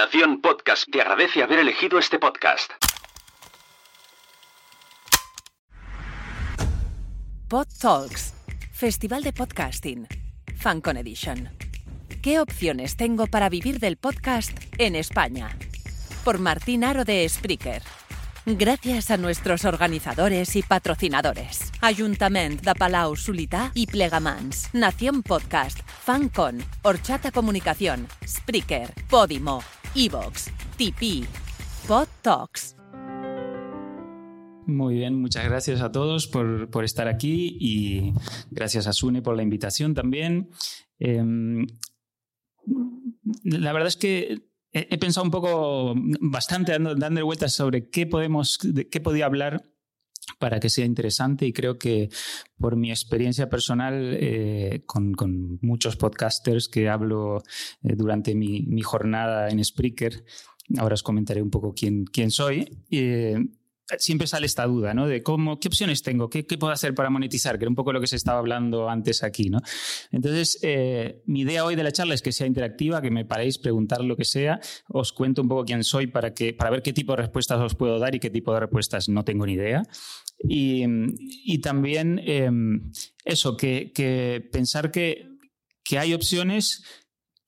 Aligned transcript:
Nación 0.00 0.40
Podcast 0.40 0.90
te 0.90 1.02
agradece 1.02 1.42
haber 1.42 1.58
elegido 1.58 1.98
este 1.98 2.18
podcast. 2.18 2.72
Pod 7.48 7.66
Talks, 7.78 8.32
Festival 8.72 9.22
de 9.22 9.34
Podcasting, 9.34 10.08
FanCon 10.56 10.96
Edition. 10.96 11.50
¿Qué 12.22 12.40
opciones 12.40 12.96
tengo 12.96 13.26
para 13.26 13.50
vivir 13.50 13.78
del 13.78 13.98
podcast 13.98 14.52
en 14.78 14.96
España? 14.96 15.50
Por 16.24 16.38
Martín 16.38 16.82
Aro 16.82 17.04
de 17.04 17.28
Spreaker. 17.28 17.82
Gracias 18.46 19.10
a 19.10 19.18
nuestros 19.18 19.66
organizadores 19.66 20.56
y 20.56 20.62
patrocinadores. 20.62 21.70
Ayuntament 21.82 22.62
de 22.62 22.74
Palau 22.74 23.16
Solità 23.16 23.70
y 23.74 23.86
Plegamans, 23.86 24.70
Nación 24.72 25.22
Podcast, 25.22 25.80
FanCon, 25.86 26.64
Horchata 26.80 27.30
Comunicación, 27.32 28.08
Spreaker, 28.26 28.94
Podimo, 29.10 29.62
Evox, 29.94 30.50
TP, 30.76 31.26
Pod 31.88 32.06
Talks. 32.22 32.76
Muy 34.66 34.94
bien, 34.94 35.20
muchas 35.20 35.44
gracias 35.44 35.80
a 35.80 35.90
todos 35.90 36.28
por, 36.28 36.70
por, 36.70 36.84
estar 36.84 37.08
aquí 37.08 37.56
y 37.60 38.12
gracias 38.50 38.86
a 38.86 38.92
Sune 38.92 39.20
por 39.20 39.36
la 39.36 39.42
invitación 39.42 39.94
también. 39.94 40.50
Eh, 41.00 41.24
la 43.44 43.72
verdad 43.72 43.88
es 43.88 43.96
que 43.96 44.50
he, 44.72 44.98
pensado 44.98 45.24
un 45.24 45.30
poco, 45.32 45.94
bastante 46.20 46.72
dando, 46.72 46.94
dándole 46.94 47.24
vueltas 47.24 47.52
sobre 47.52 47.88
qué 47.88 48.06
podemos, 48.06 48.58
de 48.62 48.88
qué 48.88 49.00
podía 49.00 49.26
hablar 49.26 49.69
para 50.38 50.60
que 50.60 50.70
sea 50.70 50.84
interesante 50.84 51.46
y 51.46 51.52
creo 51.52 51.78
que 51.78 52.08
por 52.58 52.76
mi 52.76 52.90
experiencia 52.90 53.48
personal 53.48 54.16
eh, 54.18 54.82
con, 54.86 55.58
muchos 55.62 55.96
podcasters 55.96 56.68
que 56.68 56.88
hablo 56.88 57.42
eh, 57.82 57.94
durante 57.96 58.34
mi, 58.34 58.62
mi, 58.62 58.82
jornada 58.82 59.48
en 59.48 59.64
Spreaker, 59.64 60.24
ahora 60.78 60.94
os 60.94 61.02
comentaré 61.02 61.42
un 61.42 61.50
poco 61.50 61.74
quién, 61.74 62.04
quién 62.04 62.30
soy. 62.30 62.68
Eh, 62.90 63.38
siempre 63.98 64.26
sale 64.26 64.46
esta 64.46 64.66
duda, 64.66 64.94
¿no? 64.94 65.06
De 65.06 65.22
cómo, 65.22 65.58
qué 65.58 65.68
opciones 65.68 66.02
tengo, 66.02 66.28
qué, 66.28 66.46
qué, 66.46 66.58
puedo 66.58 66.72
hacer 66.72 66.94
para 66.94 67.10
monetizar, 67.10 67.58
que 67.58 67.64
era 67.64 67.70
un 67.70 67.74
poco 67.74 67.92
lo 67.92 68.00
que 68.00 68.06
se 68.06 68.16
estaba 68.16 68.38
hablando 68.38 68.88
antes 68.88 69.22
aquí, 69.22 69.50
¿no? 69.50 69.60
Entonces, 70.10 70.58
eh, 70.62 71.22
mi 71.26 71.40
idea 71.40 71.64
hoy 71.64 71.76
de 71.76 71.82
la 71.82 71.92
charla 71.92 72.14
es 72.14 72.22
que 72.22 72.32
sea 72.32 72.46
interactiva, 72.46 73.02
que 73.02 73.10
me 73.10 73.24
paréis 73.24 73.58
preguntar 73.58 74.02
lo 74.02 74.16
que 74.16 74.24
sea, 74.24 74.60
os 74.88 75.12
cuento 75.12 75.42
un 75.42 75.48
poco 75.48 75.64
quién 75.64 75.84
soy 75.84 76.06
para, 76.06 76.34
que, 76.34 76.52
para 76.52 76.70
ver 76.70 76.82
qué 76.82 76.92
tipo 76.92 77.12
de 77.12 77.22
respuestas 77.22 77.60
os 77.60 77.74
puedo 77.74 77.98
dar 77.98 78.14
y 78.14 78.20
qué 78.20 78.30
tipo 78.30 78.52
de 78.54 78.60
respuestas 78.60 79.08
no 79.08 79.24
tengo 79.24 79.46
ni 79.46 79.54
idea. 79.54 79.82
Y, 80.48 80.84
y 81.44 81.58
también 81.58 82.20
eh, 82.24 82.50
eso, 83.24 83.56
que, 83.56 83.92
que 83.92 84.48
pensar 84.52 84.90
que, 84.90 85.28
que 85.84 85.98
hay 85.98 86.14
opciones 86.14 86.84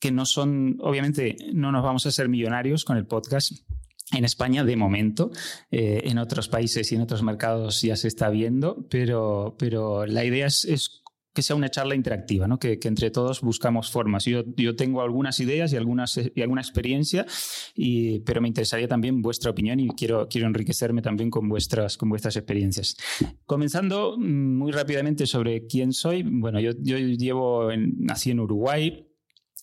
que 0.03 0.11
no 0.11 0.27
son, 0.27 0.79
obviamente, 0.81 1.37
no 1.55 1.71
nos 1.71 1.85
vamos 1.85 2.05
a 2.07 2.11
ser 2.11 2.29
millonarios 2.29 2.85
con 2.85 2.97
el 2.97 3.07
podcast, 3.07 3.53
en 4.13 4.25
España 4.25 4.65
de 4.65 4.77
momento, 4.77 5.31
eh, 5.71 6.03
en 6.05 6.19
otros 6.19 6.49
países 6.49 6.91
y 6.93 6.95
en 6.95 7.03
otros 7.03 7.23
mercados 7.23 7.83
ya 7.83 7.97
se 7.97 8.09
está 8.09 8.29
viendo, 8.31 8.87
pero, 8.89 9.57
pero 9.59 10.07
la 10.07 10.25
idea 10.25 10.47
es, 10.47 10.65
es 10.65 11.03
que 11.35 11.43
sea 11.43 11.57
una 11.57 11.71
charla 11.71 11.95
interactiva, 11.95 12.47
¿no? 12.47 12.59
que, 12.59 12.79
que 12.79 12.89
entre 12.89 13.11
todos 13.11 13.41
buscamos 13.41 13.91
formas. 13.91 14.25
Yo, 14.25 14.45
yo, 14.57 14.77
tengo 14.77 15.01
algunas 15.01 15.41
ideas 15.41 15.73
y, 15.73 15.77
algunas, 15.77 16.21
y 16.35 16.43
alguna 16.43 16.61
experiencia, 16.61 17.27
y, 17.75 18.21
pero 18.21 18.41
me 18.41 18.49
interesaría 18.49 18.87
también 18.87 19.23
vuestra 19.23 19.51
opinión 19.51 19.81
y 19.81 19.89
quiero, 19.89 20.29
quiero 20.29 20.47
enriquecerme 20.47 21.01
también 21.01 21.31
con 21.31 21.49
vuestras, 21.49 21.97
con 21.97 22.11
vuestras 22.11 22.37
experiencias. 22.37 22.97
Comenzando 23.47 24.17
mm, 24.19 24.59
muy 24.59 24.73
rápidamente 24.73 25.27
sobre 25.27 25.67
quién 25.67 25.93
soy. 25.93 26.23
Bueno, 26.23 26.61
yo, 26.61 26.73
yo 26.79 26.99
llevo, 26.99 27.71
en, 27.71 27.95
nací 27.99 28.31
en 28.31 28.41
Uruguay, 28.41 29.07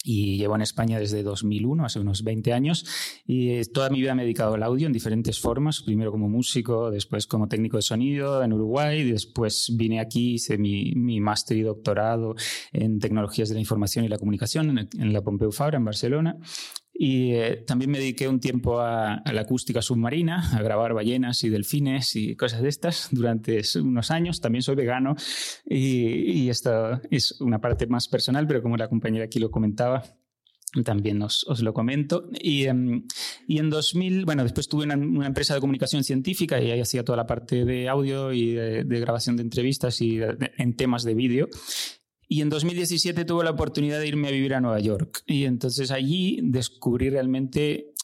y 0.03 0.37
llevo 0.37 0.55
en 0.55 0.61
España 0.61 0.99
desde 0.99 1.23
2001, 1.23 1.85
hace 1.85 1.99
unos 1.99 2.23
20 2.23 2.53
años, 2.53 2.85
y 3.25 3.61
toda 3.65 3.89
mi 3.89 3.99
vida 3.99 4.15
me 4.15 4.21
he 4.21 4.25
dedicado 4.25 4.53
al 4.53 4.63
audio 4.63 4.87
en 4.87 4.93
diferentes 4.93 5.39
formas, 5.39 5.81
primero 5.81 6.11
como 6.11 6.29
músico, 6.29 6.89
después 6.89 7.27
como 7.27 7.47
técnico 7.47 7.77
de 7.77 7.83
sonido 7.83 8.41
en 8.43 8.53
Uruguay, 8.53 9.03
después 9.03 9.73
vine 9.75 9.99
aquí, 9.99 10.35
hice 10.35 10.57
mi, 10.57 10.93
mi 10.95 11.19
máster 11.19 11.57
y 11.57 11.61
doctorado 11.61 12.35
en 12.71 12.99
tecnologías 12.99 13.49
de 13.49 13.55
la 13.55 13.61
información 13.61 14.05
y 14.05 14.07
la 14.07 14.17
comunicación 14.17 14.89
en 14.93 15.13
la 15.13 15.21
Pompeu 15.21 15.51
Fabra, 15.51 15.77
en 15.77 15.85
Barcelona, 15.85 16.37
y 17.01 17.31
eh, 17.31 17.63
también 17.65 17.91
me 17.91 17.97
dediqué 17.97 18.27
un 18.27 18.41
tiempo 18.41 18.81
a, 18.81 19.13
a, 19.13 19.31
la 19.31 19.41
acústica 19.41 19.81
submarina, 19.81 20.53
a 20.53 20.61
grabar 20.61 20.93
ballenas 20.93 21.41
y 21.45 21.49
delfines 21.49 22.13
y 22.17 22.35
cosas 22.35 22.61
de 22.61 22.67
estas 22.67 23.07
durante 23.11 23.61
unos 23.81 24.11
años. 24.11 24.41
También 24.41 24.63
soy 24.63 24.75
vegano 24.75 25.15
y, 25.65 26.41
y 26.41 26.49
esto 26.49 26.99
es 27.09 27.39
una 27.39 27.61
parte 27.61 27.87
más 27.87 28.09
personal, 28.09 28.45
pero 28.47 28.61
como 28.61 28.75
la 28.75 28.89
compañera 28.89 29.23
aquí 29.23 29.39
lo 29.39 29.49
comentaba, 29.49 30.03
también 30.83 31.21
os, 31.21 31.45
os, 31.47 31.61
lo 31.61 31.73
comento. 31.73 32.27
Y, 32.37 32.67
um, 32.67 33.07
y, 33.47 33.59
en 33.59 33.69
2000, 33.69 34.25
bueno, 34.25 34.43
después 34.43 34.67
tuve 34.67 34.83
una, 34.83 34.97
una, 34.97 35.27
empresa 35.27 35.53
de 35.53 35.61
comunicación 35.61 36.03
científica 36.03 36.61
y 36.61 36.69
ahí 36.69 36.81
hacía 36.81 37.05
toda 37.05 37.15
la 37.15 37.25
parte 37.25 37.63
de 37.63 37.87
audio 37.87 38.33
y 38.33 38.51
de, 38.51 38.83
de 38.83 38.99
grabación 38.99 39.37
de 39.37 39.43
entrevistas 39.43 40.01
y 40.01 40.17
de, 40.17 40.33
de, 40.33 40.51
en 40.57 40.75
temas 40.75 41.05
de 41.05 41.13
vídeo. 41.13 41.47
Y 42.31 42.41
en 42.41 42.49
2017 42.49 43.25
tuve 43.25 43.43
la 43.43 43.49
oportunidad 43.49 43.99
de 43.99 44.07
irme 44.07 44.27
a 44.27 44.31
vivir 44.31 44.53
a 44.53 44.61
Nueva 44.61 44.79
York. 44.79 45.23
Y 45.25 45.45
entonces 45.45 45.89
allí 45.89 46.39
descubrí 46.43 47.09
realmente, 47.09 47.95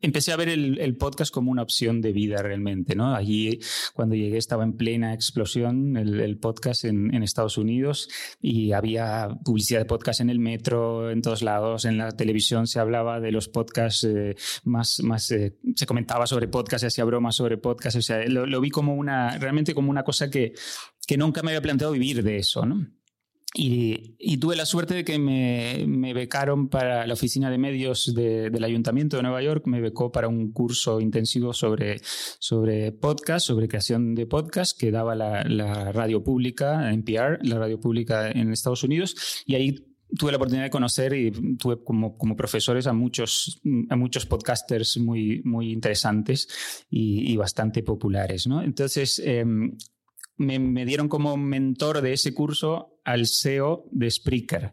empecé 0.00 0.30
a 0.30 0.36
ver 0.36 0.48
el, 0.48 0.78
el, 0.78 0.96
podcast 0.96 1.34
como 1.34 1.50
una 1.50 1.62
opción 1.62 2.00
de 2.00 2.12
vida 2.12 2.40
realmente. 2.40 2.94
¿no? 2.94 3.16
Allí 3.16 3.58
cuando 3.94 4.14
llegué 4.14 4.38
estaba 4.38 4.62
en 4.62 4.74
plena 4.74 5.12
explosión 5.12 5.96
el, 5.96 6.20
el 6.20 6.38
podcast 6.38 6.84
en, 6.84 7.12
en, 7.12 7.24
Estados 7.24 7.58
Unidos 7.58 8.08
y 8.40 8.70
había 8.70 9.28
publicidad 9.44 9.80
de 9.80 9.86
podcast 9.86 10.20
en 10.20 10.30
el 10.30 10.38
metro, 10.38 11.10
en 11.10 11.20
todos 11.20 11.42
lados. 11.42 11.84
En 11.84 11.98
la 11.98 12.12
televisión 12.12 12.68
se 12.68 12.78
hablaba 12.78 13.18
de 13.18 13.32
los 13.32 13.48
podcasts 13.48 14.04
eh, 14.04 14.36
más, 14.62 15.02
más 15.02 15.32
eh, 15.32 15.58
se 15.74 15.86
comentaba 15.86 16.28
sobre 16.28 16.46
podcast, 16.46 16.82
se 16.82 16.86
hacía 16.86 17.04
bromas 17.04 17.34
sobre 17.34 17.58
podcast. 17.58 17.96
O 17.96 18.02
sea, 18.02 18.24
lo, 18.28 18.46
lo 18.46 18.60
vi 18.60 18.70
como 18.70 18.94
una, 18.94 19.36
realmente 19.36 19.74
como 19.74 19.90
una 19.90 20.04
cosa 20.04 20.30
que, 20.30 20.52
que 21.08 21.16
nunca 21.16 21.42
me 21.42 21.50
había 21.50 21.62
planteado 21.62 21.92
vivir 21.92 22.22
de 22.22 22.36
eso. 22.36 22.64
¿no? 22.64 22.86
Y, 23.58 24.16
y, 24.18 24.36
tuve 24.36 24.54
la 24.54 24.66
suerte 24.66 24.92
de 24.92 25.04
que 25.04 25.18
me, 25.18 25.86
me, 25.86 26.12
becaron 26.12 26.68
para 26.68 27.06
la 27.06 27.14
oficina 27.14 27.50
de 27.50 27.56
medios 27.56 28.14
de, 28.14 28.50
del 28.50 28.62
Ayuntamiento 28.62 29.16
de 29.16 29.22
Nueva 29.22 29.40
York, 29.40 29.66
me 29.66 29.80
becó 29.80 30.12
para 30.12 30.28
un 30.28 30.52
curso 30.52 31.00
intensivo 31.00 31.54
sobre, 31.54 31.98
sobre 32.38 32.92
podcast, 32.92 33.46
sobre 33.46 33.66
creación 33.66 34.14
de 34.14 34.26
podcast 34.26 34.78
que 34.78 34.90
daba 34.90 35.14
la, 35.14 35.42
la 35.44 35.90
radio 35.90 36.22
pública, 36.22 36.92
NPR, 36.92 37.38
la 37.46 37.58
radio 37.58 37.80
pública 37.80 38.30
en 38.30 38.52
Estados 38.52 38.82
Unidos, 38.82 39.42
y 39.46 39.54
ahí 39.54 39.74
tuve 40.18 40.32
la 40.32 40.36
oportunidad 40.36 40.64
de 40.64 40.70
conocer 40.70 41.14
y 41.14 41.30
tuve 41.56 41.82
como, 41.82 42.18
como 42.18 42.36
profesores 42.36 42.86
a 42.86 42.92
muchos, 42.92 43.60
a 43.88 43.96
muchos 43.96 44.26
podcasters 44.26 44.98
muy, 44.98 45.40
muy 45.44 45.72
interesantes 45.72 46.86
y, 46.90 47.32
y 47.32 47.36
bastante 47.36 47.82
populares. 47.82 48.46
¿no? 48.46 48.62
Entonces, 48.62 49.20
eh, 49.24 49.44
me, 50.36 50.58
me, 50.58 50.84
dieron 50.84 51.08
como 51.08 51.36
mentor 51.36 52.02
de 52.02 52.12
ese 52.12 52.34
curso 52.34 52.95
al 53.06 53.26
CEO 53.28 53.84
de 53.92 54.10
Spreaker, 54.10 54.72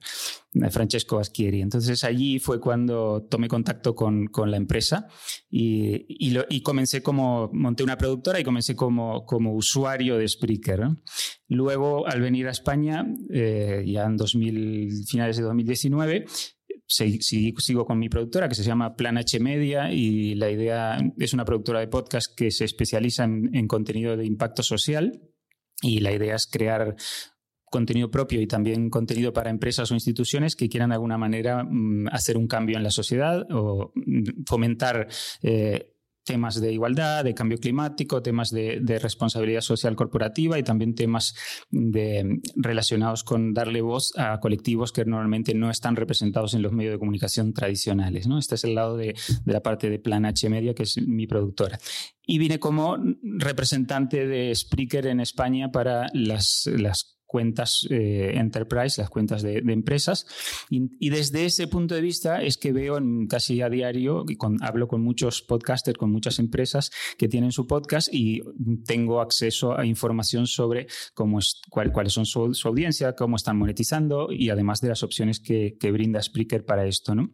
Francesco 0.72 1.20
Aschieri. 1.20 1.62
Entonces 1.62 2.04
allí 2.04 2.40
fue 2.40 2.60
cuando 2.60 3.28
tomé 3.30 3.48
contacto 3.48 3.94
con, 3.94 4.26
con 4.26 4.50
la 4.50 4.58
empresa 4.58 5.08
y, 5.52 6.06
y, 6.08 6.32
lo, 6.32 6.44
y, 6.50 6.62
comencé 6.62 7.04
como, 7.04 7.52
monté 7.54 7.84
una 7.84 7.98
productora 7.98 8.40
y 8.40 8.44
comencé 8.44 8.76
como, 8.76 9.24
como 9.26 9.54
usuario 9.54 10.18
de 10.18 10.28
Spreaker. 10.28 10.82
Luego, 11.48 12.08
al 12.08 12.22
venir 12.22 12.48
a 12.48 12.52
España, 12.52 13.06
eh, 13.32 13.84
ya 13.86 14.06
en 14.06 14.18
2000, 14.18 15.06
finales 15.08 15.38
de 15.38 15.44
2019, 15.44 16.26
sigo 16.88 17.86
con 17.86 18.00
mi 18.00 18.10
productora 18.10 18.50
que 18.50 18.56
se 18.56 18.64
llama 18.64 18.96
Plan 18.96 19.20
H 19.20 19.40
Media 19.40 19.92
y 19.92 20.34
la 20.34 20.50
idea 20.50 20.98
es 21.20 21.34
una 21.34 21.46
productora 21.46 21.82
de 21.82 21.88
podcast 21.88 22.36
que 22.36 22.50
se 22.50 22.66
especializa 22.66 23.26
en, 23.26 23.52
en 23.54 23.68
contenido 23.68 24.18
de 24.18 24.26
impacto 24.26 24.64
social 24.64 25.22
y 25.84 26.00
la 26.00 26.12
idea 26.12 26.36
es 26.36 26.48
crear 26.48 26.96
contenido 27.74 28.12
propio 28.12 28.40
y 28.40 28.46
también 28.46 28.92
contenido 28.92 29.34
para 29.34 29.50
empresas 29.50 29.90
o 29.90 29.96
instituciones 29.96 30.56
que 30.56 30.70
quieran 30.70 30.92
de 30.92 30.96
alguna 30.96 31.18
manera 31.18 31.64
mm, 31.64 32.08
hacer 32.12 32.38
un 32.38 32.48
cambio 32.48 32.78
en 32.78 32.84
la 32.84 32.92
sociedad 32.92 33.48
o 33.52 33.92
mm, 33.96 34.44
fomentar 34.46 35.08
eh, 35.42 35.90
temas 36.24 36.62
de 36.62 36.72
igualdad, 36.72 37.24
de 37.24 37.34
cambio 37.34 37.58
climático, 37.58 38.22
temas 38.22 38.52
de, 38.52 38.80
responsabilidad 39.02 39.62
social 39.62 39.96
corporativa 39.96 40.60
y 40.60 40.64
también 40.64 40.94
temas 40.94 41.36
de, 41.72 42.40
relacionados 42.56 43.24
con 43.24 43.56
darle 43.56 43.82
voz 43.82 44.14
a 44.18 44.40
colectivos 44.40 44.92
que 44.92 45.04
normalmente 45.04 45.56
no 45.56 45.72
están 45.72 45.96
representados 45.96 46.54
en 46.54 46.62
los 46.62 46.72
medios 46.72 46.94
de 46.94 47.00
comunicación 47.00 47.54
tradicionales. 47.54 48.28
Este 48.40 48.56
es 48.56 48.64
el 48.66 48.76
lado 48.76 48.96
de, 48.98 49.16
la 49.46 49.62
parte 49.62 49.90
de 49.90 49.98
Plan 49.98 50.26
H 50.26 50.48
Media, 50.48 50.76
que 50.76 50.84
es 50.84 51.02
mi 51.02 51.26
productora 51.26 51.80
y 52.26 52.38
vine 52.38 52.60
como 52.60 52.98
representante 53.22 54.28
de 54.28 54.56
Spreaker 54.56 55.08
en 55.08 55.20
España 55.20 55.72
para 55.72 56.08
las 56.14 56.70
cuentas 57.34 57.88
eh, 57.90 58.34
enterprise, 58.36 59.02
las 59.02 59.10
cuentas 59.10 59.42
de, 59.42 59.62
de 59.62 59.74
empresas. 59.74 60.28
Y, 60.70 61.10
desde 61.10 61.46
ese 61.46 61.68
punto 61.68 61.96
de 61.96 62.02
vista 62.02 62.44
es 62.44 62.58
que 62.58 62.72
veo 62.72 62.96
en, 63.00 63.26
casi 63.26 63.60
a 63.64 63.70
diario, 63.70 64.24
y 64.30 64.38
hablo 64.62 64.88
con 64.88 65.02
muchos 65.02 65.42
podcasters, 65.42 65.98
con 65.98 66.12
muchas 66.12 66.38
empresas 66.38 66.92
que 67.18 67.28
tienen 67.28 67.52
su 67.52 67.66
podcast 67.66 68.10
y 68.12 68.44
tengo 68.86 69.20
acceso 69.20 69.76
a 69.76 69.84
información 69.84 70.46
sobre 70.46 70.86
cómo 71.16 71.40
es, 71.40 71.60
cuál, 71.72 71.92
cuáles 71.92 72.14
son 72.14 72.28
su, 72.28 72.54
audiencia, 72.66 73.16
cómo 73.16 73.36
están 73.36 73.58
monetizando 73.58 74.32
y 74.32 74.52
además 74.52 74.80
de 74.82 74.90
las 74.90 75.02
opciones 75.02 75.40
que, 75.40 75.76
que 75.80 75.92
brinda 75.92 76.22
Spreaker 76.22 76.64
para 76.66 76.86
esto. 76.86 77.16
¿no? 77.16 77.34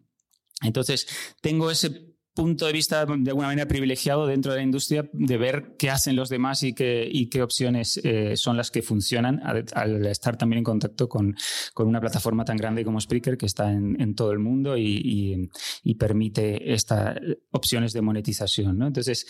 Entonces, 0.61 1.07
tengo 1.41 1.71
ese 1.71 2.08
punto 2.39 2.65
de 2.67 2.71
vista 2.71 3.05
de 3.05 3.31
alguna 3.31 3.47
manera 3.47 3.67
privilegiado 3.67 4.25
dentro 4.25 4.53
de 4.53 4.59
la 4.59 4.63
industria 4.63 5.09
de 5.11 5.37
ver 5.37 5.75
qué 5.77 5.89
hacen 5.89 6.15
los 6.15 6.29
demás 6.29 6.63
y 6.63 6.73
qué, 6.73 7.41
opciones 7.43 7.99
eh, 8.03 8.37
son 8.37 8.55
las 8.55 8.71
que 8.71 8.81
funcionan 8.81 9.41
al, 9.43 10.05
estar 10.05 10.37
también 10.37 10.59
en 10.59 10.63
contacto 10.63 11.09
con, 11.09 11.35
una 11.75 11.99
plataforma 11.99 12.45
tan 12.45 12.55
grande 12.55 12.85
como 12.85 13.01
Spreaker 13.01 13.37
que 13.37 13.45
está 13.45 13.71
en, 13.71 14.15
todo 14.15 14.31
el 14.31 14.39
mundo 14.39 14.77
y, 14.77 15.49
y, 15.83 15.95
permite 15.95 16.73
estas 16.73 17.17
opciones 17.51 17.91
de 17.91 18.01
monetización. 18.01 18.77
¿no? 18.77 18.87
Entonces, 18.87 19.27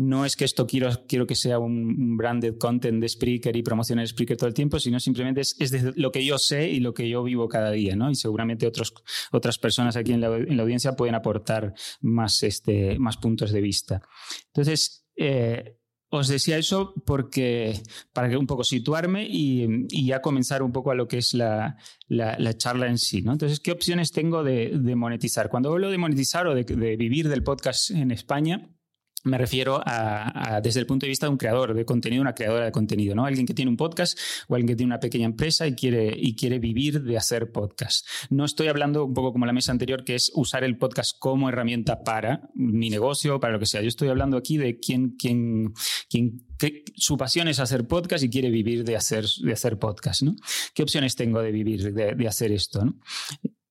no 0.00 0.24
es 0.24 0.34
que 0.34 0.46
esto 0.46 0.66
quiero, 0.66 0.88
quiero 1.06 1.26
que 1.26 1.34
sea 1.34 1.58
un 1.58 2.16
branded 2.16 2.56
content 2.56 3.02
de 3.02 3.08
Spreaker 3.08 3.54
y 3.54 3.62
promocionar 3.62 4.08
Spreaker 4.08 4.34
todo 4.34 4.48
el 4.48 4.54
tiempo, 4.54 4.80
sino 4.80 4.98
simplemente 4.98 5.42
es, 5.42 5.56
es 5.60 5.94
lo 5.94 6.10
que 6.10 6.24
yo 6.24 6.38
sé 6.38 6.70
y 6.70 6.80
lo 6.80 6.94
que 6.94 7.06
yo 7.06 7.22
vivo 7.22 7.48
cada 7.48 7.70
día, 7.70 7.94
¿no? 7.96 8.10
Y 8.10 8.14
seguramente 8.14 8.66
otros, 8.66 8.94
otras 9.30 9.58
personas 9.58 9.96
aquí 9.96 10.14
en 10.14 10.22
la, 10.22 10.34
en 10.34 10.56
la 10.56 10.62
audiencia 10.62 10.96
pueden 10.96 11.14
aportar 11.14 11.74
más, 12.00 12.42
este, 12.42 12.98
más 12.98 13.18
puntos 13.18 13.52
de 13.52 13.60
vista. 13.60 14.00
Entonces, 14.46 15.04
eh, 15.16 15.76
os 16.08 16.28
decía 16.28 16.56
eso 16.56 16.94
porque 17.04 17.78
para 18.14 18.30
que 18.30 18.38
un 18.38 18.46
poco 18.46 18.64
situarme 18.64 19.26
y, 19.28 19.86
y, 19.90 20.06
ya 20.06 20.22
comenzar 20.22 20.62
un 20.62 20.72
poco 20.72 20.92
a 20.92 20.94
lo 20.94 21.08
que 21.08 21.18
es 21.18 21.34
la, 21.34 21.76
la, 22.08 22.38
la 22.38 22.56
charla 22.56 22.86
en 22.86 22.96
sí. 22.96 23.20
¿no? 23.20 23.32
Entonces, 23.32 23.60
¿qué 23.60 23.70
opciones 23.70 24.12
tengo 24.12 24.42
de, 24.42 24.78
de 24.78 24.96
monetizar? 24.96 25.50
Cuando 25.50 25.70
hablo 25.70 25.90
de 25.90 25.98
monetizar 25.98 26.46
o 26.46 26.54
de, 26.54 26.64
de, 26.64 26.96
vivir 26.96 27.28
del 27.28 27.42
podcast 27.42 27.90
en 27.90 28.12
España, 28.12 28.70
me 29.24 29.38
refiero 29.38 29.80
a, 29.84 30.60
desde 30.62 30.80
el 30.80 30.86
punto 30.86 31.06
de 31.06 31.08
vista 31.08 31.26
de 31.26 31.30
un 31.30 31.36
creador 31.36 31.74
de 31.74 31.84
contenido, 31.84 32.22
una 32.22 32.34
creadora 32.34 32.64
de 32.64 32.72
contenido, 32.72 33.14
¿no? 33.14 33.26
Alguien 33.26 33.46
que 33.46 33.54
tiene 33.54 33.70
un 33.70 33.76
podcast 33.76 34.18
o 34.48 34.54
alguien 34.54 34.68
que 34.68 34.76
tiene 34.76 34.92
una 34.92 35.00
pequeña 35.00 35.26
empresa 35.26 35.66
y 35.66 35.74
quiere, 35.74 36.14
y 36.16 36.34
quiere 36.34 36.58
vivir 36.58 37.02
de 37.02 37.16
hacer 37.16 37.52
podcast. 37.52 38.06
No 38.30 38.44
estoy 38.44 38.68
hablando 38.68 39.04
un 39.04 39.14
poco 39.14 39.32
como 39.32 39.46
la 39.46 39.52
mesa 39.52 39.72
anterior, 39.72 40.04
que 40.04 40.14
es 40.14 40.32
usar 40.34 40.64
el 40.64 40.78
podcast 40.78 41.18
como 41.18 41.48
herramienta 41.48 42.02
para 42.02 42.48
mi 42.54 42.88
negocio, 42.88 43.40
para 43.40 43.52
lo 43.52 43.58
que 43.58 43.66
sea. 43.66 43.82
Yo 43.82 43.88
estoy 43.88 44.08
hablando 44.08 44.36
aquí 44.36 44.56
de 44.56 44.78
quien 44.78 45.74
su 46.96 47.16
pasión 47.16 47.48
es 47.48 47.60
hacer 47.60 47.86
podcast 47.86 48.24
y 48.24 48.30
quiere 48.30 48.50
vivir 48.50 48.84
de 48.84 48.96
hacer, 48.96 49.26
de 49.42 49.52
hacer 49.52 49.78
podcast. 49.78 50.22
¿Qué 50.74 50.82
opciones 50.82 51.14
tengo 51.14 51.42
de 51.42 51.52
vivir, 51.52 51.92
de, 51.92 52.14
de 52.14 52.28
hacer 52.28 52.52
esto. 52.52 52.82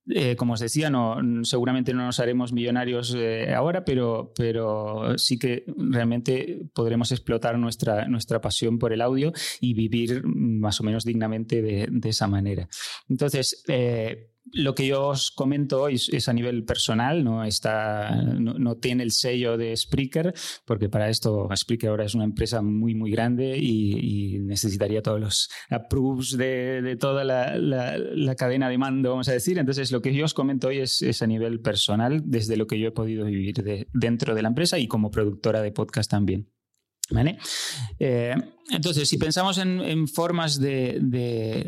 Eh, 0.09 0.35
como 0.35 0.53
os 0.53 0.59
decía, 0.59 0.89
no, 0.89 1.17
seguramente 1.43 1.93
no 1.93 2.03
nos 2.05 2.19
haremos 2.19 2.51
millonarios 2.51 3.15
eh, 3.15 3.53
ahora, 3.53 3.85
pero, 3.85 4.33
pero 4.35 5.17
sí 5.17 5.37
que 5.37 5.65
realmente 5.77 6.61
podremos 6.73 7.11
explotar 7.11 7.57
nuestra, 7.59 8.07
nuestra 8.07 8.41
pasión 8.41 8.79
por 8.79 8.91
el 8.91 9.01
audio 9.01 9.31
y 9.61 9.73
vivir 9.73 10.23
más 10.25 10.79
o 10.81 10.83
menos 10.83 11.05
dignamente 11.05 11.61
de, 11.61 11.87
de 11.91 12.09
esa 12.09 12.27
manera. 12.27 12.67
Entonces, 13.07 13.63
eh, 13.67 14.31
lo 14.53 14.75
que 14.75 14.87
yo 14.87 15.07
os 15.07 15.31
comento 15.31 15.81
hoy 15.81 15.95
es 15.95 16.29
a 16.29 16.33
nivel 16.33 16.63
personal, 16.63 17.23
no, 17.23 17.43
está, 17.43 18.15
no, 18.23 18.75
tiene 18.77 19.03
el 19.03 19.11
sello 19.11 19.57
de 19.57 19.75
Spreaker, 19.75 20.33
porque 20.65 20.89
para 20.89 21.09
esto 21.09 21.49
Spreaker 21.55 21.89
ahora 21.89 22.05
es 22.05 22.15
una 22.15 22.23
empresa 22.23 22.61
muy, 22.61 22.95
muy 22.95 23.11
grande 23.11 23.57
y, 23.57 24.39
necesitaría 24.39 25.01
todos 25.01 25.19
los 25.19 25.49
approves 25.69 26.35
de, 26.37 26.97
toda 26.99 27.23
la, 27.23 28.35
cadena 28.35 28.69
de 28.69 28.77
mando, 28.77 29.11
vamos 29.11 29.29
a 29.29 29.33
decir. 29.33 29.57
Entonces, 29.59 29.91
lo 29.91 30.01
que 30.01 30.13
yo 30.13 30.25
os 30.25 30.33
comento 30.33 30.69
hoy 30.69 30.79
es, 30.79 31.21
a 31.21 31.27
nivel 31.27 31.59
personal, 31.59 32.21
desde 32.25 32.57
lo 32.57 32.67
que 32.67 32.79
yo 32.79 32.87
he 32.87 32.91
podido 32.91 33.25
vivir 33.25 33.87
dentro 33.93 34.35
de 34.35 34.41
la 34.41 34.49
empresa 34.49 34.79
y 34.79 34.87
como 34.87 35.11
productora 35.11 35.61
de 35.61 35.71
podcast 35.71 36.09
también. 36.09 36.47
¿Vale? 37.11 37.37
Eh, 37.97 38.35
entonces, 38.71 39.09
si 39.09 39.17
pensamos 39.17 39.57
en, 39.57 40.07
formas 40.07 40.59
de, 40.59 40.99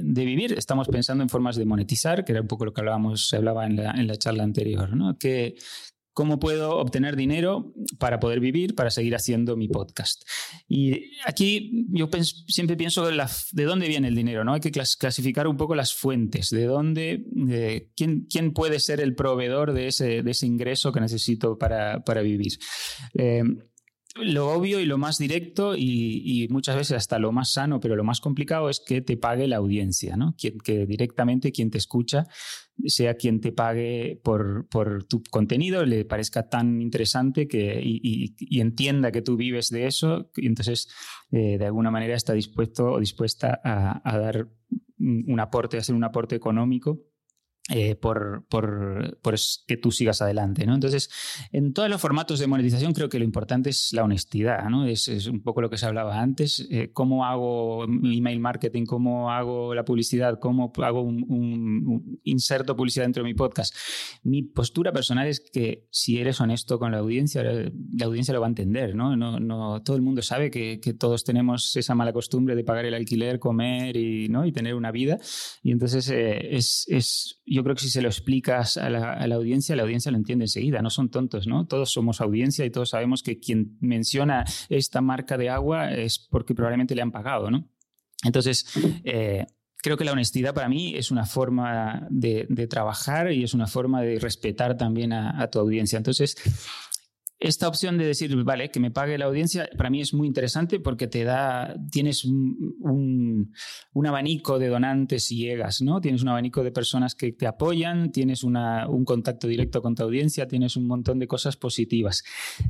vivir, 0.03 0.53
estamos 0.53 0.87
pensando 0.87 1.23
en 1.23 1.29
formas 1.29 1.55
de 1.55 1.65
monetizar, 1.65 2.23
que 2.23 2.33
era 2.33 2.41
un 2.41 2.47
poco 2.47 2.65
lo 2.65 2.73
que 2.73 2.81
hablábamos, 2.81 3.27
se 3.27 3.37
hablaba 3.37 3.65
en 3.65 3.75
la, 3.75 4.15
charla 4.17 4.43
anterior, 4.43 4.95
¿no? 4.95 5.17
Que, 5.17 5.55
¿Cómo 6.13 6.39
puedo 6.39 6.77
obtener 6.77 7.15
dinero 7.15 7.73
para 7.97 8.19
poder 8.19 8.41
vivir, 8.41 8.75
para 8.75 8.91
seguir 8.91 9.15
haciendo 9.15 9.55
mi 9.55 9.69
podcast? 9.69 10.23
Y 10.67 11.13
aquí 11.25 11.87
yo 11.89 12.09
siempre 12.47 12.75
pienso 12.75 13.07
de, 13.07 13.25
de, 13.53 13.63
dónde 13.63 13.87
viene 13.87 14.09
el 14.09 14.15
dinero, 14.15 14.43
¿no? 14.43 14.53
Hay 14.53 14.59
que 14.59 14.71
clasificar 14.71 15.47
un 15.47 15.55
poco 15.55 15.73
las 15.73 15.93
fuentes, 15.93 16.49
de 16.49 16.65
dónde, 16.65 17.23
quién, 17.95 18.27
quién, 18.29 18.51
puede 18.51 18.81
ser 18.81 18.99
el 18.99 19.15
proveedor 19.15 19.71
de 19.71 19.87
ese, 19.87 20.21
de 20.21 20.31
ese 20.31 20.45
ingreso 20.45 20.91
que 20.91 20.99
necesito 20.99 21.57
para, 21.57 22.03
para 22.03 22.21
vivir. 22.21 22.59
Eh, 23.13 23.43
lo 24.15 24.49
obvio 24.49 24.79
y 24.79 24.85
lo 24.85 24.97
más 24.97 25.17
directo 25.17 25.75
y, 25.75 26.47
muchas 26.49 26.75
veces 26.75 26.97
hasta 26.97 27.19
lo 27.19 27.31
más 27.31 27.53
sano, 27.53 27.79
pero 27.79 27.95
lo 27.95 28.03
más 28.03 28.19
complicado 28.19 28.69
es 28.69 28.81
que 28.85 29.01
te 29.01 29.17
pague 29.17 29.47
la 29.47 29.57
audiencia, 29.57 30.17
¿no? 30.17 30.35
que 30.37 30.85
directamente 30.85 31.51
quien 31.51 31.71
te 31.71 31.77
escucha 31.77 32.27
sea 32.85 33.15
quien 33.15 33.41
te 33.41 33.51
pague 33.51 34.19
por, 34.23 34.67
por 34.69 35.03
tu 35.05 35.21
contenido, 35.29 35.85
le 35.85 36.05
parezca 36.05 36.49
tan 36.49 36.81
interesante 36.81 37.47
que, 37.47 37.79
y, 37.83 38.59
entienda 38.59 39.11
que 39.11 39.21
tú 39.21 39.37
vives 39.37 39.69
de 39.69 39.87
eso, 39.87 40.31
y 40.35 40.47
entonces 40.47 40.89
eh, 41.31 41.57
de 41.57 41.65
alguna 41.65 41.91
manera 41.91 42.15
está 42.15 42.33
dispuesto 42.33 42.91
o 42.91 42.99
dispuesta 42.99 43.59
a 43.63 44.17
dar 44.17 44.49
un 44.99 45.39
aporte, 45.39 45.77
a 45.77 45.79
hacer 45.79 45.95
un 45.95 46.03
aporte 46.03 46.35
económico 46.35 47.10
eh, 47.73 47.95
por, 47.95 48.45
por, 48.49 49.17
por, 49.21 49.35
que 49.65 49.77
tú 49.77 49.91
sigas 49.91 50.21
adelante. 50.21 50.65
¿no? 50.65 50.73
Entonces, 50.73 51.09
en 51.53 51.73
todos 51.73 51.89
los 51.89 52.01
formatos 52.01 52.39
de 52.39 52.47
monetización 52.47 52.93
creo 52.93 53.07
que 53.07 53.17
lo 53.17 53.23
importante 53.23 53.69
es 53.69 53.93
la 53.93 54.03
honestidad. 54.03 54.69
¿no? 54.69 54.85
Es, 54.85 55.07
es 55.07 55.27
un 55.27 55.41
poco 55.41 55.61
lo 55.61 55.69
que 55.69 55.77
se 55.77 55.85
hablaba 55.85 56.19
antes. 56.19 56.67
Eh, 56.69 56.91
¿Cómo 56.91 57.25
hago 57.25 57.85
email 57.85 58.39
marketing? 58.41 58.85
¿Cómo 58.85 59.31
hago 59.31 59.73
la 59.73 59.85
publicidad? 59.85 60.37
¿Cómo 60.39 60.73
hago 60.83 61.01
un, 61.01 61.25
un, 61.29 62.19
inserto 62.23 62.75
publicidad 62.75 63.05
dentro 63.05 63.23
de 63.23 63.29
mi 63.29 63.35
podcast? 63.35 63.73
Mi 64.23 64.43
postura 64.43 64.91
personal 64.91 65.27
es 65.27 65.39
que 65.39 65.87
si 65.91 66.19
eres 66.19 66.41
honesto 66.41 66.77
con 66.77 66.91
la 66.91 66.97
audiencia, 66.97 67.41
la 67.41 68.05
audiencia 68.05 68.33
lo 68.33 68.41
va 68.41 68.47
a 68.47 68.49
entender. 68.49 68.95
No, 68.95 69.15
no, 69.15 69.39
no 69.39 69.81
todo 69.81 69.95
el 69.95 70.01
mundo 70.01 70.21
sabe 70.21 70.51
que, 70.51 70.79
que, 70.81 70.93
todos 70.93 71.23
tenemos 71.23 71.75
esa 71.77 71.95
mala 71.95 72.11
costumbre 72.11 72.55
de 72.55 72.63
pagar 72.63 72.85
el 72.85 72.93
alquiler, 72.93 73.39
comer 73.39 73.95
y, 73.95 74.27
¿no? 74.27 74.45
y 74.45 74.51
tener 74.51 74.75
una 74.75 74.91
vida. 74.91 75.17
Y 75.63 75.71
entonces 75.71 76.09
eh, 76.09 76.55
es, 76.55 76.85
es 76.89 77.41
yo 77.45 77.60
creo 77.63 77.75
que 77.75 77.81
si 77.81 77.89
se 77.89 78.01
lo 78.01 78.07
explicas 78.07 78.77
a 78.77 78.89
la, 78.89 79.35
audiencia, 79.35 79.75
la 79.75 79.83
audiencia 79.83 80.11
lo 80.11 80.17
entiende 80.17 80.45
enseguida, 80.45 80.81
no 80.81 80.89
son 80.89 81.09
tontos, 81.09 81.47
¿no? 81.47 81.65
Todos 81.65 81.91
somos 81.91 82.21
audiencia 82.21 82.65
y 82.65 82.69
todos 82.69 82.89
sabemos 82.89 83.23
que 83.23 83.39
quien 83.39 83.77
menciona 83.79 84.45
esta 84.69 85.01
marca 85.01 85.37
de 85.37 85.49
agua 85.49 85.93
es 85.93 86.19
porque 86.19 86.55
probablemente 86.55 86.95
le 86.95 87.01
han 87.01 87.11
pagado, 87.11 87.51
¿no? 87.51 87.67
Entonces, 88.23 88.65
eh, 89.03 89.45
creo 89.77 89.97
que 89.97 90.05
la 90.05 90.11
honestidad 90.11 90.53
para 90.53 90.69
mí 90.69 90.95
es 90.95 91.11
una 91.11 91.25
forma 91.25 92.07
de, 92.09 92.45
trabajar 92.69 93.31
y 93.31 93.43
es 93.43 93.53
una 93.53 93.67
forma 93.67 94.01
de 94.01 94.19
respetar 94.19 94.77
también 94.77 95.13
a, 95.13 95.41
a 95.41 95.49
tu 95.49 95.59
audiencia. 95.59 95.97
Entonces, 95.97 96.35
esta 97.41 97.67
opción 97.67 97.97
de 97.97 98.05
decir, 98.05 98.35
vale, 98.43 98.69
que 98.69 98.79
me 98.79 98.91
pague 98.91 99.17
la 99.17 99.25
audiencia, 99.25 99.67
para 99.75 99.89
mí 99.89 99.99
es 99.99 100.13
muy 100.13 100.27
interesante 100.27 100.79
porque 100.79 101.07
te 101.07 101.23
da, 101.23 101.75
tienes 101.91 102.23
un, 102.23 103.51
abanico 104.05 104.59
de 104.59 104.67
donantes 104.67 105.25
ciegas, 105.25 105.81
¿no? 105.81 106.01
Tienes 106.01 106.21
un 106.21 106.29
abanico 106.29 106.63
de 106.63 106.71
personas 106.71 107.15
que 107.15 107.31
te 107.31 107.47
apoyan, 107.47 108.11
tienes 108.11 108.43
un 108.43 109.05
contacto 109.05 109.47
directo 109.47 109.81
con 109.81 109.95
tu 109.95 110.03
audiencia, 110.03 110.47
tienes 110.47 110.75
un 110.75 110.85
montón 110.85 111.17
de 111.17 111.27
cosas 111.27 111.57
positivas. 111.57 112.23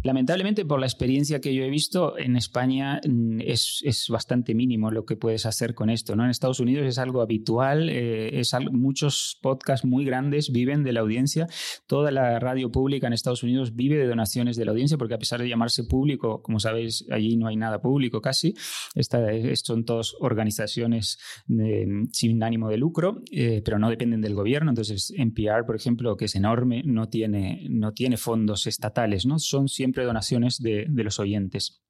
Lamentablemente, 0.04 0.64
por 0.64 0.80
la 0.80 0.86
experiencia 0.86 1.42
que 1.42 1.54
yo 1.54 1.64
he 1.64 1.70
visto, 1.70 2.18
en 2.18 2.38
España 2.38 3.02
mm, 3.06 3.42
es, 3.42 4.06
bastante 4.08 4.56
mínimo 4.56 4.90
lo 4.90 5.06
que 5.06 5.18
puedes 5.18 5.46
hacer 5.46 5.76
con 5.76 5.90
esto, 5.90 6.16
¿no? 6.16 6.24
En 6.24 6.30
Estados 6.30 6.62
Unidos 6.62 6.88
es 6.88 6.98
algo 6.98 7.22
habitual, 7.22 7.90
eh, 7.90 8.40
es 8.40 8.54
muchos 8.72 9.38
podcasts 9.42 9.86
muy 9.86 10.06
grandes 10.06 10.52
viven 10.52 10.84
de 10.84 10.94
la 10.94 11.02
audiencia, 11.02 11.48
toda 11.88 12.12
la 12.12 12.40
radio 12.40 12.72
pública 12.72 13.08
en 13.08 13.14
Estados 13.14 13.44
Unidos 13.44 13.76
vive 13.76 13.98
de 13.98 14.08
donaciones 14.08 14.56
de 14.56 14.61
la 14.66 14.72
audiencia, 14.72 14.98
porque 14.98 15.14
a 15.14 15.20
pesar 15.20 15.42
de 15.42 15.50
llamarse 15.50 15.84
público, 15.84 16.42
como 16.42 16.60
sabéis, 16.60 17.06
allí 17.12 17.38
no 17.38 17.48
hay 17.48 17.56
nada 17.56 17.82
público 17.82 18.22
casi, 18.22 18.54
Esta, 18.96 19.20
son 19.56 19.86
todas 19.86 20.14
organizaciones 20.20 21.20
eh, 21.50 21.86
sin 22.12 22.44
ánimo 22.44 22.70
de 22.70 22.78
lucro, 22.78 23.22
eh, 23.32 23.62
pero 23.64 23.80
no 23.80 23.90
dependen 23.90 24.22
del 24.22 24.36
gobierno. 24.36 24.72
Entonces, 24.72 25.14
NPR, 25.16 25.66
por 25.66 25.76
ejemplo, 25.76 26.16
que 26.18 26.26
es 26.26 26.36
enorme, 26.36 26.84
no 26.86 27.10
tiene, 27.10 27.68
no 27.70 27.94
tiene 27.94 28.18
fondos 28.18 28.68
estatales, 28.68 29.26
¿no? 29.26 29.40
son 29.40 29.68
siempre 29.68 30.06
donaciones 30.06 30.58
de, 30.60 30.86
de 30.90 31.04
los 31.04 31.20
oyentes. 31.20 31.82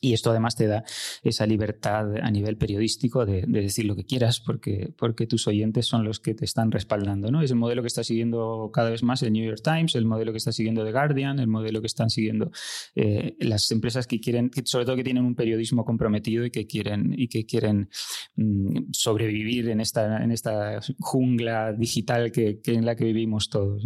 Y 0.00 0.14
esto 0.14 0.30
además 0.30 0.56
te 0.56 0.66
da 0.66 0.82
esa 1.22 1.46
libertad 1.46 2.16
a 2.22 2.30
nivel 2.30 2.56
periodístico 2.56 3.26
de, 3.26 3.44
decir 3.46 3.84
lo 3.84 3.94
que 3.94 4.04
quieras 4.04 4.40
porque, 4.40 4.94
porque 4.96 5.26
tus 5.26 5.46
oyentes 5.46 5.86
son 5.86 6.04
los 6.04 6.20
que 6.20 6.34
te 6.34 6.46
están 6.46 6.70
respaldando. 6.70 7.30
¿no? 7.30 7.42
Es 7.42 7.50
el 7.50 7.58
modelo 7.58 7.82
que 7.82 7.88
está 7.88 8.02
siguiendo 8.02 8.70
cada 8.72 8.90
vez 8.90 9.02
más 9.02 9.22
el 9.22 9.32
New 9.32 9.44
York 9.44 9.60
Times, 9.62 9.94
el 9.94 10.06
modelo 10.06 10.32
que 10.32 10.38
está 10.38 10.52
siguiendo 10.52 10.84
The 10.84 10.92
Guardian, 10.92 11.38
el 11.38 11.48
modelo 11.48 11.80
que 11.82 11.86
están 11.86 12.08
siguiendo 12.08 12.50
eh, 12.94 13.36
las 13.40 13.70
empresas 13.70 14.06
que 14.06 14.20
quieren, 14.20 14.50
sobre 14.64 14.86
todo 14.86 14.96
que 14.96 15.04
tienen 15.04 15.24
un 15.24 15.34
periodismo 15.34 15.84
comprometido 15.84 16.46
y 16.46 16.50
que 16.50 16.66
quieren, 16.66 17.14
y 17.16 17.28
que 17.28 17.44
quieren 17.44 17.90
mm, 18.36 18.92
sobrevivir 18.92 19.68
en 19.68 19.80
esta, 19.80 20.22
en 20.22 20.30
esta 20.30 20.80
jungla 20.98 21.72
digital 21.74 22.32
que, 22.32 22.60
en 22.64 22.86
la 22.86 22.96
que 22.96 23.04
vivimos 23.04 23.50
todos. 23.50 23.84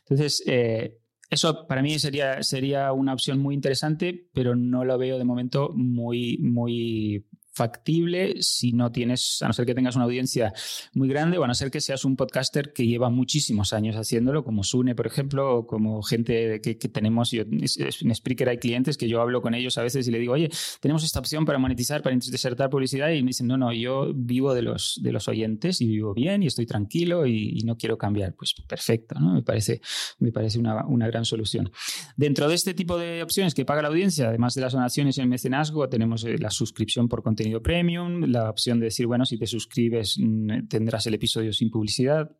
Entonces, 0.00 0.42
eh, 0.46 0.98
eso 1.30 1.66
para 1.66 1.82
mí 1.82 1.98
sería, 1.98 2.42
sería 2.42 2.92
una 2.92 3.12
opción 3.12 3.38
muy 3.38 3.54
interesante, 3.54 4.28
pero 4.32 4.56
no 4.56 4.84
lo 4.84 4.96
veo 4.98 5.18
de 5.18 5.24
momento 5.24 5.70
muy, 5.74 6.38
muy 6.38 7.26
factible 7.58 8.40
si 8.40 8.72
no 8.72 8.92
tienes, 8.92 9.42
a 9.42 9.48
no 9.48 9.52
ser 9.52 9.66
que 9.66 9.74
tengas 9.74 9.96
una 9.96 10.04
audiencia 10.04 10.52
muy 10.94 11.08
grande 11.08 11.38
o 11.38 11.44
a 11.44 11.48
no 11.48 11.54
ser 11.54 11.72
que 11.72 11.80
seas 11.80 12.04
un 12.04 12.14
podcaster 12.14 12.72
que 12.72 12.86
lleva 12.86 13.10
muchísimos 13.10 13.72
años 13.72 13.96
haciéndolo, 13.96 14.44
como 14.44 14.62
Sune, 14.62 14.94
por 14.94 15.08
ejemplo, 15.08 15.56
o 15.56 15.66
como 15.66 16.02
gente 16.02 16.60
que, 16.60 16.74
tenemos, 16.76 17.32
yo, 17.32 17.42
en 17.42 18.14
Spreaker 18.14 18.48
hay 18.48 18.58
clientes 18.58 18.96
que 18.96 19.08
yo 19.08 19.20
hablo 19.20 19.42
con 19.42 19.54
ellos 19.54 19.76
a 19.76 19.82
veces 19.82 20.06
y 20.06 20.12
le 20.12 20.20
digo, 20.20 20.34
oye, 20.34 20.50
tenemos 20.80 21.02
esta 21.02 21.18
opción 21.18 21.44
para 21.44 21.58
monetizar, 21.58 22.00
para 22.00 22.14
insertar 22.14 22.70
publicidad 22.70 23.10
y 23.10 23.22
me 23.22 23.28
dicen, 23.28 23.48
no, 23.48 23.56
no, 23.56 23.72
yo 23.72 24.12
vivo 24.14 24.54
de 24.54 24.62
los, 24.62 25.00
de 25.02 25.10
los 25.10 25.26
oyentes 25.26 25.80
y 25.80 25.88
vivo 25.88 26.14
bien 26.14 26.44
y 26.44 26.46
estoy 26.46 26.66
tranquilo 26.66 27.26
y, 27.26 27.58
no 27.68 27.76
quiero 27.76 27.98
cambiar. 27.98 28.34
Pues 28.34 28.54
perfecto, 28.66 29.18
¿no? 29.18 29.34
Me 29.34 29.42
parece, 29.42 29.80
me 30.20 30.32
parece 30.32 30.58
una, 30.58 30.86
una 30.86 31.06
gran 31.08 31.24
solución. 31.24 31.70
Dentro 32.16 32.48
de 32.48 32.54
este 32.54 32.72
tipo 32.72 32.96
de 32.96 33.22
opciones 33.22 33.52
que 33.52 33.64
paga 33.64 33.82
la 33.82 33.88
audiencia, 33.88 34.28
además 34.28 34.54
de 34.54 34.62
las 34.62 34.72
donaciones 34.72 35.18
y 35.18 35.20
el 35.20 35.26
mecenazgo, 35.26 35.88
tenemos 35.88 36.24
eh, 36.24 36.38
la 36.38 36.50
suscripción 36.50 37.08
por 37.08 37.22
contenido 37.22 37.47
premium, 37.62 38.24
la 38.26 38.50
opción 38.50 38.78
de 38.80 38.86
decir, 38.86 39.06
bueno, 39.06 39.24
si 39.24 39.38
te 39.38 39.46
suscribes 39.46 40.16
mm, 40.18 40.68
tendrás 40.68 41.06
el 41.06 41.14
episodio 41.14 41.52
sin 41.52 41.70
publicidad. 41.70 42.30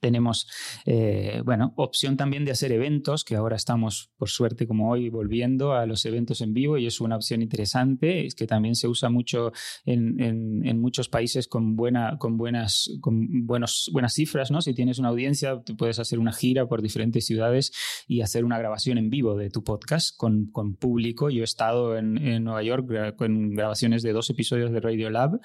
Tenemos, 0.00 0.48
eh, 0.86 1.42
bueno, 1.44 1.72
opción 1.76 2.16
también 2.16 2.44
de 2.44 2.52
hacer 2.52 2.72
eventos, 2.72 3.24
que 3.24 3.36
ahora 3.36 3.56
estamos, 3.56 4.10
por 4.16 4.28
suerte, 4.28 4.66
como 4.66 4.90
hoy, 4.90 5.10
volviendo 5.10 5.72
a 5.72 5.86
los 5.86 6.04
eventos 6.06 6.40
en 6.40 6.54
vivo 6.54 6.78
y 6.78 6.86
es 6.86 7.00
una 7.00 7.16
opción 7.16 7.42
interesante, 7.42 8.26
es 8.26 8.34
que 8.34 8.46
también 8.46 8.74
se 8.74 8.88
usa 8.88 9.10
mucho 9.10 9.52
en, 9.84 10.20
en, 10.20 10.80
muchos 10.80 11.08
países 11.08 11.46
con, 11.46 11.76
buena, 11.76 12.16
con, 12.18 12.38
buenas, 12.38 12.90
con 13.00 13.46
buenos, 13.46 13.90
buenas 13.92 14.14
cifras, 14.14 14.50
¿no? 14.50 14.62
Si 14.62 14.72
tienes 14.72 14.98
una 14.98 15.10
audiencia, 15.10 15.60
te 15.62 15.74
puedes 15.74 15.98
hacer 15.98 16.18
una 16.18 16.32
gira 16.32 16.66
por 16.66 16.80
diferentes 16.80 17.26
ciudades 17.26 17.72
y 18.08 18.22
hacer 18.22 18.44
una 18.44 18.58
grabación 18.58 18.96
en 18.96 19.10
vivo 19.10 19.36
de 19.36 19.50
tu 19.50 19.62
podcast 19.62 20.16
con, 20.16 20.46
con 20.46 20.74
público. 20.74 21.28
Yo 21.28 21.42
he 21.42 21.44
estado 21.44 21.98
en, 21.98 22.16
en 22.16 22.44
Nueva 22.44 22.62
York 22.62 23.16
con 23.16 23.50
grabaciones 23.50 24.02
de 24.02 24.12
dos 24.12 24.30
episodios 24.30 24.72
de 24.72 24.80
Radio 24.80 25.10
Lab 25.10 25.40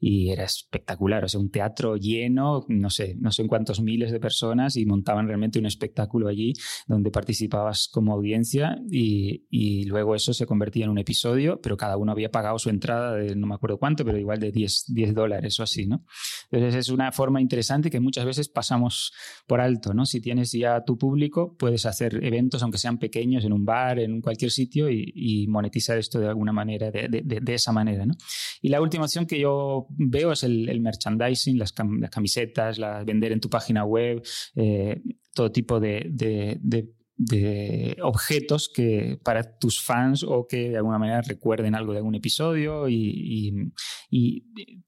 y 0.00 0.30
era 0.30 0.44
espectacular, 0.44 1.24
o 1.24 1.28
sea, 1.28 1.40
un 1.40 1.50
teatro 1.50 1.96
lleno, 1.96 2.64
no 2.68 2.90
sé, 2.90 3.16
no 3.18 3.30
sé 3.30 3.42
en 3.42 3.48
cuántos 3.48 3.80
mil 3.80 3.97
de 4.10 4.20
personas 4.20 4.76
y 4.76 4.86
montaban 4.86 5.26
realmente 5.26 5.58
un 5.58 5.66
espectáculo 5.66 6.28
allí 6.28 6.52
donde 6.86 7.10
participabas 7.10 7.88
como 7.88 8.12
audiencia 8.12 8.80
y, 8.90 9.44
y, 9.50 9.84
luego 9.84 10.14
eso 10.14 10.32
se 10.32 10.46
convertía 10.46 10.84
en 10.84 10.90
un 10.90 10.98
episodio, 10.98 11.60
pero 11.60 11.76
cada 11.76 11.96
uno 11.96 12.12
había 12.12 12.30
pagado 12.30 12.58
su 12.58 12.70
entrada 12.70 13.14
de 13.14 13.34
no 13.34 13.46
me 13.46 13.54
acuerdo 13.54 13.78
cuánto, 13.78 14.04
pero 14.04 14.18
igual 14.18 14.38
de 14.38 14.52
10, 14.52 14.84
10 14.88 15.14
dólares 15.14 15.58
o 15.60 15.62
así, 15.62 15.86
¿no? 15.86 16.04
Entonces 16.50 16.74
es 16.86 16.88
una 16.90 17.12
forma 17.12 17.40
interesante 17.40 17.90
que 17.90 18.00
muchas 18.00 18.24
veces 18.24 18.48
pasamos 18.48 19.12
por 19.46 19.60
alto, 19.60 19.94
¿no? 19.94 20.06
Si 20.06 20.20
tienes 20.20 20.52
ya 20.52 20.84
tu 20.84 20.96
público, 20.96 21.56
puedes 21.58 21.86
hacer 21.86 22.22
eventos, 22.24 22.62
aunque 22.62 22.78
sean 22.78 22.98
pequeños, 22.98 23.44
en 23.44 23.52
un 23.52 23.64
bar, 23.64 23.98
en 23.98 24.20
cualquier 24.20 24.50
sitio 24.50 24.90
y, 24.90 25.12
y 25.14 25.46
monetizar 25.48 25.98
esto 25.98 26.18
de 26.20 26.28
alguna 26.28 26.52
manera, 26.52 26.90
de, 26.90 27.08
de, 27.08 27.22
de, 27.22 27.54
esa 27.54 27.72
manera, 27.72 28.06
¿no? 28.06 28.14
Y 28.62 28.68
la 28.68 28.80
última 28.80 29.04
opción 29.04 29.26
que 29.26 29.38
yo 29.38 29.86
veo 29.90 30.32
es 30.32 30.42
el, 30.42 30.68
el 30.68 30.80
merchandising, 30.80 31.58
las, 31.58 31.74
las 32.00 32.10
camisetas, 32.10 32.78
las 32.78 33.04
vender 33.04 33.32
en 33.32 33.40
tu 33.40 33.48
página 33.48 33.84
web, 33.84 33.87
eh, 34.56 35.02
todo 35.34 35.52
tipo 35.52 35.80
de, 35.80 36.94
objetos 38.02 38.70
que 38.72 39.18
para 39.24 39.58
tus 39.58 39.82
fans 39.82 40.22
o 40.22 40.46
que 40.46 40.70
de 40.70 40.76
alguna 40.76 40.98
manera 40.98 41.20
recuerden 41.22 41.74
algo 41.74 41.92
de 41.92 41.98
algún 41.98 42.14
episodio 42.14 42.88
y, 42.88 43.72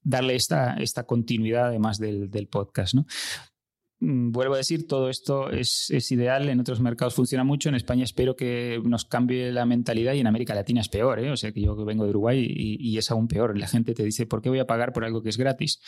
darle 0.03 0.35
esta, 0.35 0.75
esta 0.75 1.03
continuidad 1.03 1.67
además 1.67 1.97
del, 1.97 2.47
podcast. 2.49 2.93
¿no? 2.93 3.05
Mm, 4.03 4.31
vuelvo 4.31 4.55
a 4.55 4.57
decir, 4.57 4.87
todo 4.87 5.09
esto 5.09 5.51
es, 5.51 5.91
ideal, 6.11 6.49
en 6.49 6.59
otros 6.59 6.79
mercados 6.79 7.13
funciona 7.13 7.43
mucho, 7.43 7.69
en 7.69 7.75
España 7.75 8.03
espero 8.03 8.35
que 8.35 8.81
nos 8.83 9.05
cambie 9.05 9.51
la 9.51 9.67
mentalidad 9.67 10.13
y 10.13 10.19
en 10.19 10.27
América 10.27 10.55
Latina 10.55 10.81
es 10.81 10.89
peor, 10.89 11.19
¿eh? 11.19 11.29
o 11.29 11.37
sea 11.37 11.51
que 11.51 11.61
yo 11.61 11.75
vengo 11.85 12.05
de 12.05 12.09
Uruguay 12.09 12.43
y, 12.49 12.97
es 12.97 13.11
aún 13.11 13.27
peor, 13.27 13.55
la 13.59 13.67
gente 13.67 13.93
te 13.93 14.03
dice, 14.03 14.25
¿por 14.25 14.41
qué 14.41 14.49
voy 14.49 14.57
a 14.57 14.65
pagar 14.65 14.91
por 14.91 15.05
algo 15.05 15.21
que 15.21 15.29
es 15.29 15.37
gratis? 15.37 15.79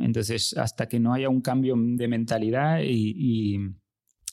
Entonces, 0.00 0.54
hasta 0.58 0.86
que 0.88 1.00
no 1.00 1.14
haya 1.14 1.30
un 1.30 1.40
cambio 1.40 1.74
de 1.76 2.06
mentalidad 2.06 2.80
y, 2.84 3.58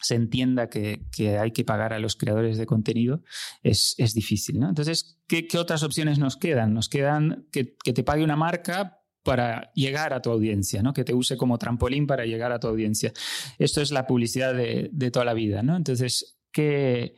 se 0.01 0.15
entienda 0.15 0.69
que, 0.69 1.01
hay 1.41 1.51
que 1.51 1.65
pagar 1.65 1.91
a 1.93 1.99
los 1.99 2.15
creadores 2.15 2.57
de 2.57 2.65
contenido, 2.65 3.23
es, 3.63 3.95
difícil. 4.13 4.61
Entonces, 4.61 5.19
¿qué, 5.27 5.47
otras 5.57 5.83
opciones 5.83 6.19
nos 6.19 6.37
quedan? 6.37 6.73
Nos 6.73 6.89
quedan 6.89 7.47
que, 7.51 7.63
te 7.63 8.03
pague 8.03 8.23
una 8.23 8.35
marca 8.35 8.98
para 9.23 9.71
llegar 9.73 10.13
a 10.13 10.21
tu 10.21 10.31
audiencia, 10.31 10.81
¿no? 10.81 10.93
que 10.93 11.03
te 11.03 11.13
use 11.13 11.37
como 11.37 11.57
trampolín 11.57 12.07
para 12.07 12.25
llegar 12.25 12.51
a 12.51 12.59
tu 12.59 12.67
audiencia. 12.67 13.11
Esto 13.57 13.81
es 13.81 13.91
la 13.91 14.07
publicidad 14.07 14.53
de, 14.53 15.11
toda 15.11 15.25
la 15.25 15.33
vida. 15.33 15.61
¿no? 15.63 15.75
Entonces, 15.75 16.39
¿qué, 16.51 17.15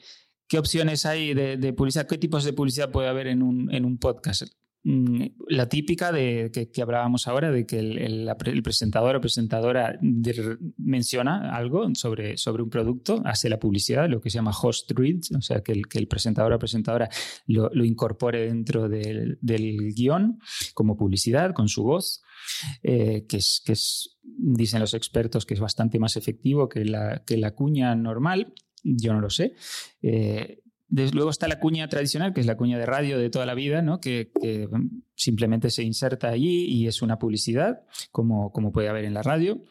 ¿qué 0.48 0.58
opciones 0.58 1.05
hay 1.05 1.34
de, 1.34 1.74
publicidad? 1.74 2.08
¿Qué 2.08 2.17
tipos 2.17 2.43
de 2.43 2.53
publicidad 2.53 2.91
puede 2.91 3.08
haber 3.08 3.27
en 3.27 3.43
un, 3.43 3.74
en 3.74 3.86
un 3.86 3.98
podcast? 3.98 4.43
Mm, 4.83 5.25
la 5.50 5.69
típica 5.69 6.11
de 6.11 6.50
que, 6.51 6.81
hablábamos 6.81 7.27
ahora, 7.27 7.51
de 7.51 7.67
que 7.67 7.77
el, 7.77 8.61
presentador 8.63 9.15
o 9.15 9.21
presentadora 9.21 10.00
menciona 10.77 11.55
algo 11.55 11.88
sobre, 11.93 12.35
sobre 12.38 12.63
un 12.63 12.69
producto, 12.69 13.21
hace 13.25 13.47
la 13.47 13.59
publicidad, 13.59 14.09
lo 14.09 14.21
que 14.21 14.31
se 14.31 14.39
llama 14.39 14.51
host 14.59 14.91
read, 14.95 15.19
o 15.38 15.41
sea, 15.41 15.61
que 15.61 15.73
el, 15.73 15.88
que 15.88 16.00
el 16.00 16.07
presentador 16.07 16.53
o 16.53 16.59
presentadora 16.59 17.09
lo, 17.45 17.69
incorpore 17.85 18.47
dentro 18.47 18.89
del, 18.89 19.38
guion 19.95 20.39
como 20.73 20.97
publicidad, 20.97 21.53
con 21.53 21.67
su 21.67 21.83
voz, 21.83 22.23
eh, 22.81 23.25
que, 23.29 23.38
es, 23.38 23.61
que 23.63 23.73
es, 23.73 24.17
dicen 24.23 24.79
los 24.79 24.95
expertos, 24.95 25.45
que 25.45 25.53
es 25.53 25.59
bastante 25.59 26.00
más 26.00 26.17
efectivo 26.17 26.67
que 26.67 26.85
la, 26.85 27.23
que 27.23 27.38
la 27.38 27.51
cuña 27.51 27.95
normal. 27.95 28.53
Yo 28.83 29.13
no 29.13 29.21
lo 29.21 29.29
sé. 29.29 29.53
Eh, 30.01 30.63
luego 30.91 31.29
está 31.29 31.48
la 31.48 31.60
cuña 31.60 31.88
tradicional, 31.88 32.33
que 32.33 32.41
es 32.41 32.45
la 32.45 32.57
cuña 32.57 32.77
de 32.77 32.86
radio 32.86 33.17
de 33.17 33.29
toda 33.29 33.45
la 33.45 33.53
vida, 33.53 33.81
¿no? 33.81 34.00
que, 34.00 34.31
simplemente 35.15 35.69
se 35.69 35.83
inserta 35.83 36.29
allí 36.29 36.65
y 36.65 36.88
es 36.88 37.03
una 37.03 37.19
publicidad, 37.19 37.83
como, 38.12 38.51
como 38.51 38.71
puede 38.71 38.89
haber 38.89 39.05
en 39.05 39.13
la 39.13 39.21
radio. 39.21 39.62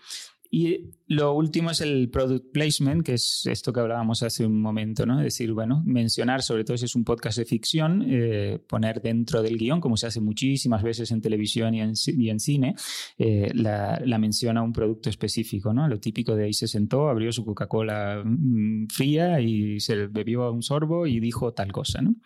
Y 0.52 0.90
lo 1.06 1.32
último 1.34 1.70
es 1.70 1.80
el 1.80 2.10
product 2.10 2.52
placement, 2.52 3.04
que 3.04 3.14
es 3.14 3.46
esto 3.46 3.72
que 3.72 3.78
hablábamos 3.78 4.24
hace 4.24 4.44
un 4.44 4.60
momento, 4.60 5.06
¿no? 5.06 5.20
Es 5.20 5.24
decir, 5.24 5.52
bueno, 5.52 5.80
mencionar, 5.86 6.42
sobre 6.42 6.64
todo 6.64 6.76
si 6.76 6.86
es 6.86 6.96
un 6.96 7.04
podcast 7.04 7.38
de 7.38 7.44
ficción, 7.44 8.04
eh, 8.08 8.58
poner 8.68 9.00
dentro 9.00 9.42
del 9.42 9.56
guion, 9.56 9.80
como 9.80 9.96
se 9.96 10.08
hace 10.08 10.20
muchísimas 10.20 10.82
veces 10.82 11.12
en 11.12 11.20
televisión 11.20 11.74
y 11.74 11.82
en, 11.82 11.92
y 12.06 12.30
en 12.30 12.40
cine, 12.40 12.74
eh, 13.16 13.52
la, 13.54 14.02
la, 14.04 14.18
mención 14.18 14.56
a 14.56 14.62
un 14.62 14.72
producto 14.72 15.08
específico, 15.08 15.72
¿no? 15.72 15.86
Lo 15.86 16.00
típico 16.00 16.34
de 16.34 16.46
ahí 16.46 16.52
se 16.52 16.66
sentó, 16.66 17.08
abrió 17.08 17.30
su 17.30 17.44
Coca-Cola 17.44 18.22
mm, 18.24 18.88
fría 18.88 19.40
y 19.40 19.78
se 19.78 20.08
bebió 20.08 20.50
un 20.50 20.62
sorbo 20.62 21.06
y 21.06 21.20
dijo 21.20 21.54
tal 21.54 21.70
cosa, 21.70 22.02
¿no? 22.02 22.16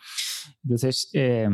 Entonces, 0.62 1.10
eh, 1.12 1.48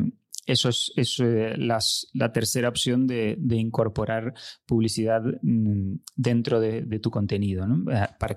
eso 0.51 0.69
es, 0.69 0.93
eh, 1.21 1.55
la 1.57 2.33
tercera 2.33 2.69
opción 2.69 3.07
de, 3.07 3.39
incorporar 3.51 4.35
publicidad 4.67 5.23
mm, 5.43 5.97
dentro 6.17 6.61
de, 6.61 6.99
tu 6.99 7.11
contenido, 7.11 7.67
eh, 7.91 8.37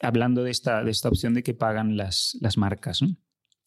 hablando 0.00 0.44
de 0.44 0.50
esta, 0.50 0.84
de 0.84 0.90
esta 0.90 1.08
opción 1.08 1.34
de 1.34 1.42
que 1.42 1.54
pagan 1.54 1.96
las, 1.96 2.36
las 2.40 2.58
marcas. 2.58 3.02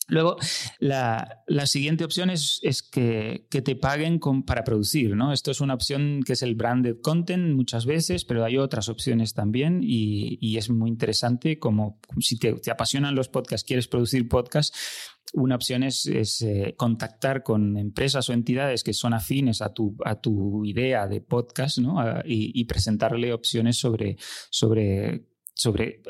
Luego, 0.08 0.38
la, 0.80 1.44
siguiente 1.66 2.06
opción 2.06 2.30
es, 2.30 2.62
que, 2.92 3.48
te 3.50 3.76
paguen 3.76 4.20
para 4.46 4.64
producir. 4.64 5.16
¿no? 5.16 5.34
Esto 5.34 5.50
es 5.52 5.62
una 5.62 5.74
opción 5.74 6.22
que 6.24 6.34
es 6.34 6.44
el 6.44 6.56
branded 6.56 6.98
content 7.02 7.56
muchas 7.56 7.86
veces, 7.86 8.24
pero 8.24 8.46
hay 8.46 8.58
otras 8.58 8.90
opciones 8.90 9.34
también 9.34 9.80
y, 9.84 10.58
es 10.58 10.70
muy 10.70 10.90
interesante 10.90 11.60
como 11.60 12.00
si 12.20 12.38
te, 12.38 12.54
te, 12.54 12.72
apasionan 12.72 13.16
los 13.16 13.30
podcasts, 13.30 13.66
quieres 13.66 13.88
producir 13.88 14.30
podcasts, 14.30 15.15
una 15.34 15.56
opción 15.56 15.84
es, 15.84 16.06
eh, 16.42 16.76
contactar 16.78 17.44
con 17.44 17.78
empresas 17.78 18.30
o 18.30 18.34
entidades 18.34 18.84
que 18.84 18.94
son 18.94 19.14
afines 19.14 19.62
a 19.62 19.74
tu, 19.74 19.96
a 20.06 20.20
tu 20.20 20.64
idea 20.66 21.08
de 21.08 21.22
podcast 21.22 21.80
¿no? 21.80 21.98
y, 22.26 22.52
y, 22.54 22.66
presentarle 22.66 23.34
opciones 23.34 23.78
sobre, 23.78 24.18
sobre, 24.50 25.26
sobre 25.54 26.02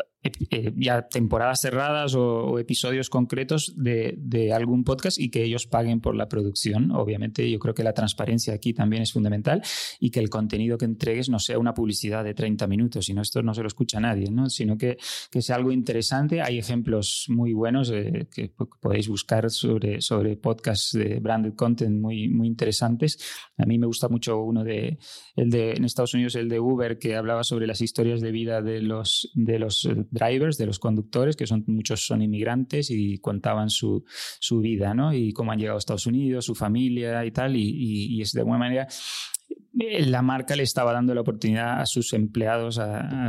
eh, 0.50 0.74
ya 0.76 1.04
temporadas 1.04 1.62
cerradas 1.62 2.16
o, 2.16 2.58
episodios 2.60 3.10
concretos 3.10 3.74
de, 3.78 4.52
algún 4.54 4.84
podcast 4.84 5.20
y 5.20 5.30
que 5.30 5.44
ellos 5.44 5.68
paguen 5.68 6.02
por 6.02 6.16
la 6.16 6.28
producción. 6.28 6.92
Obviamente 6.92 7.50
yo 7.50 7.60
creo 7.60 7.74
que 7.74 7.84
la 7.84 7.94
transparencia 7.94 8.54
aquí 8.54 8.74
también 8.74 9.04
es 9.04 9.12
fundamental 9.12 9.62
y 10.00 10.10
que 10.10 10.20
el 10.20 10.30
contenido 10.30 10.78
que 10.78 10.86
entregues 10.86 11.30
no 11.30 11.40
sea 11.40 11.60
una 11.60 11.74
publicidad 11.74 12.24
de 12.24 12.34
30 12.34 12.68
minutos, 12.68 13.06
sino 13.06 13.22
esto 13.22 13.42
no 13.44 13.54
se 13.54 13.62
lo 13.62 13.68
escucha 13.68 14.00
nadie, 14.00 14.30
¿no? 14.32 14.50
sino 14.50 14.78
que, 14.78 14.98
que 15.30 15.42
sea 15.42 15.58
algo 15.58 15.72
interesante. 15.72 16.42
Hay 16.42 16.58
ejemplos 16.58 17.26
muy 17.30 17.54
buenos 17.54 17.92
eh, 17.92 18.28
que 18.34 18.52
podéis 18.82 19.08
buscar 19.08 19.50
sobre, 19.52 20.02
sobre 20.02 20.38
podcasts 20.38 20.94
de 20.94 21.20
branded 21.20 21.54
content 21.54 22.00
muy, 22.00 22.30
muy 22.30 22.48
interesantes. 22.48 23.20
A 23.58 23.66
mí 23.66 23.78
me 23.78 23.88
gusta 23.88 24.10
mucho 24.10 24.42
uno 24.42 24.64
de, 24.64 24.98
el 25.36 25.50
de 25.50 25.74
en 25.74 25.86
Estados 25.86 26.14
Unidos, 26.14 26.36
el 26.36 26.50
de 26.50 26.60
Uber, 26.60 26.98
que 26.98 27.16
hablaba 27.16 27.44
sobre 27.44 27.68
las 27.68 27.82
historias 27.82 28.22
de 28.22 28.32
vida 28.32 28.62
de 28.62 28.82
los, 28.82 29.32
de 29.34 29.60
los 29.60 29.88
drivers, 30.16 30.58
de 30.58 30.66
los 30.66 30.80
conductores, 30.80 31.36
que 31.36 31.46
son 31.46 31.64
muchos 31.68 32.06
son 32.06 32.22
inmigrantes 32.22 32.90
y 32.90 33.20
contaban 33.20 33.70
su, 33.70 34.04
su 34.40 34.60
vida, 34.60 34.94
¿no? 34.94 35.14
Y 35.14 35.32
cómo 35.34 35.52
han 35.52 35.60
llegado 35.60 35.78
a 35.78 35.80
Estados 35.80 36.08
Unidos, 36.08 36.46
su 36.46 36.56
familia 36.56 37.24
y 37.26 37.32
tal, 37.32 37.56
y, 37.56 38.16
y, 38.16 38.22
es 38.22 38.32
de 38.32 38.42
alguna 38.42 38.58
manera 38.58 38.88
eh, 39.80 40.06
la 40.06 40.22
marca 40.22 40.56
le 40.56 40.64
estaba 40.64 40.94
dando 40.94 41.14
la 41.14 41.22
oportunidad 41.22 41.82
a 41.82 41.86
sus 41.86 42.14
empleados 42.14 42.80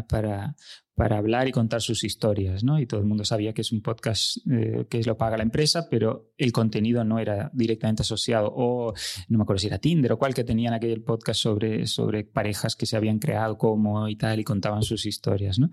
para, 0.09 0.55
para 0.97 1.19
hablar 1.19 1.47
y 1.47 1.53
contar 1.53 1.83
sus 1.83 2.05
historias, 2.05 2.65
¿no? 2.65 2.81
Y 2.81 2.87
todo 2.87 3.01
el 3.01 3.07
mundo 3.07 3.23
sabía 3.23 3.53
que 3.53 3.61
es 3.61 3.71
un 3.71 3.83
podcast 3.83 4.39
eh, 4.51 4.87
que 4.89 5.03
lo 5.03 5.19
paga 5.19 5.37
la 5.37 5.43
empresa, 5.43 5.89
pero 5.91 6.33
el 6.39 6.53
contenido 6.53 7.05
no 7.05 7.19
era 7.19 7.51
directamente 7.53 8.01
asociado. 8.01 8.51
O 8.57 8.95
no 9.29 9.39
me 9.39 9.43
acuerdo 9.43 9.61
si 9.61 9.67
era 9.67 9.79
Tinder 9.79 10.13
o 10.13 10.19
cuál 10.19 10.33
que 10.33 10.43
tenían 10.43 10.73
aquel 10.73 11.03
podcast 11.03 11.39
sobre, 11.39 11.87
sobre 11.87 12.25
parejas 12.25 12.77
que 12.77 12.87
se 12.87 12.97
habían 12.97 13.19
creado 13.19 13.59
como 13.59 14.09
y 14.09 14.17
tal 14.17 14.41
y 14.41 14.45
contaban 14.45 14.83
sus 14.83 15.05
historias, 15.05 15.59
¿no? 15.59 15.69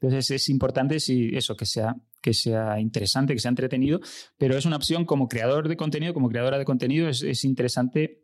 Entonces 0.00 0.32
es 0.32 0.48
importante 0.48 0.98
si 0.98 1.28
eso, 1.36 1.56
que 1.56 1.66
sea 1.66 1.94
que 2.20 2.32
sea 2.32 2.80
interesante, 2.80 3.34
que 3.34 3.38
sea 3.38 3.50
entretenido, 3.50 4.00
pero 4.38 4.56
es 4.56 4.64
una 4.64 4.76
opción 4.76 5.04
como 5.04 5.28
creador 5.28 5.68
de 5.68 5.76
contenido, 5.76 6.14
como 6.14 6.30
creadora 6.30 6.56
de 6.56 6.64
contenido, 6.64 7.06
es, 7.06 7.22
es 7.22 7.44
interesante 7.44 8.23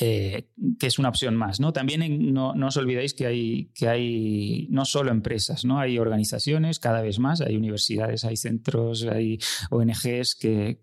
eh, 0.00 0.48
que 0.78 0.86
es 0.86 0.98
una 0.98 1.10
opción 1.10 1.36
más. 1.36 1.60
¿no? 1.60 1.72
También 1.72 2.32
no, 2.32 2.52
os 2.52 2.76
olvidéis 2.76 3.14
que 3.14 3.26
hay, 3.26 3.70
que 3.74 3.88
hay 3.88 4.66
no 4.70 4.84
solo 4.84 5.10
empresas, 5.10 5.64
¿no? 5.64 5.78
hay 5.78 5.98
organizaciones 5.98 6.80
cada 6.80 7.02
vez 7.02 7.18
más, 7.18 7.40
hay 7.40 7.56
universidades, 7.56 8.24
hay 8.24 8.36
centros, 8.36 9.04
hay 9.04 9.38
ONGs 9.70 10.36
que, 10.36 10.80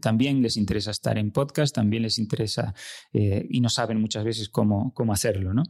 también 0.00 0.42
les 0.42 0.56
interesa 0.56 0.90
estar 0.90 1.18
en 1.18 1.30
podcast, 1.30 1.74
también 1.74 2.02
les 2.02 2.18
interesa 2.18 2.74
eh, 3.12 3.46
y 3.48 3.60
no 3.60 3.68
saben 3.68 4.00
muchas 4.00 4.24
veces 4.24 4.48
cómo, 4.48 4.92
cómo 4.94 5.12
hacerlo. 5.12 5.54
¿no? 5.54 5.62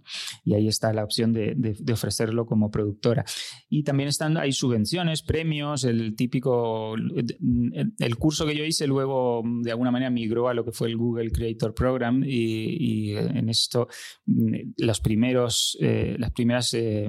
Y 0.45 0.55
ahí 0.55 0.69
está 0.69 0.93
la 0.93 1.05
opción 1.05 1.33
de, 1.33 1.77
ofrecerlo 1.93 2.47
como 2.47 2.71
productora. 2.71 3.25
Y 3.69 3.83
también 3.83 4.09
están, 4.09 4.37
hay 4.37 4.53
subvenciones, 4.53 5.23
premios, 5.23 5.85
el 5.85 6.15
típico, 6.15 6.95
el 6.95 8.17
curso 8.17 8.47
que 8.47 8.57
yo 8.57 8.65
hice 8.65 8.87
luego 8.87 9.43
de 9.63 9.71
alguna 9.71 9.91
manera 9.91 10.11
migró 10.11 10.49
a 10.49 10.55
lo 10.55 10.65
que 10.65 10.73
fue 10.73 10.89
el 10.89 10.97
Google 10.97 11.31
Creator 11.31 11.75
Program 11.75 12.23
y 12.25 12.46
y, 12.47 13.17
en 13.17 13.49
esto 13.49 13.89
mm, 14.27 14.55
los 14.79 15.01
primeros, 15.01 15.77
eh, 15.81 16.17
las 16.19 16.33
primeras, 16.33 16.75
eh, 16.75 17.09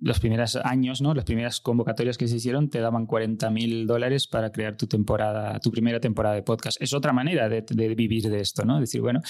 los 0.00 0.20
primeros 0.20 0.56
años, 0.56 1.02
¿no? 1.02 1.14
las 1.14 1.24
primeras 1.24 1.60
convocatorias 1.60 2.16
que 2.16 2.28
se 2.28 2.36
hicieron 2.36 2.70
te 2.70 2.80
daban 2.80 3.06
40 3.06 3.50
mil 3.50 3.86
dólares 3.86 4.26
para 4.26 4.52
crear 4.52 4.76
tu 4.76 4.86
temporada, 4.86 5.58
tu 5.60 5.70
primera 5.70 6.00
temporada 6.00 6.34
de 6.34 6.42
podcast. 6.42 6.80
Es 6.80 6.92
otra 6.92 7.12
manera 7.12 7.48
de, 7.48 7.62
vivir 7.94 8.28
de 8.28 8.40
esto, 8.40 8.64
¿no? 8.64 8.80
Decir, 8.80 9.00
bueno, 9.00 9.20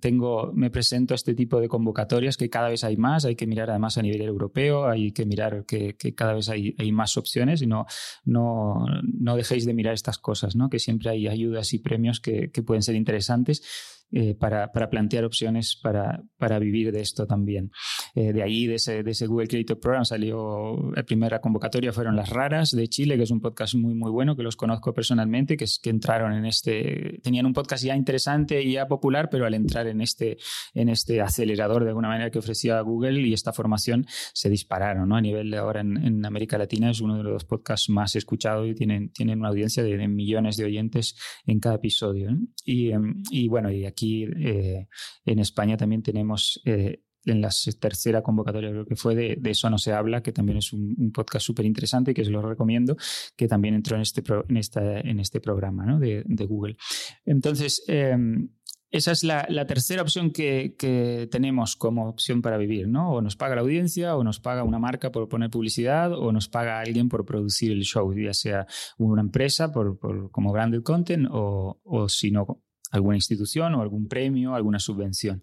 tengo, 0.00 0.52
me 0.54 0.70
presento 0.70 1.14
a 1.14 1.16
este 1.16 1.34
tipo 1.34 1.60
de 1.60 1.68
convocatorias 1.68 2.36
que 2.36 2.48
cada 2.48 2.68
vez 2.68 2.84
hay 2.84 2.96
más, 2.96 3.24
hay 3.24 3.36
que 3.36 3.46
mirar 3.46 3.70
además 3.70 3.98
a 3.98 4.02
nivel 4.02 4.22
europeo, 4.22 4.86
hay 4.86 5.12
que 5.12 5.26
mirar 5.26 5.64
que, 5.66 5.96
cada 6.14 6.34
vez 6.34 6.48
hay, 6.48 6.74
hay, 6.78 6.92
más 6.92 7.16
opciones 7.16 7.62
y 7.62 7.66
no, 7.66 7.86
no, 8.24 8.84
no 9.02 9.36
dejéis 9.36 9.64
de 9.66 9.74
mirar 9.74 9.94
estas 9.94 10.18
cosas, 10.18 10.56
¿no? 10.56 10.70
Que 10.70 10.78
siempre 10.78 11.10
hay 11.10 11.26
ayudas 11.26 11.72
y 11.72 11.78
premios 11.78 12.20
que, 12.20 12.50
que 12.50 12.62
pueden 12.62 12.82
ser 12.82 12.94
interesantes 12.94 13.62
eh, 14.12 14.34
para, 14.34 14.72
para, 14.72 14.90
plantear 14.90 15.24
opciones 15.24 15.78
para, 15.80 16.22
para, 16.36 16.58
vivir 16.58 16.92
de 16.92 17.00
esto 17.00 17.26
también. 17.26 17.70
Eh, 18.14 18.32
de 18.32 18.42
ahí, 18.42 18.66
de 18.66 18.74
ese, 18.74 19.02
de 19.02 19.10
ese, 19.12 19.26
Google 19.26 19.46
Creator 19.46 19.78
Program, 19.78 20.04
salió 20.04 20.90
la 20.94 21.04
primera 21.04 21.40
convocatoria, 21.40 21.92
fueron 21.92 22.16
Las 22.16 22.28
Raras 22.28 22.70
de 22.70 22.88
Chile, 22.88 23.16
que 23.16 23.22
es 23.22 23.30
un 23.30 23.40
podcast 23.40 23.74
muy, 23.74 23.94
muy 23.94 24.10
bueno, 24.10 24.36
que 24.36 24.42
los 24.42 24.56
conozco 24.56 24.92
personalmente, 24.92 25.56
que, 25.56 25.64
es, 25.64 25.78
que 25.78 25.90
entraron 25.90 26.32
en 26.32 26.44
este, 26.44 27.20
tenían 27.22 27.46
un 27.46 27.52
podcast 27.52 27.84
ya 27.84 27.94
interesante 27.94 28.62
y 28.62 28.72
ya 28.72 28.88
popular, 28.88 29.28
pero 29.30 29.46
al 29.46 29.54
entrar 29.54 29.86
en 29.86 30.00
este, 30.00 30.38
en 30.74 30.88
este 30.88 31.20
acelerador 31.20 31.84
de 31.84 31.90
alguna 31.90 32.08
manera 32.08 32.30
que 32.30 32.38
ofrecía 32.40 32.80
Google 32.80 33.20
y 33.20 33.32
esta 33.32 33.52
formación, 33.52 34.06
se 34.32 34.50
dispararon. 34.50 35.08
¿no? 35.08 35.16
A 35.16 35.20
nivel 35.20 35.50
de 35.50 35.58
ahora 35.58 35.82
en, 35.82 35.96
en 36.04 36.26
América 36.26 36.58
Latina 36.58 36.90
es 36.90 37.00
uno 37.00 37.16
de 37.16 37.22
los 37.22 37.44
podcasts 37.44 37.88
más 37.88 38.16
escuchados 38.16 38.68
y 38.68 38.74
tienen, 38.74 39.12
tienen 39.12 39.38
una 39.38 39.50
audiencia 39.50 39.82
de, 39.82 40.08
millones 40.08 40.56
de 40.56 40.64
oyentes 40.64 41.16
en 41.46 41.60
cada 41.60 41.76
episodio. 41.76 42.30
Y, 42.64 42.90
em, 42.90 43.22
y 43.30 43.48
bueno, 43.48 43.70
y 43.70 43.84
aquí 43.84 43.99
eh, 44.02 44.88
en 45.24 45.38
España 45.38 45.76
también 45.76 46.02
tenemos 46.02 46.60
eh, 46.64 47.02
en 47.24 47.40
la 47.40 47.50
tercera 47.78 48.22
convocatoria, 48.22 48.70
creo 48.70 48.86
que 48.86 48.96
fue 48.96 49.14
de, 49.14 49.38
Eso 49.44 49.68
no 49.70 49.78
se 49.78 49.92
habla, 49.92 50.22
que 50.22 50.32
también 50.32 50.58
es 50.58 50.72
un, 50.72 51.12
podcast 51.12 51.44
súper 51.44 51.66
interesante 51.66 52.14
que 52.14 52.22
os 52.22 52.28
lo 52.28 52.42
recomiendo, 52.42 52.96
que 53.36 53.48
también 53.48 53.74
entró 53.74 53.96
en 53.96 54.02
este, 54.02 54.22
en 54.48 54.56
esta, 54.56 55.00
en 55.00 55.20
este 55.20 55.40
programa 55.40 55.98
de, 55.98 56.46
Google. 56.46 56.76
Entonces, 57.24 57.84
em, 57.86 58.48
esa 58.90 59.12
es 59.12 59.22
la, 59.22 59.46
tercera 59.66 60.02
opción 60.02 60.32
que, 60.32 61.28
tenemos 61.30 61.76
como 61.76 62.08
opción 62.08 62.42
para 62.42 62.56
vivir, 62.56 62.88
¿no? 62.88 63.12
O 63.12 63.22
nos 63.22 63.36
paga 63.36 63.54
la 63.54 63.60
audiencia, 63.60 64.16
o 64.16 64.24
nos 64.24 64.40
paga 64.40 64.64
una 64.64 64.78
marca 64.78 65.12
por 65.12 65.28
poner 65.28 65.50
publicidad, 65.50 66.12
o 66.12 66.32
nos 66.32 66.48
paga 66.48 66.80
alguien 66.80 67.08
por 67.08 67.24
producir 67.24 67.72
el 67.72 67.82
show, 67.82 68.12
ya 68.14 68.34
sea 68.34 68.66
una 68.98 69.20
empresa 69.20 69.70
por, 69.72 69.98
como 70.30 70.52
branded 70.52 70.82
content, 70.82 71.28
o, 71.30 71.80
o 71.84 72.08
si 72.08 72.30
no, 72.30 72.62
alguna 72.90 73.16
institución 73.16 73.74
o 73.74 73.82
algún 73.82 74.08
premio, 74.08 74.54
alguna 74.54 74.78
subvención. 74.78 75.42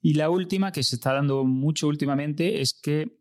Y 0.00 0.14
la 0.14 0.30
última, 0.30 0.72
que 0.72 0.82
se 0.82 0.96
está 0.96 1.14
dando 1.14 1.44
mucho 1.44 1.86
últimamente, 1.86 2.60
es 2.60 2.74
que 2.74 3.18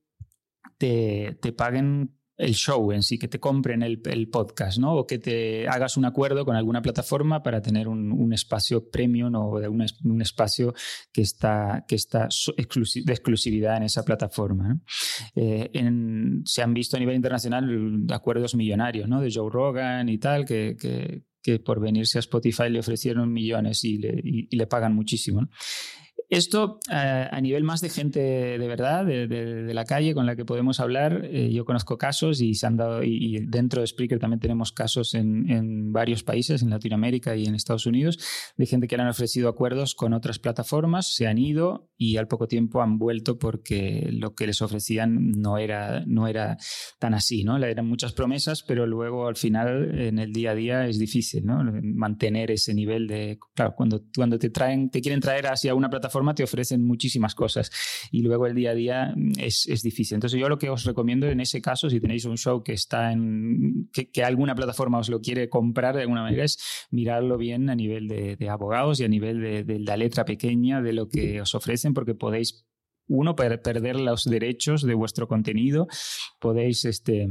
te, 0.77 1.53
paguen 1.55 2.17
el 2.37 2.55
show 2.55 2.91
en 2.91 3.03
sí, 3.03 3.19
que 3.19 3.27
te 3.27 3.39
compren 3.39 3.83
el, 3.83 4.29
podcast, 4.29 4.79
¿no? 4.79 4.95
O 4.95 5.05
que 5.05 5.19
te 5.19 5.67
hagas 5.67 5.95
un 5.95 6.05
acuerdo 6.05 6.43
con 6.43 6.55
alguna 6.55 6.81
plataforma 6.81 7.43
para 7.43 7.61
tener 7.61 7.87
un, 7.87 8.33
espacio 8.33 8.89
premium 8.89 9.35
o 9.35 9.59
de 9.59 9.67
un, 9.67 10.21
espacio 10.21 10.73
que 11.13 11.21
está, 11.21 11.85
que 11.87 11.93
está 11.93 12.29
de 12.55 13.13
exclusividad 13.13 13.77
en 13.77 13.83
esa 13.83 14.03
plataforma. 14.03 14.79
Eh, 15.35 15.69
se 16.45 16.63
han 16.63 16.73
visto 16.73 16.97
a 16.97 16.99
nivel 16.99 17.15
internacional 17.15 18.07
acuerdos 18.09 18.55
millonarios, 18.55 19.07
¿no? 19.07 19.21
De 19.21 19.31
Joe 19.31 19.51
Rogan 19.51 20.09
y 20.09 20.17
tal, 20.17 20.45
que 20.45 21.25
por 21.63 21.79
venirse 21.79 22.17
a 22.17 22.21
Spotify 22.21 22.69
le 22.69 22.79
ofrecieron 22.79 23.31
millones 23.31 23.83
y 23.83 23.97
le, 23.97 24.21
y 24.23 24.55
le 24.55 24.67
pagan 24.67 24.93
muchísimo. 24.93 25.49
Esto 26.31 26.79
eh, 26.89 27.27
a 27.29 27.41
nivel 27.41 27.65
más 27.65 27.81
de 27.81 27.89
gente 27.89 28.21
de 28.21 28.67
verdad, 28.69 29.05
de, 29.05 29.73
la 29.73 29.83
calle 29.83 30.13
con 30.13 30.25
la 30.25 30.37
que 30.37 30.45
podemos 30.45 30.79
hablar, 30.79 31.25
eh, 31.25 31.51
yo 31.51 31.65
conozco 31.65 31.97
casos 31.97 32.39
y 32.39 32.53
se 32.55 32.65
han 32.65 32.77
dado, 32.77 33.03
y, 33.03 33.45
dentro 33.47 33.81
de 33.81 33.87
Spreaker 33.87 34.17
también 34.17 34.39
tenemos 34.39 34.71
casos 34.71 35.13
en, 35.13 35.91
varios 35.91 36.23
países, 36.23 36.63
en 36.63 36.69
Latinoamérica 36.69 37.35
y 37.35 37.47
en 37.47 37.55
Estados 37.55 37.85
Unidos, 37.85 38.17
de 38.55 38.65
gente 38.65 38.87
que 38.87 38.95
le 38.95 39.03
han 39.03 39.09
ofrecido 39.09 39.49
acuerdos 39.49 39.93
con 39.93 40.13
otras 40.13 40.39
plataformas, 40.39 41.13
se 41.13 41.27
han 41.27 41.37
ido 41.37 41.89
y 41.97 42.15
al 42.15 42.29
poco 42.29 42.47
tiempo 42.47 42.81
han 42.81 42.97
vuelto 42.97 43.37
porque 43.37 44.07
lo 44.13 44.33
que 44.33 44.47
les 44.47 44.61
ofrecían 44.61 45.31
no 45.31 45.57
era, 45.57 46.05
no 46.07 46.27
era 46.27 46.55
tan 46.97 47.13
así, 47.13 47.43
¿no? 47.43 47.57
Eran 47.57 47.87
muchas 47.87 48.13
promesas, 48.13 48.63
pero 48.65 48.87
luego 48.87 49.27
al 49.27 49.35
final 49.35 49.99
en 49.99 50.17
el 50.17 50.31
día 50.31 50.51
a 50.51 50.55
día 50.55 50.87
es 50.87 50.97
difícil, 50.97 51.45
¿no? 51.45 51.61
Mantener 51.83 52.51
ese 52.51 52.73
nivel 52.73 53.07
de, 53.07 53.37
claro, 53.53 53.73
cuando, 53.75 54.05
cuando 54.15 54.39
te 54.39 54.49
traen, 54.49 54.89
te 54.89 55.01
quieren 55.01 55.19
traer 55.19 55.47
hacia 55.47 55.75
una 55.75 55.89
plataforma 55.89 56.20
te 56.35 56.43
ofrecen 56.43 56.83
muchísimas 56.83 57.35
cosas 57.35 57.71
y 58.11 58.21
luego 58.21 58.47
el 58.47 58.55
día 58.55 58.71
a 58.71 58.75
día 58.75 59.13
mm, 59.15 59.33
es, 59.39 59.67
es, 59.67 59.81
difícil. 59.81 60.15
Entonces 60.15 60.39
yo 60.39 60.49
lo 60.49 60.57
que 60.57 60.69
os 60.69 60.85
recomiendo 60.85 61.27
en 61.27 61.39
ese 61.39 61.61
caso, 61.61 61.89
si 61.89 61.99
tenéis 61.99 62.25
un 62.25 62.37
show 62.37 62.63
que 62.63 62.73
está 62.73 63.11
en, 63.11 63.89
que, 63.91 64.23
alguna 64.23 64.55
plataforma 64.55 64.99
os 64.99 65.09
lo 65.09 65.21
quiere 65.21 65.49
comprar 65.49 65.95
de 65.95 66.01
alguna 66.01 66.21
manera, 66.21 66.43
es 66.43 66.57
mirarlo 66.91 67.37
bien 67.37 67.69
a 67.69 67.75
nivel 67.75 68.07
de, 68.07 68.37
abogados 68.49 68.99
y 68.99 69.05
a 69.05 69.07
nivel 69.07 69.41
de, 69.41 69.63
de 69.63 69.79
la 69.79 69.97
letra 69.97 70.25
pequeña 70.25 70.81
de 70.81 70.93
lo 70.93 71.07
que 71.07 71.41
os 71.41 71.55
ofrecen 71.55 71.93
porque 71.93 72.15
podéis 72.15 72.65
uno, 73.11 73.35
perder 73.35 73.99
los 73.99 74.23
derechos 74.23 74.83
de 74.83 74.93
vuestro 74.93 75.27
contenido, 75.27 75.87
podéis 76.39 76.85
este, 76.85 77.27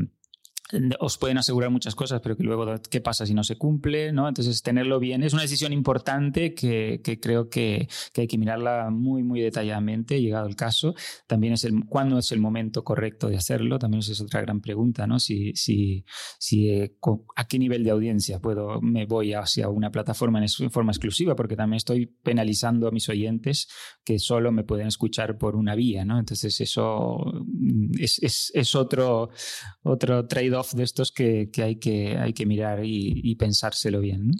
os 0.99 1.19
pueden 1.19 1.39
asegurar 1.39 1.71
muchas 1.71 1.95
cosas, 1.95 2.21
pero 2.21 2.37
que 2.37 2.45
luego, 2.45 2.67
¿qué 2.91 3.01
pasa 3.01 3.27
si 3.27 3.35
no 3.35 3.45
se 3.45 3.57
cumple? 3.57 4.13
¿no? 4.13 4.29
Entonces, 4.29 4.63
tenerlo 4.63 4.99
bien 4.99 5.23
es 5.23 5.33
una 5.33 5.43
decisión 5.43 5.73
importante 5.73 6.55
que, 6.55 7.01
creo 7.21 7.49
que, 7.49 7.89
hay 8.17 8.27
que 8.27 8.39
mirarla 8.39 8.91
muy, 8.91 9.23
muy 9.23 9.41
detalladamente, 9.41 10.21
llegado 10.21 10.47
el 10.47 10.57
caso. 10.57 10.95
También 11.27 11.55
es 11.55 11.65
el, 11.65 11.85
¿cuándo 11.87 12.19
es 12.19 12.33
el 12.33 12.41
momento 12.41 12.85
correcto 12.85 13.29
de 13.29 13.37
hacerlo? 13.37 13.79
También 13.79 14.01
es 14.01 14.21
otra 14.21 14.41
gran 14.41 14.61
pregunta, 14.61 15.07
¿no? 15.07 15.19
Si, 15.19 15.53
si, 15.55 16.05
si, 16.39 16.71
eh, 16.71 16.97
¿A 17.37 17.47
qué 17.47 17.59
nivel 17.59 17.85
de 17.85 17.91
audiencia 17.91 18.41
puedo, 18.41 18.81
me 18.81 19.07
voy 19.07 19.35
hacia 19.35 19.69
una 19.69 19.91
plataforma 19.91 20.41
en, 20.41 20.71
forma 20.71 20.93
exclusiva? 20.93 21.35
Porque 21.35 21.57
también 21.57 21.79
estoy 21.79 22.07
penalizando 22.07 22.89
a 22.89 22.91
mis 22.91 23.09
oyentes 23.09 23.69
que 24.05 24.19
solo 24.19 24.53
me 24.53 24.65
pueden 24.65 24.87
escuchar 24.87 25.39
por 25.39 25.57
una 25.57 25.75
vía, 25.75 26.05
¿no? 26.05 26.19
Entonces, 26.19 26.61
eso 26.61 27.19
mm, 27.45 27.93
es, 27.99 28.51
es 28.55 28.75
otro, 28.75 29.31
otro 29.83 30.27
de 30.73 30.85
estos 30.85 31.13
que, 31.13 31.51
hay, 31.59 31.77
que 31.77 32.17
hay 32.19 32.33
que 32.33 32.47
mirar 32.47 32.81
y, 32.85 33.35
pensárselo 33.37 34.01
bien. 34.01 34.31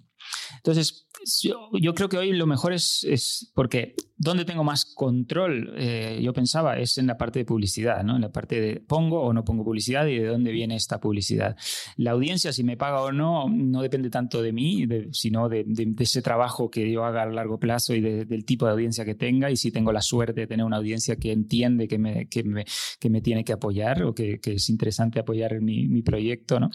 Entonces, 0.57 1.07
yo, 1.43 1.95
creo 1.95 2.09
que 2.09 2.19
hoy 2.19 2.33
lo 2.33 2.47
mejor 2.47 2.73
es, 2.73 3.05
es 3.05 3.51
porque 3.55 3.95
donde 4.23 4.45
tengo 4.45 4.63
más 4.63 4.85
control, 4.85 5.73
eh, 5.79 6.21
yo 6.23 6.35
pensaba, 6.35 6.79
es 6.79 6.99
en 6.99 7.07
la 7.07 7.17
parte 7.17 7.39
de 7.39 7.47
publicidad, 7.47 8.05
¿no? 8.05 8.17
En 8.17 8.21
la 8.21 8.31
parte 8.31 8.61
de 8.61 8.79
pongo 8.79 9.23
o 9.23 9.33
no 9.33 9.47
pongo 9.47 9.65
publicidad 9.65 10.07
y 10.07 10.19
de 10.19 10.27
dónde 10.27 10.53
viene 10.53 10.77
esta 10.77 11.01
publicidad. 11.01 11.57
La 11.97 12.11
audiencia, 12.11 12.53
si 12.53 12.63
me 12.63 12.77
paga 12.77 13.01
o 13.01 13.13
no, 13.13 13.49
no 13.49 13.81
depende 13.81 14.11
tanto 14.11 14.43
de 14.43 14.53
mí, 14.53 14.87
sino 15.13 15.49
de, 15.49 15.65
ese 15.99 16.21
trabajo 16.21 16.71
que 16.71 16.93
yo 16.93 17.07
haga 17.07 17.23
a 17.23 17.27
largo 17.27 17.59
plazo 17.59 17.95
y 17.95 18.03
del 18.03 18.45
tipo 18.45 18.67
de 18.67 18.73
audiencia 18.73 19.07
que 19.07 19.15
tenga 19.15 19.51
y 19.51 19.57
si 19.57 19.71
tengo 19.71 19.91
la 19.91 20.03
suerte 20.03 20.43
de 20.43 20.47
tener 20.47 20.67
una 20.67 20.77
audiencia 20.77 21.17
que 21.17 21.33
entiende 21.33 21.89
que 21.89 21.97
me, 21.97 22.29
que 22.29 22.45
me, 22.45 22.67
que 23.01 23.09
me 23.09 23.23
tiene 23.23 23.43
que 23.43 23.55
apoyar 23.55 24.03
o 24.03 24.15
que, 24.15 24.39
que 24.39 24.53
es 24.53 24.69
interesante 24.69 25.19
apoyar 25.19 25.63
mi, 25.63 25.89
mi 25.89 26.03
proyecto, 26.03 26.61
¿no? 26.61 26.71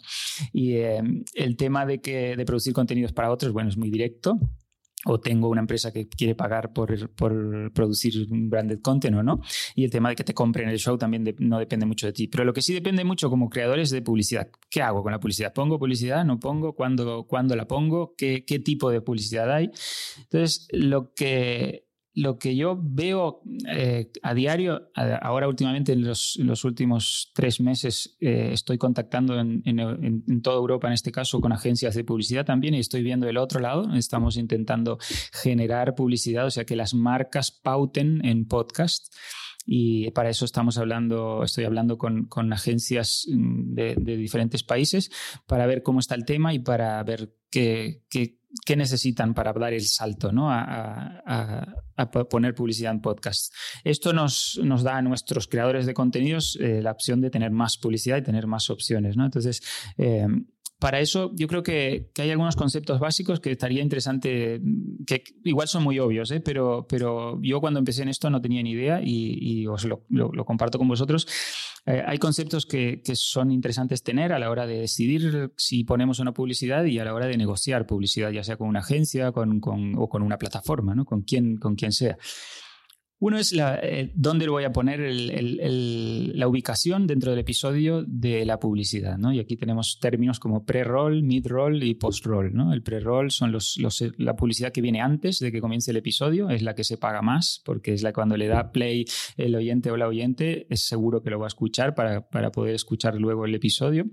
Y 0.52 0.78
eh, 0.78 1.00
el 1.34 1.56
tema 1.56 1.86
de, 1.86 2.00
que, 2.00 2.34
de 2.36 2.44
producir 2.44 2.72
contenidos 2.72 3.12
para 3.12 3.30
otros, 3.30 3.52
bueno, 3.52 3.68
es 3.68 3.76
muy 3.76 3.88
directo 3.88 4.36
o 5.06 5.20
tengo 5.20 5.48
una 5.48 5.60
empresa 5.60 5.92
que 5.92 6.08
quiere 6.08 6.34
pagar 6.34 6.72
por, 6.72 7.10
por, 7.10 7.72
producir 7.72 8.26
branded 8.28 8.80
content 8.80 9.16
o 9.16 9.22
no. 9.22 9.40
Y 9.74 9.84
el 9.84 9.90
tema 9.90 10.10
de 10.10 10.16
que 10.16 10.24
te 10.24 10.34
compren 10.34 10.68
el 10.68 10.78
show 10.78 10.98
también 10.98 11.34
no 11.38 11.58
depende 11.58 11.86
mucho 11.86 12.06
de 12.06 12.12
ti. 12.12 12.26
Pero 12.28 12.44
lo 12.44 12.52
que 12.52 12.62
sí 12.62 12.74
depende 12.74 13.04
mucho 13.04 13.30
como 13.30 13.48
creadores 13.48 13.90
de 13.90 14.02
publicidad. 14.02 14.48
¿Qué 14.68 14.82
hago 14.82 15.02
con 15.02 15.12
la 15.12 15.20
publicidad? 15.20 15.52
¿Pongo 15.52 15.78
publicidad? 15.78 16.24
¿No 16.24 16.40
pongo? 16.40 16.74
¿Cuándo, 16.74 17.24
cuándo 17.24 17.54
la 17.54 17.66
pongo? 17.66 18.14
¿Qué, 18.16 18.44
¿Qué 18.44 18.58
tipo 18.58 18.90
de 18.90 19.00
publicidad 19.00 19.52
hay? 19.52 19.70
Entonces, 20.24 20.66
lo 20.72 21.12
que 21.14 21.85
lo 22.16 22.38
que 22.38 22.56
yo 22.56 22.80
veo 22.82 23.42
eh, 23.68 24.10
a 24.22 24.32
diario, 24.32 24.88
ahora 25.20 25.48
últimamente 25.48 25.92
en 25.92 26.02
los, 26.02 26.64
últimos 26.64 27.30
tres 27.34 27.60
meses 27.60 28.16
eh, 28.20 28.50
estoy 28.52 28.78
contactando 28.78 29.38
en, 29.38 30.42
toda 30.42 30.56
Europa, 30.56 30.86
en 30.86 30.94
este 30.94 31.12
caso, 31.12 31.42
con 31.42 31.52
agencias 31.52 31.94
de 31.94 32.04
publicidad 32.04 32.46
también 32.46 32.72
y 32.72 32.78
estoy 32.78 33.02
viendo 33.02 33.28
el 33.28 33.36
otro 33.36 33.60
lado. 33.60 33.94
Estamos 33.94 34.38
intentando 34.38 34.98
generar 35.42 35.94
publicidad, 35.94 36.46
o 36.46 36.50
sea, 36.50 36.64
que 36.64 36.74
las 36.74 36.94
marcas 36.94 37.50
pauten 37.50 38.24
en 38.24 38.46
podcast. 38.46 39.14
Y 39.66 40.10
para 40.12 40.30
eso 40.30 40.46
estamos 40.46 40.78
hablando, 40.78 41.42
estoy 41.42 41.64
hablando 41.64 41.98
con, 41.98 42.28
agencias 42.50 43.26
mm, 43.30 43.74
de, 43.74 43.94
de, 43.96 44.16
diferentes 44.16 44.62
países 44.62 45.10
para 45.46 45.66
ver 45.66 45.82
cómo 45.82 45.98
está 45.98 46.14
el 46.14 46.24
tema 46.24 46.54
y 46.54 46.60
para 46.60 47.02
ver 47.02 47.34
qué, 47.50 48.04
qué, 48.08 48.38
qué 48.64 48.76
necesitan 48.76 49.34
para 49.34 49.52
dar 49.52 49.72
el 49.72 49.84
salto 49.86 50.32
¿no? 50.32 50.50
a, 50.50 51.22
poner 52.28 52.54
publicidad 52.54 52.92
en 52.92 53.00
podcast. 53.00 53.52
Esto 53.84 54.12
nos, 54.12 54.58
da 54.82 54.98
a 54.98 55.02
nuestros 55.02 55.46
creadores 55.46 55.86
de 55.86 55.94
contenidos 55.94 56.58
eh, 56.60 56.80
la 56.82 56.92
opción 56.92 57.20
de 57.20 57.30
tener 57.30 57.50
más 57.50 57.78
publicidad 57.78 58.18
y 58.18 58.22
tener 58.22 58.46
más 58.46 58.70
opciones. 58.70 59.16
¿no? 59.16 59.24
Entonces, 59.24 59.62
eh, 59.96 60.26
para 60.78 61.00
eso 61.00 61.32
yo 61.34 61.46
creo 61.46 61.62
que, 61.62 62.10
hay 62.18 62.30
algunos 62.30 62.54
conceptos 62.54 63.00
básicos 63.00 63.40
que 63.40 63.50
estaría 63.50 63.82
interesante, 63.82 64.60
que 65.06 65.24
igual 65.44 65.68
son 65.68 65.82
muy 65.82 65.98
obvios, 65.98 66.30
¿eh? 66.30 66.40
pero, 66.40 66.86
pero 66.88 67.38
yo 67.42 67.60
cuando 67.60 67.78
empecé 67.78 68.02
en 68.02 68.08
esto 68.08 68.28
no 68.28 68.42
tenía 68.42 68.62
ni 68.62 68.72
idea 68.72 69.00
y, 69.02 69.66
os 69.66 69.84
lo, 69.84 70.04
comparto 70.44 70.78
con 70.78 70.88
vosotros. 70.88 71.26
Eh, 71.86 72.02
hay 72.04 72.18
conceptos 72.18 72.66
que, 72.66 73.00
son 73.14 73.50
interesantes 73.50 74.02
tener 74.02 74.32
a 74.32 74.38
la 74.38 74.50
hora 74.50 74.66
de 74.66 74.80
decidir 74.80 75.52
si 75.56 75.84
ponemos 75.84 76.18
una 76.18 76.32
publicidad 76.32 76.84
y 76.84 76.98
a 76.98 77.04
la 77.04 77.14
hora 77.14 77.26
de 77.26 77.38
negociar 77.38 77.86
publicidad, 77.86 78.30
ya 78.30 78.44
sea 78.44 78.56
con 78.56 78.68
una 78.68 78.80
agencia 78.80 79.32
con, 79.32 79.60
o 79.96 80.08
con 80.08 80.22
una 80.22 80.36
plataforma, 80.36 80.94
¿no? 80.94 81.04
con, 81.04 81.22
quien, 81.22 81.56
con 81.56 81.74
quien 81.74 81.92
sea. 81.92 82.18
Uno 83.18 83.38
es 83.38 83.52
la, 83.52 83.80
eh, 83.82 84.12
dónde 84.14 84.46
voy 84.46 84.64
a 84.64 84.72
poner 84.72 85.00
la 85.00 86.48
ubicación 86.48 87.06
dentro 87.06 87.30
del 87.30 87.40
episodio 87.40 88.04
de 88.06 88.44
la 88.44 88.60
publicidad. 88.60 89.16
¿no? 89.16 89.32
Y 89.32 89.40
aquí 89.40 89.56
tenemos 89.56 89.98
términos 90.00 90.38
como 90.38 90.66
pre-roll, 90.66 91.22
mid-roll 91.22 91.82
y 91.82 91.94
post-roll. 91.94 92.52
¿no? 92.52 92.74
El 92.74 92.82
pre-roll 92.82 93.30
son 93.30 93.52
los, 93.52 93.78
la 94.18 94.36
publicidad 94.36 94.70
que 94.70 94.82
viene 94.82 95.00
antes 95.00 95.38
de 95.38 95.50
que 95.50 95.62
comience 95.62 95.92
el 95.92 95.96
episodio, 95.96 96.50
es 96.50 96.60
la 96.60 96.74
que 96.74 96.84
se 96.84 96.98
paga 96.98 97.22
más, 97.22 97.62
porque 97.64 97.94
es 97.94 98.02
la 98.02 98.12
cuando 98.12 98.36
le 98.36 98.48
da 98.48 98.70
play 98.70 99.06
el 99.38 99.54
oyente 99.54 99.90
o 99.90 99.96
la 99.96 100.08
oyente, 100.08 100.66
es 100.68 100.86
seguro 100.86 101.22
que 101.22 101.30
lo 101.30 101.38
va 101.38 101.46
a 101.46 101.48
escuchar 101.48 101.94
para, 101.94 102.28
para 102.28 102.52
poder 102.52 102.74
escuchar 102.74 103.14
luego 103.14 103.46
el 103.46 103.54
episodio. 103.54 104.06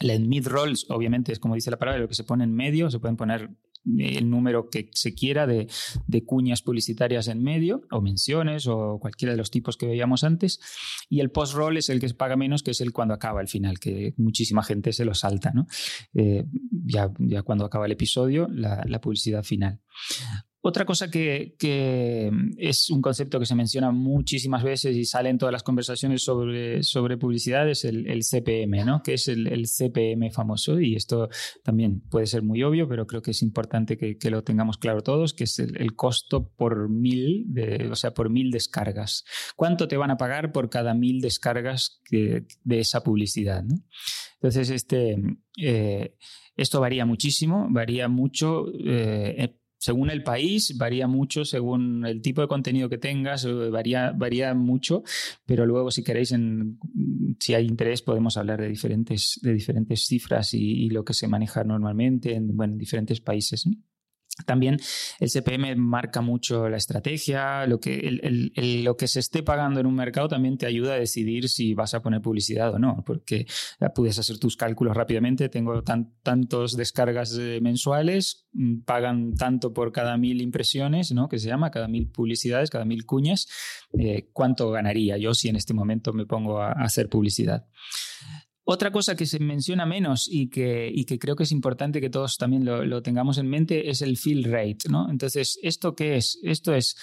La 0.00 0.18
mid-roll, 0.18 0.74
obviamente, 0.90 1.32
es 1.32 1.38
como 1.38 1.54
dice 1.54 1.70
la 1.70 1.78
palabra, 1.78 2.00
lo 2.00 2.08
que 2.08 2.14
se 2.14 2.24
pone 2.24 2.44
en 2.44 2.54
medio, 2.54 2.90
se 2.90 2.98
pueden 2.98 3.16
poner 3.16 3.56
el 3.98 4.28
número 4.30 4.68
que 4.68 4.90
se 4.92 5.14
quiera 5.14 5.46
de, 5.46 5.68
cuñas 6.24 6.62
publicitarias 6.62 7.28
en 7.28 7.42
medio, 7.42 7.82
o 7.90 8.00
menciones, 8.00 8.66
o 8.66 8.98
cualquiera 9.00 9.32
de 9.32 9.38
los 9.38 9.50
tipos 9.50 9.76
que 9.76 9.86
veíamos 9.86 10.24
antes. 10.24 10.60
Y 11.08 11.20
el 11.20 11.30
post-roll 11.30 11.76
es 11.76 11.88
el 11.88 12.00
que 12.00 12.08
se 12.08 12.14
paga 12.14 12.36
menos, 12.36 12.62
que 12.62 12.72
es 12.72 12.80
el 12.80 12.92
cuando 12.92 13.14
acaba 13.14 13.40
el 13.40 13.48
final, 13.48 13.78
que 13.78 14.14
muchísima 14.16 14.62
gente 14.62 14.92
se 14.92 15.04
lo 15.04 15.14
salta, 15.14 15.52
¿no? 15.52 15.66
Eh, 16.14 16.44
ya, 16.70 17.10
ya, 17.18 17.42
cuando 17.42 17.64
acaba 17.64 17.86
el 17.86 17.92
episodio, 17.92 18.48
la 18.48 19.00
publicidad 19.00 19.42
final. 19.42 19.80
Otra 20.68 20.84
cosa 20.84 21.08
que, 21.08 21.54
es 22.58 22.90
un 22.90 23.00
concepto 23.00 23.38
que 23.38 23.46
se 23.46 23.54
menciona 23.54 23.92
muchísimas 23.92 24.64
veces 24.64 24.96
y 24.96 25.04
sale 25.04 25.28
en 25.28 25.38
todas 25.38 25.52
las 25.52 25.62
conversaciones 25.62 26.24
sobre, 26.24 26.82
sobre 26.82 27.16
publicidad 27.16 27.70
es 27.70 27.84
el, 27.84 28.24
CPM, 28.24 28.84
¿no? 28.84 29.00
que 29.00 29.14
es 29.14 29.28
el, 29.28 29.64
CPM 29.68 30.32
famoso. 30.32 30.80
Y 30.80 30.96
esto 30.96 31.28
también 31.62 32.00
puede 32.00 32.26
ser 32.26 32.42
muy 32.42 32.64
obvio, 32.64 32.88
pero 32.88 33.06
creo 33.06 33.22
que 33.22 33.30
es 33.30 33.42
importante 33.42 33.96
que, 33.96 34.18
lo 34.28 34.42
tengamos 34.42 34.76
claro 34.76 35.02
todos, 35.02 35.34
que 35.34 35.44
es 35.44 35.60
el, 35.60 35.94
costo 35.94 36.50
por 36.56 36.88
mil, 36.88 37.46
o 37.88 37.94
sea, 37.94 38.12
por 38.12 38.28
mil 38.28 38.50
descargas. 38.50 39.24
¿Cuánto 39.54 39.86
te 39.86 39.96
van 39.96 40.10
a 40.10 40.16
pagar 40.16 40.50
por 40.50 40.68
cada 40.68 40.94
mil 40.94 41.20
descargas 41.20 42.00
de 42.10 42.44
esa 42.80 43.04
publicidad? 43.04 43.62
Entonces, 44.40 44.70
este, 44.70 45.16
eh, 45.62 46.16
esto 46.56 46.80
varía 46.80 47.06
muchísimo, 47.06 47.68
varía 47.70 48.08
mucho. 48.08 48.66
Eh, 48.84 49.60
según 49.78 50.10
el 50.10 50.22
país, 50.22 50.76
varía 50.78 51.06
mucho, 51.06 51.44
según 51.44 52.06
el 52.06 52.22
tipo 52.22 52.40
de 52.40 52.48
contenido 52.48 52.88
que 52.88 52.98
tengas, 52.98 53.44
eh, 53.44 53.52
varía, 53.70 54.12
varía 54.12 54.54
mucho, 54.54 55.02
pero 55.44 55.66
luego 55.66 55.90
si 55.90 56.02
queréis, 56.02 56.34
si 57.38 57.54
hay 57.54 57.66
interés, 57.66 58.02
podemos 58.02 58.36
hablar 58.36 58.60
de 58.60 58.68
diferentes, 58.68 59.38
de 59.42 59.52
diferentes 59.52 60.06
cifras 60.06 60.54
y, 60.54 60.86
lo 60.90 61.04
que 61.04 61.14
se 61.14 61.28
maneja 61.28 61.64
normalmente 61.64 62.34
en, 62.34 62.56
bueno, 62.56 62.74
en 62.74 62.78
diferentes 62.78 63.20
países. 63.20 63.66
También 64.44 64.78
el 65.18 65.30
CPM 65.30 65.76
marca 65.76 66.20
mucho 66.20 66.68
la 66.68 66.76
estrategia, 66.76 67.66
lo 67.66 67.80
que, 67.80 69.06
se 69.06 69.20
esté 69.20 69.42
pagando 69.42 69.80
en 69.80 69.86
un 69.86 69.94
mercado 69.94 70.28
también 70.28 70.58
te 70.58 70.66
ayuda 70.66 70.92
a 70.92 70.98
decidir 70.98 71.48
si 71.48 71.72
vas 71.72 71.94
a 71.94 72.02
poner 72.02 72.20
publicidad 72.20 72.74
o 72.74 72.78
no, 72.78 73.02
porque 73.06 73.46
puedes 73.94 74.18
hacer 74.18 74.38
tus 74.38 74.56
cálculos 74.56 74.94
rápidamente. 74.94 75.48
Tengo 75.48 75.82
tantos 75.82 76.76
descargas 76.76 77.36
eh, 77.38 77.60
mensuales, 77.62 78.46
mm, 78.52 78.80
pagan 78.80 79.34
tanto 79.34 79.72
por 79.72 79.90
cada 79.90 80.18
mil 80.18 80.42
impresiones, 80.42 81.12
¿no? 81.12 81.28
que 81.28 81.38
se 81.38 81.48
llama, 81.48 81.70
cada 81.70 81.88
mil 81.88 82.10
publicidades, 82.10 82.68
cada 82.68 82.84
mil 82.84 83.06
cuñas. 83.06 83.48
Eh, 83.98 84.28
¿Cuánto 84.34 84.70
ganaría 84.70 85.16
yo 85.16 85.32
si 85.32 85.48
en 85.48 85.56
este 85.56 85.72
momento 85.72 86.12
me 86.12 86.26
pongo 86.26 86.60
a 86.60 86.72
hacer 86.72 87.08
publicidad? 87.08 87.66
Otra 88.68 88.90
cosa 88.90 89.14
que 89.14 89.26
se 89.26 89.38
menciona 89.38 89.86
menos 89.86 90.28
y 90.28 90.48
que, 90.48 90.92
que 91.06 91.20
creo 91.20 91.36
que 91.36 91.44
es 91.44 91.52
importante 91.52 92.00
que 92.00 92.10
todos 92.10 92.36
también 92.36 92.64
lo, 92.64 93.00
tengamos 93.00 93.38
en 93.38 93.46
mente 93.48 93.90
es 93.90 94.02
el 94.02 94.16
fill 94.16 94.42
rate, 94.42 94.88
¿no? 94.90 95.08
Entonces, 95.08 95.56
¿esto 95.62 95.94
qué 95.94 96.16
es? 96.16 96.40
Esto 96.42 96.74
es, 96.74 96.96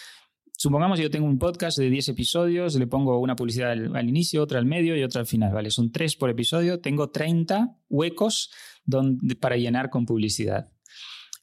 supongamos 0.58 1.00
yo 1.00 1.10
tengo 1.10 1.26
un 1.26 1.40
podcast 1.40 1.78
de 1.78 1.90
10 1.90 2.10
episodios, 2.10 2.76
le 2.76 2.86
pongo 2.86 3.18
una 3.18 3.38
publicidad 3.38 3.72
al, 3.72 4.10
inicio, 4.10 4.44
otra 4.44 4.60
al 4.60 4.66
medio 4.66 4.98
y 4.98 5.04
otra 5.04 5.22
al 5.22 5.26
final, 5.26 5.54
¿vale? 5.54 5.72
Son 5.72 5.90
tres 5.90 6.18
por 6.18 6.30
episodio, 6.30 6.82
tengo 6.82 7.12
30 7.12 7.78
huecos 7.88 8.52
donde, 8.84 9.38
para 9.38 9.56
llenar 9.56 9.90
con 9.90 10.06
publicidad. 10.06 10.70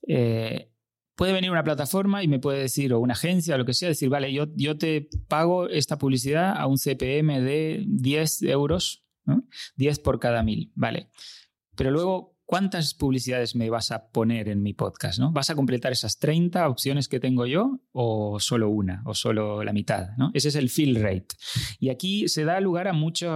Eh, 0.07 0.71
puede 1.15 1.33
venir 1.33 1.51
una 1.51 1.65
plataforma 1.65 2.23
y 2.23 2.29
me 2.29 2.41
puede 2.41 2.61
decir, 2.61 2.93
o 2.93 3.01
una 3.01 3.15
agencia, 3.15 3.55
o 3.55 3.59
lo 3.59 3.65
que 3.65 3.73
sea, 3.73 3.89
decir, 3.89 4.11
vale, 4.11 4.31
yo, 4.35 4.49
yo 4.55 4.77
te 4.77 5.09
pago 5.29 5.67
esta 5.67 5.97
publicidad 5.97 6.55
a 6.55 6.67
un 6.67 6.77
CPM 6.77 7.41
de 7.41 7.85
10 7.87 8.43
euros 8.43 9.07
10 9.77 9.99
por 10.01 10.19
cada 10.19 10.43
mil, 10.43 10.73
vale. 10.75 11.11
Pero 11.77 11.91
luego, 11.91 12.37
¿cuántas 12.51 12.95
publicidades 12.95 13.55
me 13.55 13.71
vas 13.71 13.93
a 13.93 14.09
poner 14.09 14.49
en 14.49 14.61
mi 14.61 14.75
podcast? 14.75 15.21
¿no? 15.21 15.31
¿Vas 15.31 15.51
a 15.51 15.55
completar 15.55 15.93
esas 15.93 16.19
30 16.19 16.69
opciones 16.69 17.07
que 17.07 17.21
tengo 17.21 17.47
yo 17.47 17.79
o 17.93 18.41
solo 18.41 18.69
una 18.71 19.03
o 19.07 19.15
solo 19.15 19.63
la 19.63 19.73
mitad? 19.73 20.09
¿no? 20.19 20.33
Ese 20.35 20.49
es 20.49 20.57
el 20.57 20.69
fill 20.69 20.97
rate. 20.97 21.29
Y 21.79 21.91
aquí 21.91 22.29
se 22.29 22.45
da 22.45 22.59
lugar 22.61 22.89
a 22.89 22.93
mucho, 22.93 23.31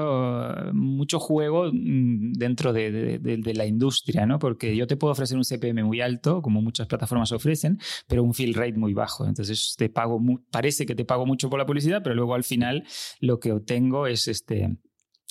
mucho 0.72 1.20
juego 1.20 1.70
mm, 1.72 2.32
dentro 2.32 2.72
de, 2.72 3.20
la 3.54 3.66
industria, 3.66 4.26
¿no? 4.26 4.40
porque 4.40 4.74
yo 4.74 4.88
te 4.88 4.96
puedo 4.96 5.12
ofrecer 5.12 5.36
un 5.36 5.44
CPM 5.44 5.84
muy 5.84 6.00
alto, 6.00 6.42
como 6.42 6.60
muchas 6.60 6.88
plataformas 6.88 7.30
ofrecen, 7.30 7.78
pero 8.08 8.24
un 8.24 8.34
fill 8.34 8.52
rate 8.52 8.76
muy 8.76 8.94
bajo. 8.94 9.28
Entonces 9.28 9.76
te 9.78 9.88
pago, 9.88 10.20
parece 10.50 10.86
que 10.86 10.96
te 10.96 11.04
pago 11.04 11.24
mucho 11.24 11.48
por 11.48 11.60
la 11.60 11.66
publicidad, 11.66 12.02
pero 12.02 12.16
luego 12.16 12.34
al 12.34 12.42
final 12.42 12.84
lo 13.20 13.38
que 13.38 13.52
obtengo 13.52 14.08
es 14.08 14.26
este 14.26 14.76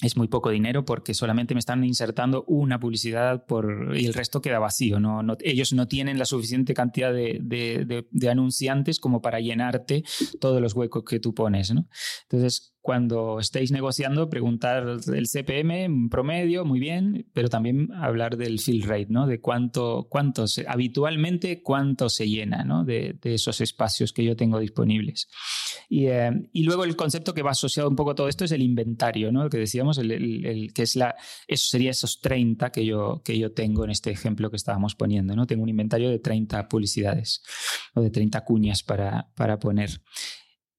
es 0.02 0.18
muy 0.18 0.28
poco 0.28 0.50
dinero 0.50 0.86
porque 0.86 1.14
solamente 1.14 1.54
me 1.54 1.60
están 1.60 1.84
insertando 1.84 2.44
una 2.48 2.80
publicidad 2.80 3.46
por, 3.46 3.96
y 3.96 4.06
el 4.06 4.14
resto 4.14 4.42
queda 4.42 4.60
vacío. 4.60 5.00
No, 5.00 5.22
ellos 5.42 5.74
no 5.74 5.88
tienen 5.88 6.18
la 6.18 6.26
suficiente 6.26 6.74
cantidad 6.74 7.14
de, 7.14 7.40
de, 7.40 8.30
anunciantes 8.30 9.00
como 9.00 9.22
para 9.22 9.40
llenarte 9.40 10.04
todos 10.40 10.62
los 10.62 10.74
huecos 10.74 11.04
que 11.04 11.20
tú 11.20 11.34
pones. 11.34 11.74
¿no? 11.74 11.88
Entonces, 12.24 12.73
cuando 12.84 13.40
estéis 13.40 13.72
negociando, 13.72 14.30
preguntar 14.30 14.86
el 15.08 15.28
CPM 15.30 16.10
promedio, 16.10 16.66
muy 16.66 16.82
bien, 16.82 17.26
pero 17.32 17.48
también 17.48 17.90
hablar 17.94 18.36
del 18.36 18.60
fill 18.60 18.84
rate, 18.84 19.08
¿no? 19.08 19.26
De 19.26 19.40
cuánto, 19.40 20.08
cuánto 20.10 20.48
se, 20.48 20.66
habitualmente 20.68 21.62
cuánto 21.62 22.10
se 22.10 22.28
llena, 22.28 22.66
¿no? 22.66 22.84
De, 22.84 23.18
esos 23.24 23.62
espacios 23.62 24.12
que 24.12 24.26
yo 24.26 24.36
tengo 24.36 24.60
disponibles. 24.60 25.30
Eh, 25.90 26.30
y, 26.52 26.64
luego 26.64 26.84
el 26.84 26.98
concepto 26.98 27.34
que 27.34 27.42
va 27.42 27.52
asociado 27.52 27.88
un 27.88 27.96
poco 27.96 28.12
a 28.12 28.16
todo 28.16 28.28
esto 28.28 28.44
es 28.44 28.52
el 28.52 28.62
inventario, 28.62 29.32
¿no? 29.32 29.50
que 29.50 29.60
decíamos, 29.60 29.98
el, 29.98 30.74
que 30.76 30.82
es 30.82 30.98
la, 30.98 31.16
eso 31.48 31.70
sería 31.70 31.92
esos 31.92 32.20
30 32.20 32.70
que 32.72 32.86
yo, 32.86 33.22
que 33.24 33.40
yo 33.40 33.54
tengo 33.54 33.86
en 33.86 33.92
este 33.92 34.12
ejemplo 34.12 34.50
que 34.50 34.58
estábamos 34.58 34.94
poniendo, 34.96 35.38
¿no? 35.38 35.48
Tengo 35.48 35.64
un 35.64 35.70
inventario 35.70 36.10
de 36.10 36.20
30 36.20 36.68
publicidades 36.68 37.42
o 37.94 38.02
de 38.02 38.10
30 38.10 38.44
cuñas 38.44 38.84
para, 38.84 39.30
para 39.36 39.58
poner. 39.58 40.02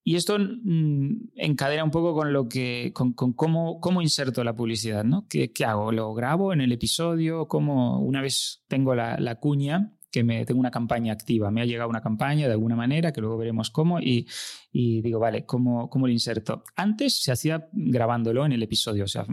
Y 0.07 0.17
esto 0.17 0.39
mm, 0.39 1.31
encadena 1.35 1.83
un 1.83 1.91
poco 1.91 2.15
con 2.15 2.35
lo 2.35 2.47
que, 2.47 2.93
con, 2.93 3.15
cómo, 3.15 3.81
cómo, 3.81 4.03
inserto 4.03 4.45
la 4.45 4.55
publicidad, 4.55 5.03
¿no? 5.03 5.27
¿Qué, 5.29 5.51
hago? 5.65 5.93
¿Lo 5.93 6.13
grabo 6.13 6.53
en 6.53 6.61
el 6.61 6.73
episodio? 6.73 7.49
¿Cómo, 7.49 8.01
una 8.01 8.21
vez 8.21 8.63
tengo 8.69 8.95
la, 8.95 9.39
cuña, 9.41 9.95
que 10.13 10.23
me 10.23 10.45
tengo 10.45 10.61
una 10.61 10.71
campaña 10.71 11.15
activa. 11.15 11.51
Me 11.51 11.63
ha 11.63 11.65
llegado 11.65 11.89
una 11.89 12.03
campaña 12.03 12.47
de 12.47 12.53
alguna 12.53 12.77
manera, 12.77 13.13
que 13.13 13.23
luego 13.23 13.39
veremos 13.39 13.71
cómo, 13.71 13.99
y, 13.99 14.29
y 14.71 15.01
digo, 15.01 15.19
vale, 15.19 15.47
¿cómo, 15.47 15.89
¿cómo 15.89 16.07
lo 16.07 16.13
inserto? 16.13 16.65
Antes 16.77 17.23
se 17.23 17.33
hacía 17.33 17.67
grabándolo 17.73 18.45
en 18.45 18.53
el 18.53 18.63
episodio, 18.63 19.05
o 19.05 19.09
sea, 19.09 19.27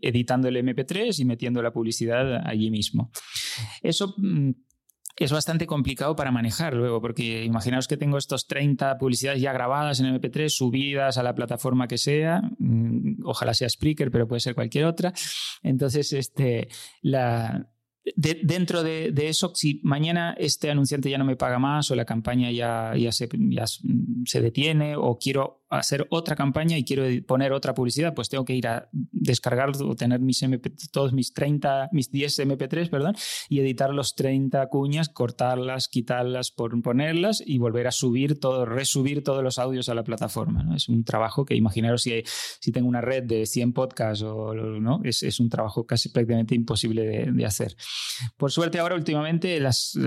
editando 0.00 0.48
el 0.48 0.56
MP3 0.56 1.20
y 1.20 1.24
metiendo 1.26 1.62
la 1.62 1.72
publicidad 1.72 2.46
allí 2.46 2.70
mismo. 2.70 3.10
Eso 3.82 4.14
mm, 4.16 4.52
es 5.24 5.32
bastante 5.32 5.66
complicado 5.66 6.16
para 6.16 6.30
manejar 6.30 6.74
luego, 6.74 7.00
porque 7.00 7.44
imaginaos 7.44 7.88
que 7.88 7.96
tengo 7.96 8.18
estos 8.18 8.46
30 8.46 8.98
publicidades 8.98 9.40
ya 9.40 9.52
grabadas 9.52 10.00
en 10.00 10.06
MP3, 10.06 10.48
subidas 10.48 11.18
a 11.18 11.22
la 11.22 11.34
plataforma 11.34 11.88
que 11.88 11.98
sea, 11.98 12.42
mm, 12.58 13.24
ojalá 13.24 13.54
sea 13.54 13.68
Spreaker, 13.68 14.10
pero 14.10 14.28
puede 14.28 14.40
ser 14.40 14.54
cualquier 14.54 14.84
otra. 14.84 15.12
Entonces, 15.62 16.12
este, 16.12 16.68
la, 17.00 17.68
dentro 18.16 18.82
de, 18.82 19.12
eso, 19.16 19.52
si 19.54 19.80
mañana 19.84 20.34
este 20.38 20.70
anunciante 20.70 21.08
ya 21.08 21.18
no 21.18 21.24
me 21.24 21.36
paga 21.36 21.58
más 21.58 21.90
o 21.90 21.94
la 21.94 22.04
campaña 22.04 22.50
ya, 22.50 22.94
ya, 22.96 23.12
se, 23.12 23.28
ya 23.32 23.64
se 23.66 24.40
detiene 24.40 24.96
o 24.96 25.18
quiero 25.18 25.61
hacer 25.78 26.06
otra 26.10 26.36
campaña 26.36 26.76
y 26.76 26.84
quiero 26.84 27.04
poner 27.26 27.52
otra 27.52 27.74
publicidad, 27.74 28.14
pues 28.14 28.28
tengo 28.28 28.44
que 28.44 28.54
ir 28.54 28.66
a 28.66 28.88
descargar 28.92 29.70
o 29.82 29.96
tener 29.96 30.20
mis 30.20 30.42
MP, 30.42 30.70
todos 30.90 31.12
mis 31.12 31.32
30, 31.32 31.88
mis 31.92 32.10
10 32.10 32.40
MP3, 32.40 32.90
perdón, 32.90 33.14
y 33.48 33.60
editar 33.60 33.92
los 33.92 34.14
30 34.14 34.66
cuñas, 34.68 35.08
cortarlas, 35.08 35.88
quitarlas, 35.88 36.50
ponerlas 36.50 37.42
y 37.44 37.58
volver 37.58 37.86
a 37.86 37.92
subir 37.92 38.38
todo, 38.38 38.66
resubir 38.66 39.24
todos 39.24 39.42
los 39.42 39.58
audios 39.58 39.88
a 39.88 39.94
la 39.94 40.04
plataforma. 40.04 40.62
¿no? 40.62 40.74
Es 40.76 40.88
un 40.88 41.04
trabajo 41.04 41.44
que 41.44 41.54
imaginaros 41.54 42.02
si, 42.02 42.22
si 42.60 42.72
tengo 42.72 42.88
una 42.88 43.00
red 43.00 43.22
de 43.22 43.46
100 43.46 43.72
podcasts 43.72 44.22
o 44.22 44.54
no, 44.54 45.00
es, 45.04 45.22
es 45.22 45.40
un 45.40 45.48
trabajo 45.48 45.86
casi 45.86 46.10
prácticamente 46.10 46.54
imposible 46.54 47.02
de, 47.32 47.42
hacer. 47.42 47.74
Por 48.36 48.52
suerte 48.52 48.78
ahora 48.78 48.94
últimamente 48.94 49.58
las, 49.58 49.98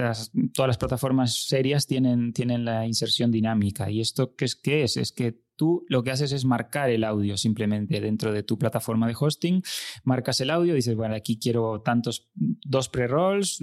todas 0.53 0.67
las 0.67 0.77
plataformas 0.77 1.45
serias 1.47 1.85
tienen, 1.85 2.31
tienen 2.31 2.63
la 2.63 2.85
inserción 2.85 3.29
dinámica 3.29 3.91
y 3.91 3.99
esto 3.99 4.35
qué 4.35 4.45
es, 4.45 4.55
qué 4.55 4.83
es? 4.83 4.95
Es 4.95 5.11
que 5.11 5.45
tú 5.55 5.85
lo 5.87 6.03
que 6.03 6.11
haces 6.11 6.31
es 6.31 6.45
marcar 6.45 6.89
el 6.89 7.03
audio 7.03 7.37
simplemente 7.37 7.99
dentro 8.01 8.31
de 8.33 8.43
tu 8.43 8.57
plataforma 8.57 9.07
de 9.07 9.15
hosting, 9.19 9.61
marcas 10.03 10.41
el 10.41 10.49
audio, 10.49 10.73
dices, 10.73 10.95
bueno, 10.95 11.15
aquí 11.15 11.37
quiero 11.39 11.81
tantos, 11.81 12.29
dos 12.33 12.89
pre-rolls, 12.89 13.59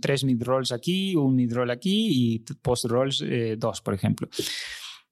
tres 0.00 0.24
mid-rolls 0.24 0.72
aquí, 0.72 1.14
un 1.16 1.34
mid-roll 1.34 1.70
aquí 1.70 2.08
y 2.10 2.38
post-rolls 2.62 3.22
eh, 3.22 3.56
dos, 3.58 3.80
por 3.80 3.94
ejemplo. 3.94 4.28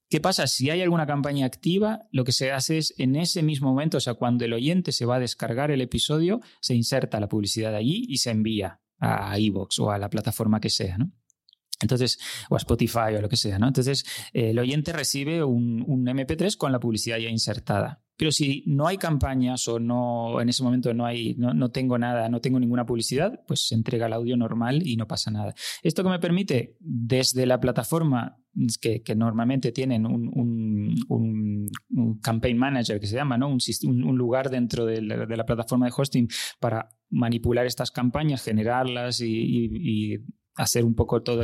¿Qué 0.09 0.21
pasa? 0.21 0.47
Si 0.47 0.71
hay 0.71 0.83
alguna 0.83 1.07
campaña 1.07 1.47
activa, 1.47 2.03
lo 2.13 2.23
que 2.23 2.31
se 2.31 2.53
hace 2.53 2.79
es 2.79 2.95
en 2.99 3.17
ese 3.17 3.43
mismo 3.43 3.71
momento, 3.71 3.97
o 3.97 4.01
sea, 4.01 4.15
cuando 4.15 4.45
el 4.45 4.53
oyente 4.53 4.93
se 4.93 5.05
va 5.05 5.17
a 5.17 5.21
descargar 5.21 5.73
el 5.73 5.81
episodio, 5.81 6.41
se 6.61 6.77
inserta 6.77 7.19
la 7.19 7.29
publicidad 7.29 7.75
allí 7.75 8.05
y 8.09 8.19
se 8.19 8.31
envía 8.31 8.81
a 9.01 9.37
iVoox 9.39 9.81
o 9.81 9.91
a 9.91 9.99
la 9.99 10.09
plataforma 10.09 10.61
que 10.61 10.71
sea, 10.71 10.97
¿no? 10.97 11.11
Entonces, 11.81 12.19
o 12.49 12.55
a 12.55 12.59
Spotify 12.59 13.15
o 13.17 13.21
lo 13.21 13.29
que 13.29 13.37
sea, 13.37 13.59
¿no? 13.59 13.67
Entonces, 13.67 14.05
el 14.33 14.59
oyente 14.59 14.93
recibe 14.93 15.45
un, 15.45 15.85
MP3 15.87 16.57
con 16.57 16.73
la 16.73 16.81
publicidad 16.81 17.19
ya 17.19 17.29
insertada. 17.29 18.03
Pero 18.17 18.33
si 18.33 18.65
no 18.67 18.87
hay 18.87 18.97
campañas 18.97 19.69
o 19.69 19.79
no 19.79 20.41
en 20.41 20.49
ese 20.49 20.63
momento 20.63 20.95
no 20.95 21.05
hay, 21.05 21.35
no, 21.35 21.71
tengo 21.71 21.99
nada, 21.99 22.31
no 22.31 22.41
tengo 22.41 22.59
ninguna 22.59 22.87
publicidad, 22.87 23.43
pues 23.47 23.67
se 23.67 23.75
entrega 23.75 24.07
el 24.07 24.15
audio 24.15 24.39
normal 24.39 24.87
y 24.87 24.97
no 24.97 25.07
pasa 25.07 25.31
nada. 25.31 25.55
Esto 25.83 26.03
que 26.03 26.09
me 26.09 26.19
permite, 26.19 26.79
desde 26.81 27.45
la 27.45 27.61
plataforma 27.61 28.39
que, 28.81 29.03
normalmente 29.15 29.71
tienen 29.71 30.07
un, 30.07 31.67
campaign 32.23 32.57
manager 32.57 32.99
que 32.99 33.07
se 33.07 33.17
llama, 33.17 33.37
¿no? 33.37 33.49
un, 33.49 34.17
lugar 34.17 34.49
dentro 34.49 34.87
de 34.87 35.03
la, 35.03 35.45
plataforma 35.45 35.85
de 35.85 35.93
hosting 35.95 36.29
para 36.59 36.89
manipular 37.11 37.67
estas 37.67 37.91
campañas, 37.91 38.43
generarlas 38.43 39.21
y 39.21 40.21
hacer 40.57 40.85
un 40.85 40.95
poco 40.95 41.23
todo 41.23 41.43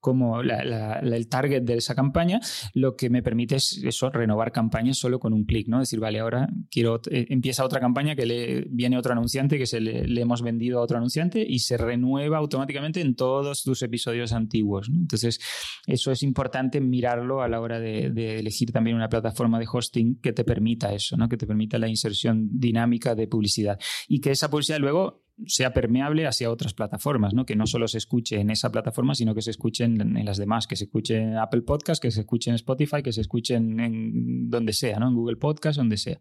como 0.00 0.40
el 0.40 1.28
target 1.28 1.62
de 1.62 1.76
esa 1.76 1.94
campaña, 1.94 2.40
lo 2.74 2.96
que 2.96 3.10
me 3.10 3.22
permite 3.22 3.56
es 3.56 3.82
eso, 3.82 4.10
renovar 4.10 4.52
campañas 4.52 4.98
solo 4.98 5.18
con 5.18 5.32
un 5.32 5.44
clic, 5.44 5.68
¿no? 5.68 5.80
Decir, 5.80 6.00
vale, 6.00 6.20
ahora 6.20 6.48
quiero, 6.70 7.00
eh, 7.10 7.26
empieza 7.30 7.64
otra 7.64 7.80
campaña 7.80 8.14
que 8.14 8.26
le 8.26 8.66
viene 8.70 8.98
otro 8.98 9.12
anunciante, 9.12 9.58
que 9.58 9.66
se 9.66 9.80
le, 9.80 10.20
hemos 10.20 10.42
vendido 10.42 10.78
a 10.78 10.82
otro 10.82 10.96
anunciante 10.96 11.44
y 11.46 11.58
se 11.58 11.76
renueva 11.76 12.38
automáticamente 12.38 13.00
en 13.00 13.14
todos 13.14 13.62
tus 13.62 13.82
episodios 13.82 14.32
antiguos, 14.32 14.88
Entonces, 14.88 15.40
eso 15.86 16.12
es 16.12 16.22
importante 16.22 16.80
mirarlo 16.80 17.42
a 17.42 17.48
la 17.48 17.60
hora 17.60 17.80
de, 17.80 18.10
de, 18.10 18.38
elegir 18.38 18.72
también 18.72 18.96
una 18.96 19.08
plataforma 19.08 19.58
de 19.58 19.66
hosting 19.70 20.20
que 20.20 20.32
te 20.32 20.44
permita 20.44 20.92
eso, 20.92 21.16
¿no? 21.16 21.28
Que 21.28 21.36
te 21.36 21.46
permita 21.46 21.78
la 21.78 21.88
inserción 21.88 22.48
dinámica 22.52 23.14
de 23.14 23.26
publicidad 23.26 23.78
y 24.08 24.20
que 24.20 24.30
esa 24.30 24.50
publicidad 24.50 24.78
luego 24.78 25.23
sea 25.46 25.72
permeable 25.72 26.26
hacia 26.26 26.50
otras 26.50 26.74
plataformas, 26.74 27.34
¿no? 27.34 27.44
que 27.44 27.56
no 27.56 27.66
solo 27.66 27.88
se 27.88 27.98
escuche 27.98 28.40
en 28.40 28.50
esa 28.50 28.70
plataforma, 28.70 29.14
sino 29.14 29.34
que 29.34 29.42
se 29.42 29.50
escuche 29.50 29.84
en, 29.84 30.24
las 30.24 30.38
demás, 30.38 30.66
que 30.66 30.76
se 30.76 30.84
escuche 30.84 31.16
en 31.16 31.36
Apple 31.36 31.62
Podcast, 31.62 32.00
que 32.00 32.10
se 32.10 32.20
escuche 32.20 32.50
en 32.50 32.56
Spotify, 32.56 33.02
que 33.02 33.12
se 33.12 33.20
escuche 33.20 33.54
en, 33.54 34.48
donde 34.48 34.72
sea, 34.72 34.98
¿no? 34.98 35.08
en 35.08 35.14
Google 35.14 35.36
Podcast, 35.36 35.78
donde 35.78 35.96
sea. 35.96 36.20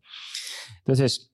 Entonces, 0.79 1.32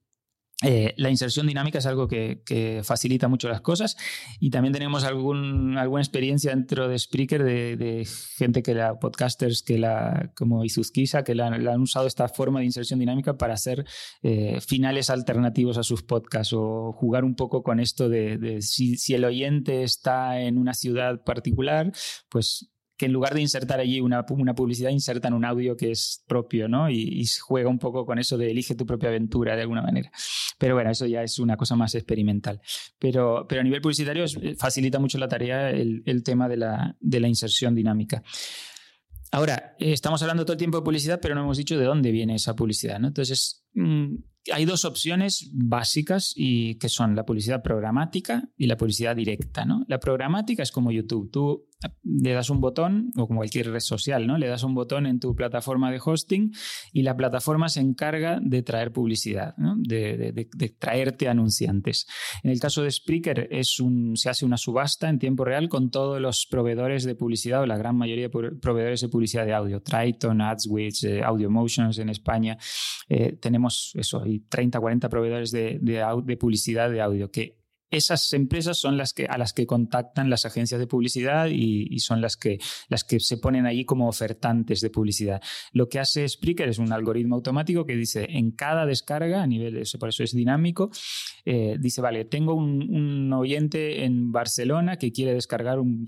eh, 0.61 0.93
la 0.97 1.09
inserción 1.09 1.47
dinámica 1.47 1.77
es 1.79 1.85
algo 1.85 2.07
que, 2.07 2.41
facilita 2.83 3.27
mucho 3.27 3.47
las 3.47 3.61
cosas 3.61 3.95
y 4.39 4.49
también 4.49 4.73
tenemos 4.73 5.03
algún, 5.03 5.77
alguna 5.77 6.01
experiencia 6.01 6.51
dentro 6.51 6.87
de 6.87 6.99
Spreaker 6.99 7.43
de, 7.43 8.07
gente 8.37 8.61
que 8.61 8.73
la, 8.73 8.99
podcasters 8.99 9.61
que 9.61 9.77
la, 9.77 10.31
como 10.35 10.65
Izuzquiza, 10.65 11.23
que 11.23 11.35
la, 11.35 11.47
han 11.47 11.81
usado 11.81 12.07
esta 12.07 12.27
forma 12.27 12.59
de 12.59 12.65
inserción 12.65 12.99
dinámica 12.99 13.37
para 13.37 13.53
hacer 13.53 13.85
eh, 14.21 14.59
finales 14.61 15.09
alternativos 15.09 15.77
a 15.77 15.83
sus 15.83 16.03
podcasts 16.03 16.53
o 16.53 16.91
jugar 16.91 17.23
un 17.23 17.35
poco 17.35 17.63
con 17.63 17.79
esto 17.79 18.09
de, 18.09 18.61
si, 18.61 18.97
si 18.97 19.13
el 19.13 19.23
oyente 19.23 19.83
está 19.83 20.41
en 20.41 20.57
una 20.57 20.73
ciudad 20.73 21.23
particular, 21.23 21.91
pues 22.29 22.69
que 22.99 23.05
en 23.05 23.13
lugar 23.13 23.33
de 23.33 23.39
insertar 23.39 23.79
allí 23.79 24.01
una, 24.01 24.25
una 24.29 24.53
publicidad, 24.53 24.89
insertan 24.89 25.33
un 25.33 25.45
audio 25.45 25.77
que 25.77 25.89
es 25.89 26.21
propio, 26.27 26.67
¿no? 26.67 26.89
Y, 26.89 27.25
juega 27.39 27.69
un 27.69 27.79
poco 27.79 28.05
con 28.05 28.19
eso 28.19 28.37
de 28.37 28.51
elige 28.51 28.75
tu 28.75 28.85
propia 28.85 29.07
aventura 29.07 29.55
de 29.55 29.61
alguna 29.61 29.81
manera. 29.81 30.11
Pero 30.57 30.75
bueno, 30.75 30.91
eso 30.91 31.05
ya 31.05 31.23
es 31.23 31.39
una 31.39 31.55
cosa 31.55 31.77
más 31.77 31.95
experimental. 31.95 32.59
Pero, 32.99 33.45
pero 33.47 33.61
a 33.61 33.63
nivel 33.63 33.79
publicitario 33.79 34.25
facilita 34.57 34.99
mucho 34.99 35.17
la 35.17 35.29
tarea 35.29 35.69
el, 35.69 36.03
el 36.05 36.23
tema 36.23 36.49
de 36.49 36.57
la, 36.57 36.97
de 36.99 37.19
la 37.21 37.29
inserción 37.29 37.73
dinámica. 37.73 38.21
Ahora, 39.31 39.75
estamos 39.79 40.21
hablando 40.21 40.43
todo 40.43 40.53
el 40.53 40.59
tiempo 40.59 40.79
de 40.79 40.83
publicidad, 40.83 41.21
pero 41.21 41.35
no 41.35 41.41
hemos 41.41 41.57
dicho 41.57 41.77
de 41.77 41.85
dónde 41.85 42.11
viene 42.11 42.35
esa 42.35 42.53
publicidad. 42.53 42.97
Entonces, 43.01 43.63
mm, 43.75 44.15
hay 44.51 44.65
dos 44.65 44.83
opciones 44.83 45.49
básicas 45.53 46.33
y 46.35 46.75
que 46.75 46.89
son 46.89 47.15
la 47.15 47.25
publicidad 47.25 47.61
programática 47.61 48.49
y 48.57 48.67
la 48.67 48.75
publicidad 48.75 49.15
directa, 49.15 49.63
¿no? 49.63 49.85
La 49.87 50.01
programática 50.01 50.63
es 50.63 50.71
como 50.71 50.91
YouTube. 50.91 51.31
Tú 51.31 51.68
le 52.03 52.33
das 52.33 52.49
un 52.49 52.59
botón, 52.59 53.11
o 53.15 53.27
como 53.27 53.39
cualquier 53.39 53.71
red 53.71 53.79
social, 53.79 54.27
¿no? 54.27 54.37
Le 54.37 54.47
das 54.47 54.63
un 54.63 54.75
botón 54.75 55.05
en 55.05 55.19
tu 55.19 55.33
plataforma 55.33 55.91
de 55.91 56.01
hosting 56.03 56.51
y 56.91 57.03
la 57.03 57.15
plataforma 57.15 57.69
se 57.69 57.79
encarga 57.79 58.39
de 58.41 58.63
traer 58.63 58.91
publicidad, 58.91 59.55
¿no? 59.57 59.75
de, 59.77 60.49
traerte 60.77 61.29
anunciantes. 61.29 62.05
En 62.43 62.51
el 62.51 62.59
caso 62.59 62.83
de 62.83 62.91
Spreaker 62.91 63.47
es 63.51 63.79
un, 63.79 64.17
se 64.17 64.29
hace 64.29 64.45
una 64.45 64.57
subasta 64.57 65.09
en 65.09 65.19
tiempo 65.19 65.45
real 65.45 65.69
con 65.69 65.89
todos 65.89 66.19
los 66.19 66.47
proveedores 66.49 67.05
de 67.05 67.15
publicidad 67.15 67.61
o 67.61 67.65
la 67.65 67.77
gran 67.77 67.95
mayoría 67.95 68.27
de 68.27 68.51
proveedores 68.59 69.01
de 69.01 69.09
publicidad 69.09 69.45
de 69.45 69.53
audio. 69.53 69.81
Triton, 69.81 70.41
AdsWitch, 70.41 71.03
eh, 71.05 71.23
Audio 71.23 71.49
Motions 71.49 71.97
en 71.99 72.09
España. 72.09 72.57
Eh, 73.07 73.37
tenemos 73.39 73.91
eso, 73.95 74.21
hay 74.21 74.39
30, 74.39 74.79
40 74.79 75.09
proveedores 75.09 75.51
de 75.51 76.37
publicidad 76.39 76.89
de 76.89 77.01
audio 77.01 77.31
que 77.31 77.58
esas 77.91 78.33
empresas 78.33 78.77
son 78.77 78.97
las 78.97 79.13
que, 79.13 79.25
a 79.25 79.37
las 79.37 79.53
que 79.53 79.65
contactan 79.65 80.29
las 80.29 80.45
agencias 80.45 80.79
de 80.79 80.87
publicidad 80.87 81.47
y, 81.47 81.99
son 81.99 82.21
las 82.21 82.37
que, 82.37 82.59
las 82.87 83.03
que 83.03 83.19
se 83.19 83.37
ponen 83.37 83.65
ahí 83.65 83.85
como 83.85 84.07
ofertantes 84.07 84.81
de 84.81 84.89
publicidad. 84.89 85.41
Lo 85.73 85.89
que 85.89 85.99
hace 85.99 86.27
Spreaker 86.27 86.69
es 86.69 86.77
un 86.77 86.93
algoritmo 86.93 87.35
automático 87.35 87.85
que 87.85 87.95
dice 87.95 88.27
en 88.29 88.51
cada 88.51 88.85
descarga, 88.85 89.41
a 89.43 89.47
nivel, 89.47 89.83
por 89.99 90.09
eso 90.09 90.23
es 90.23 90.33
dinámico, 90.33 90.91
eh, 91.45 91.77
dice, 91.79 92.01
vale, 92.01 92.25
tengo 92.25 92.53
un, 92.53 93.31
oyente 93.33 94.03
en 94.03 94.31
Barcelona 94.31 94.97
que 94.97 95.11
quiere 95.11 95.33
descargar, 95.33 95.79
un, 95.79 96.05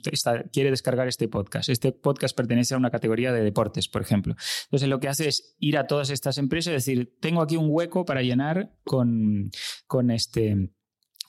quiere 0.51 0.69
descargar 0.69 1.07
este 1.07 1.27
podcast. 1.27 1.69
Este 1.69 1.91
podcast 1.91 2.35
pertenece 2.35 2.73
a 2.73 2.77
una 2.77 2.89
categoría 2.91 3.31
de 3.31 3.43
deportes, 3.43 3.87
por 3.87 4.01
ejemplo. 4.01 4.35
Entonces 4.65 4.89
lo 4.89 4.99
que 4.99 5.07
hace 5.07 5.27
es 5.27 5.55
ir 5.59 5.77
a 5.77 5.87
todas 5.87 6.09
estas 6.09 6.37
empresas 6.37 6.71
y 6.71 6.75
decir, 6.75 7.17
tengo 7.19 7.41
aquí 7.41 7.57
un 7.57 7.67
hueco 7.69 8.05
para 8.05 8.21
llenar 8.21 8.73
con, 8.83 9.51
con 9.87 10.11
este 10.11 10.71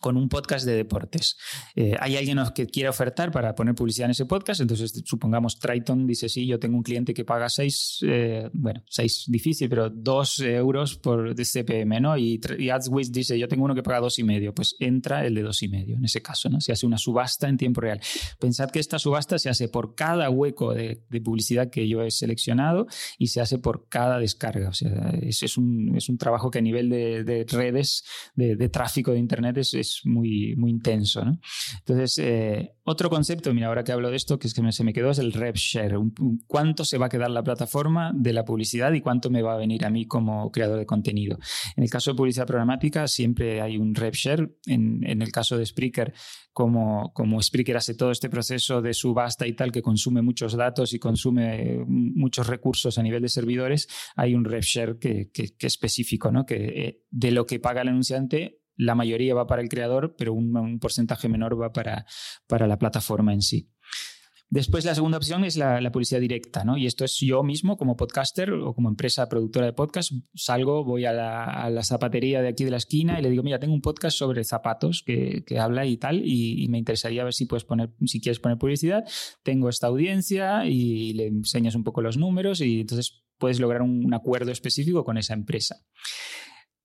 con 0.02 0.16
un 0.16 0.28
podcast 0.28 0.66
de 0.66 0.74
deportes. 0.74 1.38
Eh, 1.76 1.94
hay 2.00 2.16
alguien 2.16 2.38
que 2.54 2.66
quiere 2.66 2.88
ofertar 2.88 3.30
para 3.30 3.54
poner 3.54 3.74
publicidad 3.74 4.06
en 4.06 4.10
ese 4.10 4.26
podcast, 4.26 4.60
entonces 4.60 5.00
supongamos 5.06 5.58
Triton 5.58 6.06
dice, 6.06 6.28
sí, 6.28 6.44
yo 6.44 6.58
tengo 6.58 6.76
un 6.76 6.82
cliente 6.82 7.14
que 7.14 7.24
paga 7.24 7.48
6, 7.48 7.98
eh, 8.02 8.50
bueno, 8.52 8.82
6 8.88 9.26
difícil, 9.28 9.68
pero 9.68 9.88
2 9.88 10.40
euros 10.40 10.96
por 10.98 11.34
CPM, 11.34 12.00
¿no? 12.00 12.18
Y, 12.18 12.40
y 12.58 13.10
dice, 13.10 13.38
yo 13.38 13.46
tengo 13.46 13.64
uno 13.64 13.74
que 13.74 13.82
paga 13.82 14.00
dos 14.00 14.18
y 14.18 14.24
medio, 14.24 14.52
pues 14.52 14.74
entra 14.80 15.24
el 15.24 15.34
de 15.36 15.42
dos 15.42 15.62
y 15.62 15.68
medio 15.68 15.96
en 15.96 16.04
ese 16.04 16.20
caso, 16.20 16.48
¿no? 16.48 16.60
Se 16.60 16.72
hace 16.72 16.84
una 16.84 16.98
subasta 16.98 17.48
en 17.48 17.56
tiempo 17.56 17.80
real. 17.80 18.00
Pensad 18.40 18.70
que 18.70 18.80
esta 18.80 18.98
subasta 18.98 19.38
se 19.38 19.50
hace 19.50 19.68
por 19.68 19.94
cada 19.94 20.28
hueco 20.30 20.74
de, 20.74 21.00
publicidad 21.22 21.70
que 21.70 21.86
yo 21.86 22.02
he 22.02 22.10
seleccionado 22.10 22.88
y 23.18 23.28
se 23.28 23.40
hace 23.40 23.58
por 23.58 23.88
cada 23.88 24.18
descarga. 24.18 24.70
O 24.70 24.72
sea, 24.72 25.10
es, 25.22 25.44
es, 25.44 25.56
un, 25.56 25.94
es 25.96 26.08
un, 26.08 26.18
trabajo 26.18 26.50
que 26.50 26.58
a 26.58 26.62
nivel 26.62 26.88
de, 26.90 27.46
redes, 27.48 28.02
de, 28.34 28.68
tráfico 28.68 29.12
de 29.12 29.18
Internet 29.18 29.58
es 29.58 29.74
es 29.74 29.91
muy, 30.04 30.54
muy 30.56 30.70
intenso. 30.70 31.22
Entonces, 31.78 32.18
eh, 32.18 32.74
otro 32.84 33.10
concepto, 33.10 33.52
mira, 33.54 33.68
ahora 33.68 33.84
que 33.84 33.92
hablo 33.92 34.10
de 34.10 34.16
esto, 34.16 34.38
que 34.38 34.46
es 34.46 34.54
que 34.54 34.72
se 34.72 34.84
me 34.84 34.92
quedó, 34.92 35.10
es 35.10 35.18
el 35.18 35.32
rev 35.32 35.54
share. 35.54 35.94
¿Cuánto 36.46 36.84
se 36.84 36.98
va 36.98 37.06
a 37.06 37.08
quedar 37.08 37.30
la 37.30 37.42
plataforma 37.42 38.12
de 38.14 38.32
la 38.32 38.44
publicidad 38.44 38.92
y 38.92 39.00
cuánto 39.00 39.30
me 39.30 39.42
va 39.42 39.54
a 39.54 39.56
venir 39.56 39.84
a 39.84 39.90
mí 39.90 40.06
como 40.06 40.50
creador 40.50 40.78
de 40.78 40.86
contenido? 40.86 41.38
En 41.76 41.84
el 41.84 41.90
caso 41.90 42.12
de 42.12 42.16
publicidad 42.16 42.46
programática 42.46 43.06
siempre 43.08 43.60
hay 43.60 43.76
un 43.76 43.94
rev 43.94 44.14
share. 44.14 44.56
En, 44.66 45.04
en 45.04 45.22
el 45.22 45.30
caso 45.30 45.56
de 45.56 45.66
Spreaker, 45.66 46.12
como, 46.52 47.12
como 47.14 47.40
Spreaker 47.40 47.76
hace 47.76 47.94
todo 47.94 48.10
este 48.10 48.28
proceso 48.28 48.82
de 48.82 48.94
subasta 48.94 49.46
y 49.46 49.54
tal, 49.54 49.72
que 49.72 49.82
consume 49.82 50.22
muchos 50.22 50.54
datos 50.54 50.92
y 50.92 50.98
consume 50.98 51.84
muchos 51.86 52.46
recursos 52.46 52.98
a 52.98 53.02
nivel 53.02 53.22
de 53.22 53.28
servidores, 53.28 53.88
hay 54.16 54.34
un 54.34 54.44
rev 54.44 54.62
share 54.62 54.98
que, 54.98 55.30
que, 55.32 55.56
que 55.56 55.66
específico, 55.66 56.30
¿no? 56.30 56.44
que 56.44 56.56
eh, 56.56 57.02
de 57.10 57.30
lo 57.30 57.46
que 57.46 57.58
paga 57.58 57.82
el 57.82 57.88
anunciante 57.88 58.61
la 58.76 58.94
mayoría 58.94 59.34
va 59.34 59.46
para 59.46 59.62
el 59.62 59.68
creador, 59.68 60.14
pero 60.16 60.32
un, 60.32 60.78
porcentaje 60.80 61.28
menor 61.28 61.60
va 61.60 61.72
para, 61.72 62.06
para 62.46 62.66
la 62.66 62.78
plataforma 62.78 63.32
en 63.32 63.42
sí. 63.42 63.70
Después 64.52 64.84
la 64.84 64.94
segunda 64.94 65.16
opción 65.16 65.46
es 65.46 65.56
la, 65.56 65.80
publicidad 65.90 66.20
directa, 66.20 66.62
¿no? 66.62 66.76
Y 66.76 66.84
esto 66.84 67.06
es 67.06 67.16
yo 67.20 67.42
mismo 67.42 67.78
como 67.78 67.96
podcaster 67.96 68.52
o 68.52 68.74
como 68.74 68.90
empresa 68.90 69.26
productora 69.26 69.64
de 69.64 69.72
podcast, 69.72 70.12
salgo, 70.34 70.84
voy 70.84 71.06
a 71.06 71.14
la, 71.14 71.82
zapatería 71.82 72.42
de 72.42 72.48
aquí 72.48 72.62
de 72.62 72.70
la 72.70 72.76
esquina 72.76 73.18
y 73.18 73.22
le 73.22 73.30
digo, 73.30 73.42
mira, 73.42 73.58
tengo 73.58 73.72
un 73.72 73.80
podcast 73.80 74.14
sobre 74.14 74.44
zapatos 74.44 75.02
que, 75.06 75.42
habla 75.58 75.86
y 75.86 75.96
tal, 75.96 76.20
y, 76.22 76.68
me 76.68 76.76
interesaría 76.76 77.24
ver 77.24 77.32
si 77.32 77.46
puedes 77.46 77.64
poner, 77.64 77.94
si 78.04 78.20
quieres 78.20 78.40
poner 78.40 78.58
publicidad, 78.58 79.04
tengo 79.42 79.70
esta 79.70 79.86
audiencia 79.86 80.66
y 80.66 81.14
le 81.14 81.28
enseñas 81.28 81.74
un 81.74 81.82
poco 81.82 82.02
los 82.02 82.18
números 82.18 82.60
y 82.60 82.82
entonces 82.82 83.24
puedes 83.38 83.58
lograr 83.58 83.80
un 83.80 84.12
acuerdo 84.12 84.52
específico 84.52 85.02
con 85.02 85.16
esa 85.16 85.32
empresa. 85.32 85.76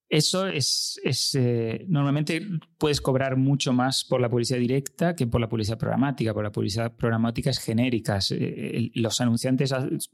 Eso 0.10 0.48
es, 0.48 1.00
eh, 1.34 1.86
normalmente 1.90 2.42
puedes 2.78 3.02
cobrar 3.02 3.36
mucho 3.36 3.74
más 3.74 4.06
por 4.06 4.22
la 4.22 4.30
publicidad 4.30 4.58
directa 4.58 5.16
que 5.16 5.28
por 5.28 5.42
la 5.42 5.50
publicidad 5.50 5.78
programática, 5.78 6.34
por 6.34 6.46
la 6.46 6.52
publicidad 6.52 6.96
programática 6.96 7.50
es 7.50 7.60
genérica. 7.60 8.20
Eh, 8.32 8.90
los 8.94 9.20
anunciantes 9.20 9.74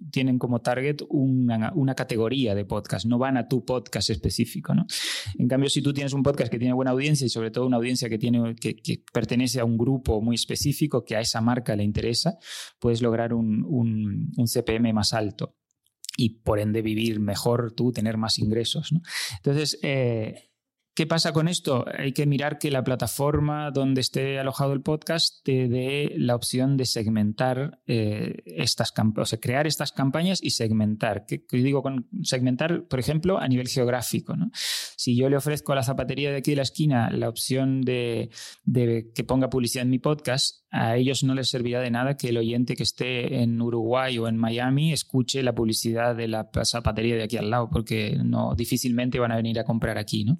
tienen 0.09 0.39
como 0.39 0.61
target 0.61 1.01
una, 1.09 1.93
categoría 1.95 2.55
de 2.55 2.65
podcast, 2.65 3.05
no 3.05 3.19
van 3.19 3.37
a 3.37 3.47
tu 3.47 3.65
podcast 3.65 4.09
específico. 4.09 4.73
¿no? 4.73 4.87
En 5.37 5.47
cambio, 5.47 5.69
si 5.69 5.83
tú 5.83 5.93
tienes 5.93 6.13
un 6.13 6.23
podcast 6.23 6.51
que 6.51 6.57
tiene 6.57 6.73
buena 6.73 6.89
audiencia 6.89 7.25
y 7.25 7.29
sobre 7.29 7.51
todo 7.51 7.67
una 7.67 7.77
audiencia 7.77 8.09
que, 8.09 8.17
tiene, 8.17 8.55
que, 8.55 9.03
pertenece 9.13 9.59
a 9.59 9.65
un 9.65 9.77
grupo 9.77 10.21
muy 10.21 10.33
específico 10.33 11.05
que 11.05 11.15
a 11.15 11.19
esa 11.19 11.39
marca 11.39 11.75
le 11.75 11.83
interesa, 11.83 12.39
puedes 12.79 13.03
lograr 13.03 13.31
un, 13.31 13.63
un 14.35 14.47
CPM 14.47 14.91
más 14.91 15.13
alto 15.13 15.55
y 16.17 16.41
por 16.41 16.59
ende 16.59 16.81
vivir 16.81 17.19
mejor 17.19 17.73
tú, 17.73 17.91
tener 17.91 18.17
más 18.17 18.39
ingresos. 18.39 18.93
Entonces, 19.37 19.79
eh, 19.83 20.49
¿Qué 20.95 21.07
pasa 21.07 21.33
con 21.33 21.47
esto? 21.47 21.85
Hay 21.97 22.11
que 22.11 22.27
mirar 22.27 22.59
que 22.59 22.69
la 22.69 22.83
plataforma 22.83 23.71
donde 23.71 23.99
esté 23.99 24.37
alojado 24.37 24.73
el 24.73 24.83
podcast 24.83 25.43
te 25.43 25.67
dé 25.67 26.13
la 26.17 26.35
opción 26.35 26.77
de 26.77 26.85
segmentar 26.85 27.81
eh, 27.87 28.43
estas 28.45 28.91
campañas, 28.91 29.27
o 29.27 29.29
sea, 29.31 29.39
crear 29.39 29.65
estas 29.65 29.91
campañas 29.91 30.37
y 30.43 30.51
segmentar. 30.51 31.25
¿Qué, 31.25 31.43
digo 31.49 31.81
con 31.81 32.07
segmentar, 32.21 32.85
por 32.87 32.99
ejemplo, 32.99 33.39
a 33.39 33.47
nivel 33.47 33.69
geográfico? 33.69 34.35
Si 34.53 35.15
yo 35.15 35.29
le 35.29 35.37
ofrezco 35.37 35.71
a 35.71 35.77
la 35.77 35.83
zapatería 35.83 36.29
de 36.29 36.37
aquí 36.37 36.51
de 36.51 36.57
la 36.57 36.61
esquina 36.61 37.09
la 37.09 37.27
opción 37.27 37.81
de, 37.81 38.29
de 38.63 39.11
que 39.15 39.23
ponga 39.23 39.49
publicidad 39.49 39.85
en 39.85 39.89
mi 39.89 39.97
podcast, 39.97 40.62
a 40.73 40.97
ellos 40.97 41.23
no 41.23 41.35
les 41.35 41.49
servirá 41.49 41.81
de 41.81 41.91
nada 41.91 42.17
que 42.17 42.29
el 42.29 42.37
oyente 42.37 42.75
que 42.75 42.81
esté 42.81 43.43
en 43.43 43.61
Uruguay 43.61 44.17
o 44.17 44.27
en 44.27 44.37
Miami 44.37 44.91
escuche 44.91 45.43
la 45.43 45.53
publicidad 45.53 46.15
de 46.15 46.27
la 46.27 46.49
zapatería 46.63 47.15
de 47.15 47.23
aquí 47.23 47.37
al 47.37 47.51
lado, 47.51 47.69
porque 47.69 48.17
no 48.23 48.55
difícilmente 48.55 49.19
van 49.19 49.31
a 49.31 49.35
venir 49.35 49.59
a 49.59 49.65
comprar 49.65 49.99
aquí, 49.99 50.23
¿no? 50.25 50.35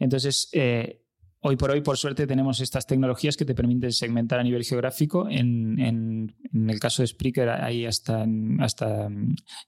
Entonces, 0.00 0.48
eh, 0.52 1.04
Hoy 1.40 1.56
por 1.56 1.70
hoy, 1.70 1.82
por 1.82 1.96
suerte, 1.96 2.26
tenemos 2.26 2.60
estas 2.60 2.84
tecnologías 2.84 3.36
que 3.36 3.44
te 3.44 3.54
permiten 3.54 3.92
segmentar 3.92 4.40
a 4.40 4.42
nivel 4.42 4.64
geográfico. 4.64 5.28
En, 5.30 6.34
el 6.52 6.80
caso 6.80 7.02
de 7.02 7.06
Spreaker 7.06 7.48
hay 7.48 7.86
hasta, 7.86 8.26
hasta 8.58 9.08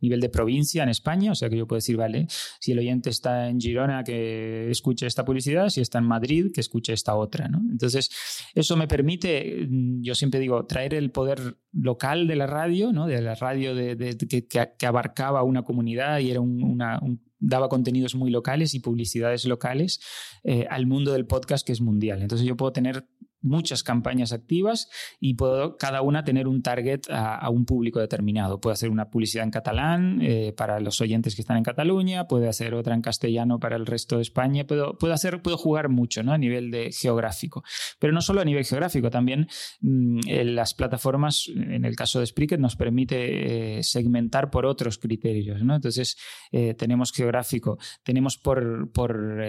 nivel 0.00 0.20
de 0.20 0.28
provincia 0.28 0.82
en 0.82 0.88
España, 0.88 1.30
o 1.30 1.34
sea 1.36 1.48
que 1.48 1.56
yo 1.56 1.68
puedo 1.68 1.78
decir, 1.78 1.96
vale, 1.96 2.26
si 2.58 2.72
el 2.72 2.80
oyente 2.80 3.10
está 3.10 3.48
en 3.48 3.60
Girona, 3.60 4.02
que 4.02 4.68
escuche 4.68 5.06
esta 5.06 5.24
publicidad, 5.24 5.68
si 5.68 5.80
está 5.80 5.98
en 5.98 6.06
Madrid, 6.06 6.50
que 6.52 6.60
escuche 6.60 6.92
esta 6.92 7.14
otra. 7.14 7.48
Entonces, 7.70 8.10
eso 8.52 8.76
me 8.76 8.88
permite, 8.88 9.68
yo 10.00 10.16
siempre 10.16 10.40
digo, 10.40 10.66
traer 10.66 10.94
el 10.94 11.12
poder 11.12 11.56
local 11.72 12.26
de 12.26 12.36
la 12.36 12.48
radio, 12.48 12.92
¿no? 12.92 13.06
de 13.06 13.22
la 13.22 13.36
radio 13.36 13.76
de, 13.76 14.16
que, 14.28 14.86
abarcaba 14.86 15.44
una 15.44 15.62
comunidad 15.62 16.18
y 16.18 16.32
era 16.32 16.40
una, 16.40 16.98
un 17.00 17.29
daba 17.40 17.68
contenidos 17.68 18.14
muy 18.14 18.30
locales 18.30 18.74
y 18.74 18.80
publicidades 18.80 19.44
locales 19.46 20.00
eh, 20.44 20.66
al 20.70 20.86
mundo 20.86 21.12
del 21.12 21.26
podcast 21.26 21.66
que 21.66 21.72
es 21.72 21.80
mundial. 21.80 22.22
Entonces 22.22 22.46
yo 22.46 22.56
puedo 22.56 22.72
tener 22.72 23.06
muchas 23.42 23.82
campañas 23.82 24.32
activas 24.32 24.88
y 25.18 25.34
puedo 25.34 25.76
cada 25.76 26.02
una 26.02 26.24
tener 26.24 26.46
un 26.48 26.62
target 26.62 27.02
a, 27.10 27.48
un 27.50 27.64
público 27.64 28.00
determinado. 28.00 28.60
Puedo 28.60 28.72
hacer 28.72 28.90
una 28.90 29.10
publicidad 29.10 29.44
en 29.44 29.50
catalán 29.50 30.20
eh, 30.22 30.52
para 30.56 30.80
los 30.80 31.00
oyentes 31.00 31.34
que 31.34 31.42
están 31.42 31.56
en 31.56 31.64
Cataluña, 31.64 32.26
puedo 32.26 32.48
hacer 32.48 32.74
otra 32.74 32.94
en 32.94 33.02
castellano 33.02 33.58
para 33.58 33.76
el 33.76 33.86
resto 33.86 34.16
de 34.16 34.22
España, 34.22 34.64
puedo, 34.66 34.96
puedo, 34.98 35.56
jugar 35.56 35.88
mucho 35.88 36.22
¿no? 36.22 36.32
a 36.32 36.38
nivel 36.38 36.70
de 36.70 36.92
geográfico. 36.92 37.62
Pero 37.98 38.12
no 38.12 38.20
solo 38.20 38.40
a 38.40 38.44
nivel 38.44 38.64
geográfico, 38.64 39.10
también 39.10 39.48
mm, 39.80 40.20
las 40.44 40.74
plataformas, 40.74 41.50
en 41.54 41.84
el 41.84 41.96
caso 41.96 42.20
de 42.20 42.26
Spreaker, 42.26 42.58
nos 42.58 42.76
permite 42.76 43.78
eh, 43.78 43.82
segmentar 43.82 44.50
por 44.50 44.66
otros 44.66 44.98
criterios. 44.98 45.62
¿no? 45.62 45.74
Entonces, 45.74 46.16
eh, 46.52 46.74
tenemos 46.74 47.12
geográfico, 47.12 47.78
tenemos 48.02 48.38
por, 48.38 48.90
por 48.92 49.40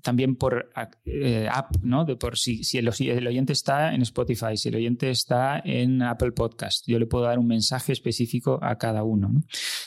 también 0.00 0.36
por 0.36 0.70
eh, 1.04 1.48
app, 1.50 1.76
¿no? 1.82 2.04
De 2.04 2.16
por 2.16 2.38
si, 2.38 2.64
si 2.64 2.78
el, 2.78 2.88
oyente 2.88 3.52
está 3.52 3.94
en 3.94 4.02
Spotify, 4.02 4.56
si 4.56 4.70
el 4.70 4.76
oyente 4.76 5.10
está 5.10 5.60
en 5.64 6.02
Apple 6.02 6.32
Podcast, 6.32 6.86
yo 6.86 6.98
le 6.98 7.06
puedo 7.06 7.24
dar 7.24 7.38
un 7.38 7.46
mensaje 7.46 7.92
específico 7.92 8.58
a 8.62 8.78
cada 8.78 9.04
uno. 9.04 9.30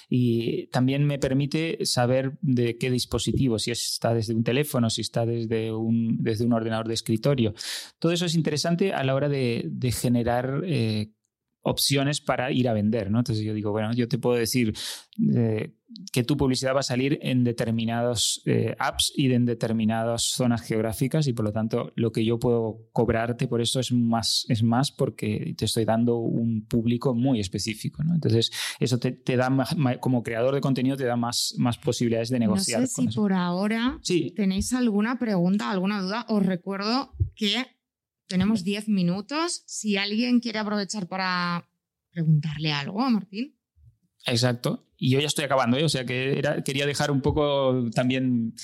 Y 0.10 0.68
también 0.68 1.06
me 1.06 1.18
permite 1.18 1.86
saber 1.86 2.38
de 2.42 2.78
qué 2.78 2.92
dispositivo, 2.92 3.58
si 3.58 3.72
está 3.72 4.14
desde 4.14 4.36
un 4.36 4.44
teléfono, 4.44 4.90
si 4.90 5.02
está 5.02 5.26
desde 5.26 5.72
un, 5.72 6.18
desde 6.22 6.46
un 6.46 6.54
ordenador 6.54 6.88
de 6.88 6.94
escritorio. 6.94 7.54
Todo 8.00 8.12
eso 8.12 8.26
es 8.26 8.36
interesante 8.36 8.94
a 8.94 9.04
la 9.04 9.16
hora 9.16 9.30
de, 9.30 9.72
generar 9.96 10.62
eh, 10.66 11.12
opciones 11.66 12.22
para 12.22 12.52
ir 12.52 12.70
a 12.70 12.74
vender, 12.74 13.10
¿no? 13.10 13.20
Entonces 13.20 13.44
yo 13.44 13.54
digo, 13.54 13.72
bueno, 13.72 13.92
yo 13.94 14.08
te 14.08 14.20
puedo 14.20 14.38
decir 14.38 14.74
eh, 15.34 15.74
que 16.12 16.24
tu 16.24 16.38
publicidad 16.38 16.76
va 16.76 16.82
a 16.82 16.84
salir 16.84 17.18
en 17.24 17.44
determinados 17.44 18.42
eh, 18.46 18.76
apps 18.78 19.12
y 19.16 19.32
en 19.32 19.46
determinadas 19.46 20.24
zonas 20.24 20.62
geográficas 20.62 21.26
y 21.28 21.34
por 21.34 21.46
lo 21.46 21.52
tanto 21.52 21.92
lo 21.96 22.12
que 22.12 22.24
yo 22.24 22.38
puedo 22.38 22.82
cobrarte 22.92 23.48
por 23.48 23.62
eso 23.62 23.80
es 23.80 23.92
más, 23.92 24.46
es 24.48 24.62
más 24.62 24.92
porque 24.92 25.56
te 25.58 25.66
estoy 25.66 25.86
dando 25.86 26.18
un 26.18 26.66
público 26.68 27.16
muy 27.16 27.40
específico, 27.40 28.04
¿no? 28.04 28.14
Entonces 28.14 28.52
eso 28.80 29.00
te, 29.00 29.36
da, 29.36 29.50
más, 29.50 29.76
como 30.00 30.22
creador 30.22 30.54
de 30.54 30.62
contenido, 30.62 30.96
te 30.98 31.06
da 31.06 31.16
más, 31.16 31.56
más 31.58 31.80
posibilidades 31.80 32.30
de 32.30 32.40
negociar. 32.40 32.82
No 32.82 32.88
sé 32.88 33.02
si 33.02 33.08
por 33.08 33.34
ahora 33.34 34.00
tenéis 34.36 34.72
alguna 34.74 35.18
pregunta, 35.18 35.72
alguna 35.72 36.02
duda. 36.02 36.28
Os 36.30 36.46
recuerdo 36.46 37.16
que 37.36 37.75
tenemos 38.28 38.64
10 38.64 38.90
minutos. 38.90 39.64
Si 39.66 39.98
alguien 39.98 40.40
quiere 40.40 40.60
aprovechar 40.60 41.08
para 41.08 41.68
preguntarle 42.12 42.72
algo 42.72 43.02
a 43.02 43.10
Martín. 43.10 43.58
Exacto. 44.26 44.88
Y 44.98 45.12
yo 45.12 45.20
ya 45.20 45.28
estoy 45.28 45.46
acabando, 45.46 45.78
¿eh? 45.78 45.84
o 45.84 45.90
sea 45.90 46.06
que 46.06 46.42
quería 46.64 46.86
dejar 46.86 47.12
un 47.12 47.22
poco 47.22 47.90
también 47.94 48.56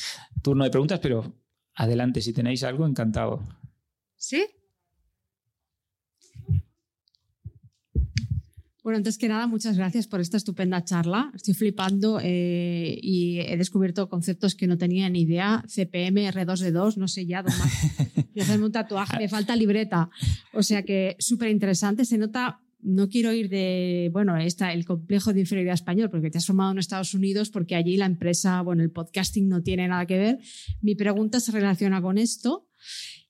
turno 0.42 0.64
de 0.64 0.70
preguntas, 0.70 1.00
pero 1.00 1.36
adelante, 1.76 2.22
si 2.22 2.32
tenéis 2.34 2.64
algo, 2.64 2.88
encantado. 2.88 3.48
¿Sí? 4.16 4.48
Bueno, 8.84 8.98
antes 8.98 9.20
que 9.20 9.28
nada, 9.28 9.46
muchas 9.46 9.78
gracias 9.78 10.08
por 10.08 10.22
esta 10.22 10.38
estupenda 10.38 10.84
charla. 10.84 11.32
Estoy 11.36 11.54
flipando 11.54 12.20
eh, 12.22 12.98
y 13.00 13.40
he 13.40 13.56
descubierto 13.56 14.10
conceptos 14.10 14.56
que 14.56 14.66
no 14.66 14.78
tenía 14.78 15.08
ni 15.08 15.22
idea. 15.22 15.64
CPM, 15.68 16.32
R2D2, 16.32 16.98
no 16.98 17.08
sé 17.08 17.28
ya, 17.28 17.44
más. 17.44 17.58
Y 18.34 18.40
hacerme 18.40 18.66
un 18.66 18.72
tatuaje, 18.72 19.18
me 19.18 19.30
falta 19.30 19.56
libreta. 19.56 20.10
O 20.54 20.64
sea 20.64 20.84
que 20.84 21.16
súper 21.20 21.50
interesante. 21.50 22.06
Se 22.06 22.18
nota, 22.18 22.62
no 22.82 23.08
quiero 23.08 23.34
ir 23.34 23.50
de, 23.50 24.10
bueno, 24.14 24.36
está 24.38 24.74
el 24.74 24.86
complejo 24.86 25.32
de 25.32 25.42
inferioridad 25.42 25.76
español, 25.76 26.10
porque 26.10 26.32
te 26.32 26.40
has 26.40 26.48
formado 26.48 26.72
en 26.72 26.80
Estados 26.80 27.14
Unidos, 27.14 27.50
porque 27.52 27.76
allí 27.76 27.98
la 27.98 28.06
empresa, 28.06 28.62
bueno, 28.62 28.82
el 28.82 28.90
podcasting 28.90 29.48
no 29.48 29.62
tiene 29.62 29.88
nada 29.88 30.08
que 30.08 30.18
ver. 30.18 30.40
Mi 30.82 30.96
pregunta 30.96 31.40
se 31.40 31.52
relaciona 31.52 32.02
con 32.02 32.18
esto 32.18 32.68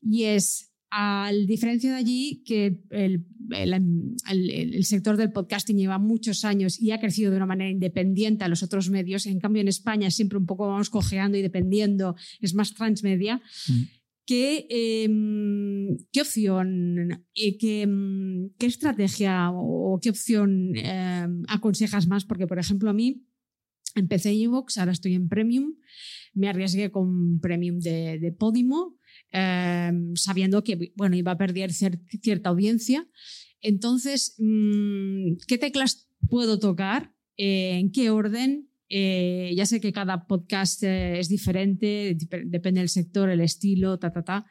y 0.01 0.23
es, 0.23 0.70
al 0.91 1.47
diferencia 1.47 1.89
de 1.89 1.95
allí, 1.95 2.43
que 2.45 2.81
el, 2.89 3.25
el, 3.49 4.83
sector 4.83 5.15
del 5.15 5.31
podcasting 5.31 5.77
lleva 5.77 5.97
muchos 5.97 6.43
años 6.43 6.79
y 6.79 6.91
ha 6.91 6.99
crecido 6.99 7.31
de 7.31 7.37
una 7.37 7.45
manera 7.45 7.71
independiente 7.71 8.43
a 8.43 8.49
los 8.49 8.61
otros 8.61 8.89
medios, 8.89 9.25
en 9.25 9.39
cambio 9.39 9.61
en 9.61 9.69
España 9.69 10.11
siempre 10.11 10.37
un 10.37 10.45
poco 10.45 10.67
vamos 10.67 10.89
cojeando 10.89 11.37
y 11.37 11.41
dependiendo, 11.41 12.15
es 12.41 12.53
más 12.53 12.73
transmedia. 12.73 13.41
Mm. 13.69 13.81
¿Qué, 14.25 14.67
em, 14.69 15.97
¿Qué, 16.11 16.21
opción, 16.21 17.25
eh, 17.35 17.57
qué, 17.57 17.81
em, 17.83 18.49
qué, 18.59 18.65
estrategia 18.67 19.49
o 19.51 19.99
qué 20.01 20.09
opción 20.09 20.75
em, 20.75 21.43
aconsejas 21.47 22.07
más? 22.07 22.25
Porque, 22.25 22.47
por 22.47 22.59
ejemplo, 22.59 22.89
a 22.89 22.93
mí 22.93 23.25
empecé 23.95 24.31
en 24.31 24.41
Evox, 24.41 24.77
ahora 24.77 24.91
estoy 24.91 25.15
en 25.15 25.29
Premium, 25.29 25.75
me 26.33 26.49
arriesgué 26.49 26.91
con 26.91 27.39
Premium 27.39 27.79
de, 27.79 28.19
de 28.19 28.31
Podimo 28.31 28.97
em, 29.31 30.15
sabiendo 30.15 30.63
que 30.63 30.93
bueno, 30.95 31.15
iba 31.15 31.31
a 31.31 31.37
perder 31.37 31.71
cierta 31.73 32.49
audiencia. 32.49 33.07
Entonces, 33.61 34.35
mm, 34.39 35.33
¿qué 35.47 35.57
teclas 35.57 36.07
puedo 36.29 36.59
tocar? 36.59 37.13
Eh, 37.37 37.77
¿En 37.79 37.91
qué 37.91 38.09
orden? 38.09 38.69
Eh, 38.89 39.53
ya 39.55 39.65
sé 39.65 39.79
que 39.79 39.93
cada 39.93 40.27
podcast 40.27 40.83
eh, 40.83 41.19
es 41.19 41.29
diferente, 41.29 42.17
depende 42.45 42.81
del 42.81 42.89
sector, 42.89 43.29
el 43.29 43.39
estilo, 43.39 43.97
ta, 43.97 44.11
ta, 44.11 44.23
ta. 44.23 44.45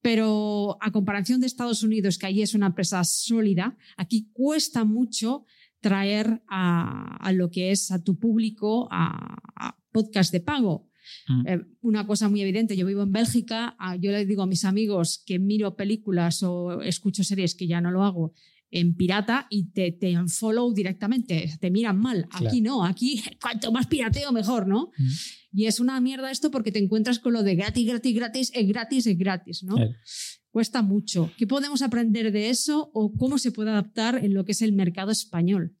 Pero 0.00 0.78
a 0.80 0.92
comparación 0.92 1.40
de 1.40 1.48
Estados 1.48 1.82
Unidos, 1.82 2.16
que 2.16 2.26
allí 2.26 2.42
es 2.42 2.54
una 2.54 2.66
empresa 2.66 3.02
sólida, 3.02 3.76
aquí 3.96 4.28
cuesta 4.32 4.84
mucho 4.84 5.44
traer 5.86 6.42
a, 6.48 7.30
lo 7.32 7.48
que 7.48 7.70
es 7.70 7.92
a 7.92 8.02
tu 8.02 8.18
público 8.18 8.88
a, 8.90 9.76
podcast 9.92 10.32
de 10.32 10.40
pago. 10.40 10.90
Mm. 11.28 11.46
Eh, 11.46 11.60
una 11.80 12.08
cosa 12.08 12.28
muy 12.28 12.40
evidente, 12.40 12.76
yo 12.76 12.86
vivo 12.86 13.04
en 13.04 13.12
Bélgica, 13.12 13.76
ah, 13.78 13.94
yo 13.94 14.10
le 14.10 14.26
digo 14.26 14.42
a 14.42 14.46
mis 14.46 14.64
amigos 14.64 15.22
que 15.24 15.38
miro 15.38 15.76
películas 15.76 16.42
o 16.42 16.82
escucho 16.82 17.22
series 17.22 17.54
que 17.54 17.68
ya 17.68 17.80
no 17.80 17.92
lo 17.92 18.02
hago 18.02 18.34
en 18.72 18.96
pirata 18.96 19.46
y 19.48 19.70
te, 19.70 19.92
te 19.92 20.16
follow 20.26 20.74
directamente, 20.74 21.56
te 21.60 21.70
miran 21.70 22.00
mal. 22.00 22.26
Aquí 22.32 22.60
no, 22.60 22.84
aquí 22.84 23.22
cuanto 23.40 23.70
más 23.70 23.86
pirateo 23.86 24.32
mejor, 24.32 24.66
¿no? 24.66 24.90
Mm. 24.98 25.08
Y 25.52 25.66
es 25.66 25.78
una 25.78 26.00
mierda 26.00 26.32
esto 26.32 26.50
porque 26.50 26.72
te 26.72 26.80
encuentras 26.80 27.20
con 27.20 27.32
lo 27.32 27.44
de 27.44 27.54
gratis, 27.54 27.86
gratis, 27.86 28.14
gratis, 28.14 28.50
es 28.52 28.66
gratis, 28.66 29.06
es 29.06 29.16
gratis, 29.16 29.62
¿no? 29.62 29.76
Cuesta 30.50 30.82
mucho. 30.82 31.30
¿Qué 31.36 31.46
podemos 31.46 31.80
aprender 31.80 32.32
de 32.32 32.50
eso 32.50 32.90
o 32.92 33.12
cómo 33.12 33.38
se 33.38 33.52
puede 33.52 33.70
adaptar 33.70 34.24
en 34.24 34.34
lo 34.34 34.44
que 34.44 34.52
es 34.52 34.62
el 34.62 34.72
mercado 34.72 35.12
español? 35.12 35.75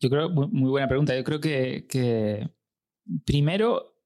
Yo 0.00 0.10
creo, 0.10 0.30
muy 0.30 0.70
buena 0.70 0.88
pregunta. 0.88 1.16
Yo 1.16 1.24
creo 1.24 1.40
que, 1.40 1.86
que 1.88 2.48
primero 3.24 3.96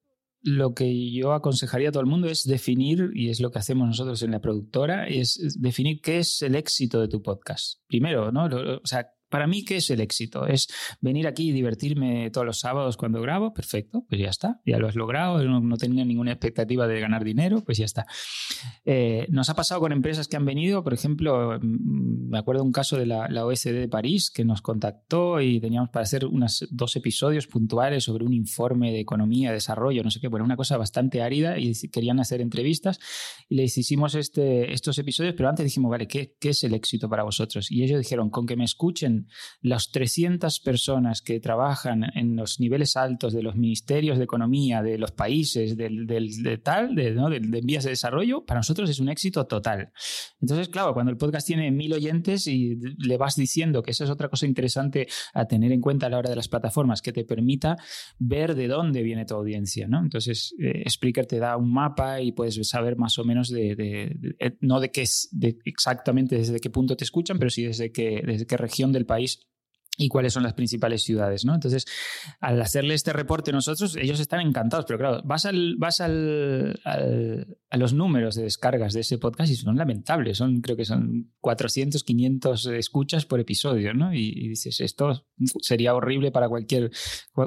lo 0.43 0.73
que 0.73 1.11
yo 1.11 1.33
aconsejaría 1.33 1.89
a 1.89 1.91
todo 1.91 2.01
el 2.01 2.09
mundo 2.09 2.27
es 2.27 2.43
definir, 2.45 3.11
y 3.13 3.29
es 3.29 3.39
lo 3.39 3.51
que 3.51 3.59
hacemos 3.59 3.87
nosotros 3.87 4.23
en 4.23 4.31
la 4.31 4.41
productora, 4.41 5.07
es 5.07 5.57
definir 5.59 6.01
qué 6.01 6.19
es 6.19 6.41
el 6.41 6.55
éxito 6.55 6.99
de 6.99 7.07
tu 7.07 7.21
podcast. 7.21 7.79
Primero, 7.87 8.31
¿no? 8.31 8.45
O 8.45 8.87
sea, 8.87 9.11
para 9.31 9.47
mí, 9.47 9.63
¿qué 9.63 9.77
es 9.77 9.89
el 9.89 10.01
éxito? 10.01 10.45
¿Es 10.45 10.67
venir 10.99 11.25
aquí 11.25 11.49
y 11.49 11.51
divertirme 11.53 12.29
todos 12.31 12.45
los 12.45 12.59
sábados 12.59 12.97
cuando 12.97 13.21
grabo? 13.21 13.53
Perfecto, 13.53 14.05
pues 14.07 14.21
ya 14.21 14.29
está, 14.29 14.61
ya 14.65 14.77
lo 14.77 14.87
has 14.87 14.95
logrado, 14.95 15.41
no, 15.43 15.77
tenía 15.77 16.05
ninguna 16.05 16.33
expectativa 16.33 16.85
de 16.85 16.99
ganar 16.99 17.23
dinero, 17.23 17.63
pues 17.63 17.77
ya 17.77 17.85
está. 17.85 18.05
Eh, 18.85 19.25
nos 19.29 19.49
ha 19.49 19.55
pasado 19.55 19.79
con 19.79 19.93
empresas 19.93 20.27
que 20.27 20.35
han 20.35 20.45
venido, 20.45 20.83
por 20.83 20.93
ejemplo, 20.93 21.57
mm, 21.59 22.29
me 22.29 22.37
acuerdo 22.37 22.63
un 22.63 22.73
caso 22.73 22.97
de 22.97 23.05
la, 23.05 23.29
la, 23.29 23.45
OSD 23.45 23.71
de 23.71 23.87
París 23.87 24.29
que 24.29 24.43
nos 24.43 24.61
contactó 24.61 25.39
y 25.39 25.59
teníamos 25.61 25.89
para 25.89 26.03
hacer 26.03 26.25
unos 26.25 26.67
dos 26.69 26.95
episodios 26.97 27.47
puntuales 27.47 28.03
sobre 28.03 28.25
un 28.25 28.33
informe 28.33 28.91
de 28.91 28.99
economía, 28.99 29.53
desarrollo, 29.53 30.03
no 30.03 30.11
sé 30.11 30.19
qué, 30.19 30.27
bueno, 30.27 30.45
una 30.45 30.57
cosa 30.57 30.77
bastante 30.77 31.21
árida 31.21 31.57
y 31.57 31.73
querían 31.89 32.19
hacer 32.19 32.41
entrevistas 32.41 32.99
y 33.47 33.55
les 33.55 33.77
hicimos 33.77 34.13
este, 34.15 34.73
estos 34.73 34.97
episodios, 34.99 35.35
pero 35.37 35.47
antes 35.47 35.63
dijimos, 35.63 35.89
vale, 35.89 36.07
¿qué, 36.07 36.35
¿qué 36.37 36.49
es 36.49 36.63
el 36.65 36.73
éxito 36.73 37.09
para 37.09 37.23
vosotros? 37.23 37.71
Y 37.71 37.83
ellos 37.83 37.99
dijeron, 37.99 38.29
con 38.29 38.45
que 38.45 38.57
me 38.57 38.65
escuchen 38.65 39.20
las 39.61 39.91
300 39.91 40.59
personas 40.59 41.21
que 41.21 41.39
trabajan 41.39 42.11
en 42.15 42.35
los 42.35 42.59
niveles 42.59 42.95
altos 42.95 43.33
de 43.33 43.43
los 43.43 43.55
ministerios 43.55 44.17
de 44.17 44.23
economía 44.23 44.81
de 44.81 44.97
los 44.97 45.11
países, 45.11 45.77
del, 45.77 46.07
de 46.07 46.57
tal, 46.57 46.95
de, 46.95 47.11
¿no? 47.11 47.29
de, 47.29 47.39
vías 47.39 47.83
de 47.83 47.91
desarrollo, 47.91 48.45
para 48.45 48.59
nosotros 48.59 48.89
es 48.89 48.99
un 48.99 49.09
éxito 49.09 49.45
total. 49.45 49.91
Entonces, 50.39 50.69
claro, 50.69 50.93
cuando 50.93 51.11
el 51.11 51.17
podcast 51.17 51.47
tiene 51.47 51.71
mil 51.71 51.93
oyentes 51.93 52.47
y 52.47 52.77
le 52.97 53.17
vas 53.17 53.35
diciendo 53.35 53.83
que 53.83 53.91
esa 53.91 54.03
es 54.03 54.09
otra 54.09 54.29
cosa 54.29 54.45
interesante 54.45 55.07
a 55.33 55.45
tener 55.45 55.71
en 55.71 55.81
cuenta 55.81 56.07
a 56.07 56.09
la 56.09 56.17
hora 56.17 56.29
de 56.29 56.35
las 56.35 56.47
plataformas, 56.47 57.01
que 57.01 57.11
te 57.11 57.23
permita 57.23 57.77
ver 58.19 58.55
de 58.55 58.67
dónde 58.67 59.03
viene 59.03 59.25
tu 59.25 59.35
audiencia. 59.35 59.87
¿no? 59.87 59.99
Entonces, 59.99 60.53
eh, 60.59 60.83
Spreaker 60.89 61.25
te 61.25 61.39
da 61.39 61.57
un 61.57 61.71
mapa 61.71 62.21
y 62.21 62.31
puedes 62.31 62.59
saber 62.67 62.97
más 62.97 63.17
o 63.19 63.23
menos 63.23 63.49
de, 63.49 64.35
eh, 64.39 64.57
no 64.61 64.79
de 64.79 64.91
qué 64.91 65.01
es 65.03 65.29
de 65.31 65.57
exactamente 65.65 66.37
desde 66.37 66.59
qué 66.59 66.69
punto 66.69 66.95
te 66.95 67.03
escuchan, 67.03 67.37
pero 67.37 67.49
sí 67.49 67.63
desde 67.63 67.91
qué, 67.91 68.21
desde 68.25 68.45
qué 68.45 68.57
región 68.57 68.91
del 68.91 69.05
país 69.05 69.10
y 69.97 70.07
cuáles 70.07 70.33
son 70.33 70.43
las 70.43 70.53
principales 70.53 71.03
ciudades, 71.03 71.45
¿no? 71.45 71.53
Entonces, 71.53 71.85
al 72.39 72.61
hacerle 72.61 72.93
este 72.93 73.13
reporte 73.13 73.51
nosotros, 73.51 73.95
ellos 73.97 74.19
están 74.19 74.39
encantados, 74.39 74.85
pero 74.87 74.97
claro, 74.97 75.21
vas, 75.25 75.45
al, 75.45 75.75
vas 75.77 75.99
al, 76.01 76.79
a 76.85 77.77
los 77.77 77.93
números 77.93 78.35
de 78.35 78.43
descargas 78.43 78.93
de 78.93 79.01
ese 79.01 79.17
podcast 79.17 79.51
y 79.51 79.55
son 79.55 79.75
lamentables, 79.75 80.37
son, 80.37 80.61
creo 80.61 80.77
que 80.77 80.85
son 80.85 81.33
400, 81.41 82.03
500 82.03 82.65
escuchas 82.67 83.25
por 83.25 83.39
episodio, 83.39 83.93
¿no? 83.93 84.13
Y, 84.13 84.49
dices, 84.49 84.79
esto 84.79 85.27
sería 85.61 85.93
horrible 85.93 86.31
para 86.31 86.47
cualquier, 86.47 86.91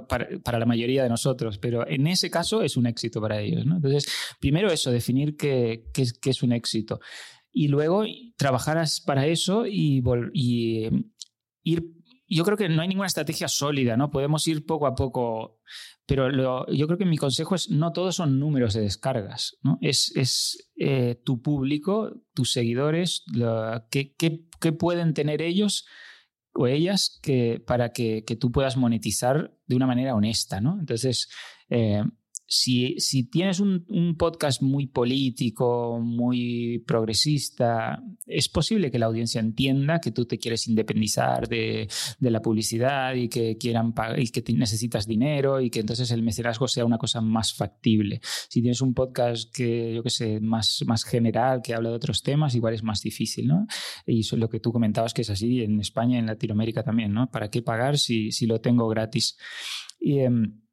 para, 0.09 0.59
la 0.59 0.67
mayoría 0.67 1.03
de 1.03 1.09
nosotros, 1.09 1.59
pero 1.59 1.89
en 1.89 2.07
ese 2.07 2.31
caso 2.31 2.63
es 2.63 2.77
un 2.77 2.87
éxito 2.87 3.21
para 3.21 3.41
ellos, 3.41 3.65
¿no? 3.65 3.77
Entonces, 3.77 4.07
primero 4.39 4.71
eso, 4.71 4.91
definir 4.91 5.37
qué, 5.37 5.85
qué, 5.93 6.05
qué 6.21 6.31
es 6.31 6.43
un 6.43 6.53
éxito 6.53 7.01
y 7.57 7.69
luego 7.69 8.05
trabajar 8.37 8.85
para 9.07 9.27
eso 9.29 9.65
y, 9.65 10.03
y 10.33 10.89
yo 11.65 12.45
creo 12.45 12.57
que 12.57 12.69
no 12.69 12.83
hay 12.83 12.89
ninguna 12.89 13.07
estrategia 13.07 13.49
sólida, 13.49 13.97
¿no? 13.97 14.11
Podemos 14.11 14.47
ir 14.49 14.65
poco 14.65 14.87
a 14.87 14.95
poco, 14.95 15.61
pero 16.07 16.67
yo 16.73 16.87
creo 16.87 16.99
que 16.99 17.05
mi 17.05 17.17
consejo 17.17 17.55
es 17.55 17.71
no 17.71 17.93
todos 17.93 18.17
son 18.17 18.39
números 18.39 18.75
de 18.75 18.83
descargas, 18.83 19.57
¿no? 19.63 19.79
Es, 19.81 20.13
es 20.17 20.71
eh, 20.77 21.21
tu 21.25 21.43
público, 21.43 22.13
tus 22.35 22.53
seguidores, 22.53 23.25
qué, 23.91 24.73
pueden 24.79 25.15
tener 25.15 25.43
ellos 25.43 25.87
o 26.55 26.67
ellas 26.67 27.19
que, 27.23 27.63
para 27.67 27.93
que, 27.93 28.25
que, 28.25 28.37
tú 28.37 28.53
puedas 28.53 28.77
monetizar 28.77 29.57
de 29.67 29.77
una 29.77 29.87
manera 29.87 30.15
honesta, 30.15 30.61
¿no? 30.61 30.79
Entonces, 30.79 31.29
eh, 31.69 32.03
si, 32.47 32.95
si 32.99 33.25
tienes 33.25 33.61
un, 33.61 33.85
un, 33.89 34.17
podcast 34.17 34.61
muy 34.61 34.87
político, 34.87 35.99
muy 35.99 36.83
progresista, 36.87 38.03
es 38.27 38.49
posible 38.49 38.91
que 38.91 38.99
la 38.99 39.07
audiencia 39.07 39.41
entienda 39.41 40.01
que 40.01 40.11
tú 40.11 40.27
te 40.27 40.39
quieres 40.39 40.69
independizar 40.69 41.49
de, 41.49 41.89
de 42.19 42.31
la 42.31 42.43
publicidad 42.43 43.15
y 43.15 43.29
que 43.29 43.57
quieran 43.57 43.95
y 44.19 44.29
que 44.29 44.45
necesitas 44.53 45.07
dinero 45.07 45.61
y 45.61 45.71
que 45.71 45.81
entonces 45.81 46.11
el 46.11 46.23
mecenazgo 46.23 46.69
sea 46.69 46.85
una 46.85 46.99
cosa 46.99 47.21
más 47.21 47.55
factible. 47.55 48.21
Si 48.49 48.61
tienes 48.61 48.83
un 48.83 48.93
podcast 48.93 49.51
que, 49.55 49.95
yo 49.95 50.03
qué 50.03 50.11
sé, 50.11 50.41
más, 50.41 50.85
más 50.87 51.05
general, 51.05 51.63
que 51.63 51.75
habla 51.75 51.91
de 51.91 51.97
otros 51.97 52.23
temas, 52.23 52.55
igual 52.55 52.75
es 52.75 52.83
más 52.83 53.01
difícil, 53.01 53.49
¿no? 53.49 53.67
Y 54.07 54.21
eso 54.21 54.37
es 54.37 54.41
lo 54.41 54.51
que 54.51 54.61
tú 54.61 54.71
comentabas 54.71 55.15
que 55.15 55.23
es 55.23 55.31
así 55.31 55.63
en 55.63 55.81
España 55.81 56.17
y 56.17 56.19
en 56.21 56.27
Latinoamérica 56.27 56.83
también, 56.83 57.13
¿no? 57.13 57.31
¿Para 57.31 57.49
qué 57.49 57.63
pagar 57.63 57.97
si, 57.97 58.33
si 58.33 58.47
lo 58.47 58.61
tengo 58.61 58.87
gratis? 58.89 59.39
Y, 59.99 60.21
em, 60.21 60.64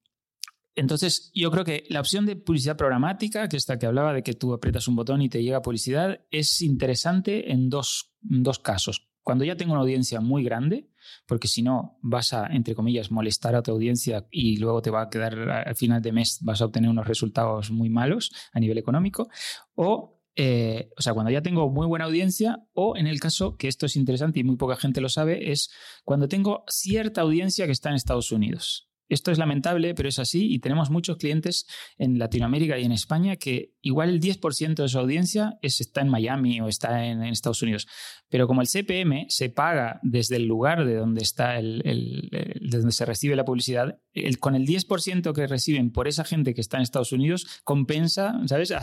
entonces, 0.76 1.32
yo 1.34 1.52
creo 1.52 1.66
que 1.66 1.84
la 1.90 2.00
opción 2.00 2.26
de 2.26 2.36
publicidad 2.36 2.78
programática, 2.78 3.50
que 3.50 3.58
esta 3.58 3.78
que 3.78 3.86
hablaba 3.86 4.14
de 4.14 4.24
que 4.24 4.34
tú 4.34 4.54
aprietas 4.54 4.88
un 4.88 4.96
botón 4.96 5.22
y 5.22 5.30
te 5.30 5.44
llega 5.44 5.62
publicidad, 5.62 6.22
es 6.32 6.62
interesante 6.62 7.52
en 7.52 7.70
dos, 7.70 8.14
dos 8.22 8.60
casos. 8.60 9.10
Cuando 9.22 9.44
ya 9.44 9.56
tengo 9.56 9.74
una 9.74 9.82
audiencia 9.82 10.22
muy 10.22 10.44
grande, 10.44 10.90
porque 11.28 11.48
si 11.48 11.62
no 11.62 12.00
vas 12.02 12.34
a, 12.34 12.48
entre 12.48 12.74
comillas, 12.74 13.12
molestar 13.12 13.56
a 13.56 13.62
tu 13.62 13.72
audiencia 13.72 14.28
y 14.32 14.58
luego 14.58 14.82
te 14.82 14.90
va 14.90 15.04
a 15.04 15.10
quedar 15.10 15.38
al 15.50 15.76
final 15.76 16.02
de 16.02 16.12
mes, 16.12 16.40
vas 16.42 16.62
a 16.62 16.66
obtener 16.66 16.90
unos 16.90 17.08
resultados 17.08 17.70
muy 17.70 17.90
malos 17.90 18.32
a 18.54 18.60
nivel 18.60 18.78
económico, 18.78 19.30
o 19.76 20.22
eh, 20.36 20.90
o 20.98 21.02
sea, 21.02 21.14
cuando 21.14 21.30
ya 21.30 21.42
tengo 21.42 21.70
muy 21.70 21.86
buena 21.86 22.06
audiencia, 22.06 22.64
o 22.74 22.96
en 22.96 23.06
el 23.06 23.20
caso, 23.20 23.58
que 23.58 23.68
esto 23.68 23.86
es 23.86 23.96
interesante 23.96 24.40
y 24.40 24.44
muy 24.44 24.56
poca 24.56 24.78
gente 24.78 25.02
lo 25.02 25.10
sabe, 25.10 25.52
es 25.52 25.70
cuando 26.04 26.28
tengo 26.28 26.64
cierta 26.68 27.22
audiencia 27.22 27.66
que 27.66 27.74
está 27.74 27.90
en 27.90 27.96
Estados 27.96 28.32
Unidos. 28.32 28.91
Esto 29.12 29.30
es 29.30 29.38
lamentable, 29.38 29.94
pero 29.94 30.08
es 30.08 30.20
así 30.20 30.54
y 30.54 30.60
tenemos 30.60 30.90
muchos 30.90 31.18
clientes 31.18 31.68
en 31.98 32.18
Latinoamérica 32.18 32.80
y 32.80 32.86
en 32.86 32.94
España 32.94 33.36
que 33.36 33.74
igual 33.82 34.10
el 34.10 34.22
10% 34.22 34.76
de 34.76 34.88
su 34.88 34.98
audiencia 34.98 35.60
está 35.62 36.00
en 36.00 36.08
Miami 36.08 36.62
o 36.62 36.70
está 36.70 37.06
en, 37.06 37.22
Estados 37.24 37.62
Unidos. 37.62 37.90
Pero 38.30 38.48
como 38.48 38.62
el 38.62 38.68
CPM 38.68 39.26
se 39.28 39.50
paga 39.50 40.00
desde 40.02 40.38
el 40.38 40.46
lugar 40.46 40.86
de 40.86 40.96
donde, 40.96 41.22
está 41.22 41.60
el, 41.60 41.82
de 42.32 42.78
donde 42.78 42.94
se 42.94 43.06
recibe 43.06 43.36
la 43.36 43.44
publicidad, 43.44 44.00
el, 44.14 44.40
con 44.40 44.56
el 44.56 44.66
10% 44.66 45.34
que 45.34 45.48
reciben 45.48 45.92
por 45.92 46.08
esa 46.08 46.24
gente 46.24 46.54
que 46.54 46.62
está 46.62 46.78
en 46.78 46.84
Estados 46.84 47.12
Unidos, 47.12 47.62
compensa, 47.66 48.40
¿sabes? 48.46 48.74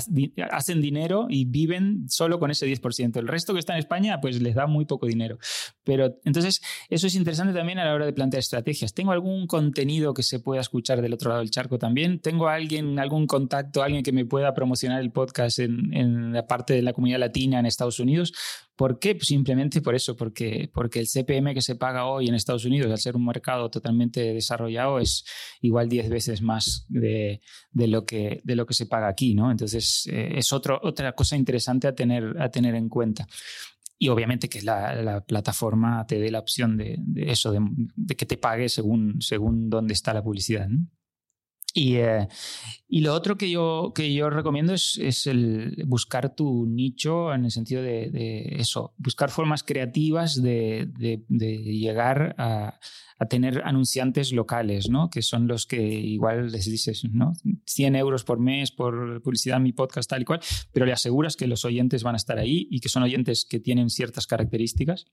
Hacen 0.51 0.83
dinero 0.83 1.26
y 1.31 1.47
viven 1.47 2.05
solo 2.09 2.39
con 2.39 2.51
ese 2.51 2.66
10%. 2.66 3.16
El 3.16 3.29
resto 3.29 3.55
que 3.55 3.61
está 3.61 3.72
en 3.72 3.79
España, 3.79 4.20
pues 4.20 4.43
les 4.43 4.55
da 4.55 4.66
muy 4.66 4.85
poco 4.85 5.07
dinero. 5.07 5.39
Pero 5.85 6.18
entonces, 6.24 6.61
eso 6.91 7.07
es 7.07 7.14
interesante 7.14 7.55
también 7.55 7.79
a 7.79 7.87
la 7.87 7.95
hora 7.95 8.05
de 8.05 8.12
plantear 8.12 8.41
estrategias. 8.41 8.93
¿Tengo 8.93 9.12
algún 9.12 9.47
contenido 9.47 10.12
que 10.19 10.25
se 10.25 10.41
pueda 10.41 10.61
escuchar 10.61 11.01
del 11.01 11.14
otro 11.14 11.29
lado 11.29 11.41
del 11.41 11.53
charco 11.53 11.79
también? 11.79 12.19
¿Tengo 12.19 12.49
alguien, 12.49 12.99
algún 12.99 13.29
contacto, 13.29 13.85
alguien 13.85 14.03
que 14.03 14.11
me 14.11 14.25
pueda 14.25 14.53
promocionar 14.53 15.01
el 15.01 15.12
podcast 15.12 15.61
en, 15.61 15.95
en 15.95 16.33
la 16.33 16.45
parte 16.49 16.75
de 16.75 16.83
la 16.83 16.93
comunidad 16.93 17.21
latina 17.21 17.61
en 17.61 17.66
Estados 17.66 18.01
Unidos? 18.01 18.33
¿Por 18.79 19.01
qué? 19.01 19.16
Pues 19.16 19.27
simplemente 19.27 19.81
por 19.83 19.97
eso, 19.97 20.14
porque, 20.14 20.71
porque 20.73 21.01
el 21.01 21.09
CPM 21.09 21.53
que 21.53 21.62
se 21.62 21.75
paga 21.75 22.07
hoy 22.07 22.29
en 22.29 22.37
Estados 22.37 22.64
Unidos, 22.64 22.89
al 22.93 22.99
ser 22.99 23.16
un 23.16 23.27
mercado 23.27 23.69
totalmente 23.71 24.33
desarrollado, 24.33 25.01
es 25.01 25.25
igual 25.61 25.89
10 25.89 26.09
veces 26.09 26.43
más 26.43 26.87
de, 26.89 27.41
lo 27.73 28.05
que, 28.05 28.41
de 28.45 28.55
lo 28.55 28.66
que 28.66 28.75
se 28.75 28.87
paga 28.87 29.09
aquí, 29.09 29.35
¿no? 29.35 29.51
Entonces, 29.51 30.09
eh, 30.12 30.35
es 30.37 30.53
otro, 30.53 30.79
otra 30.81 31.12
cosa 31.12 31.37
interesante 31.37 31.89
a 31.89 31.95
tener, 31.95 32.41
a 32.41 32.51
tener 32.51 32.77
en 32.77 32.89
cuenta. 32.89 33.27
Y 33.99 34.09
obviamente 34.09 34.49
que 34.49 34.63
la, 34.63 35.25
plataforma 35.27 36.07
te 36.07 36.21
dé 36.21 36.31
la 36.31 36.39
opción 36.39 36.77
de, 36.77 37.01
eso, 37.17 37.53
de, 37.53 38.17
que 38.17 38.27
te 38.27 38.37
pague 38.37 38.69
según, 38.69 39.21
según 39.21 39.69
dónde 39.69 39.95
está 39.95 40.15
la 40.15 40.23
publicidad. 40.23 40.69
Y, 41.79 41.97
eh, 41.97 42.26
y, 42.89 43.03
lo 43.03 43.14
otro 43.14 43.39
que 43.39 43.49
yo, 43.49 43.93
que 43.95 44.12
yo 44.12 44.31
recomiendo 44.31 44.74
es, 44.74 44.99
es, 45.01 45.29
el 45.29 45.85
buscar 45.87 46.35
tu 46.35 46.66
nicho 46.66 47.33
en 47.33 47.45
el 47.45 47.53
sentido 47.53 47.83
de, 47.83 48.57
eso, 48.59 48.95
buscar 48.97 49.31
formas 49.31 49.62
creativas 49.62 50.43
de, 50.43 50.89
de, 50.99 51.22
de 51.29 51.57
llegar 51.57 52.35
a, 52.37 52.81
a, 53.18 53.26
tener 53.26 53.62
anunciantes 53.64 54.33
locales, 54.33 54.91
¿no? 54.91 55.09
que 55.09 55.22
son 55.22 55.47
los 55.47 55.66
que 55.66 55.81
igual 55.81 56.51
les 56.51 56.64
dices 56.64 57.05
¿no? 57.12 57.35
100 57.66 57.95
euros 57.95 58.24
por 58.24 58.41
mes 58.41 58.72
por 58.72 59.22
publicidad 59.22 59.59
en 59.59 59.62
mi 59.62 59.72
podcast 59.72 60.11
tal 60.11 60.22
y 60.22 60.24
cual, 60.24 60.41
pero 60.72 60.85
le 60.85 60.93
aseguras 60.93 61.37
que 61.37 61.47
los 61.47 61.64
oyentes 61.64 62.03
van 62.03 62.16
a 62.16 62.18
estar 62.18 62.39
ahí 62.39 62.66
y 62.70 62.81
que 62.81 62.89
son 62.89 63.05
oyentes 63.05 63.45
que 63.49 63.61
tienen 63.61 63.89
ciertas 63.89 64.26
características 64.26 65.07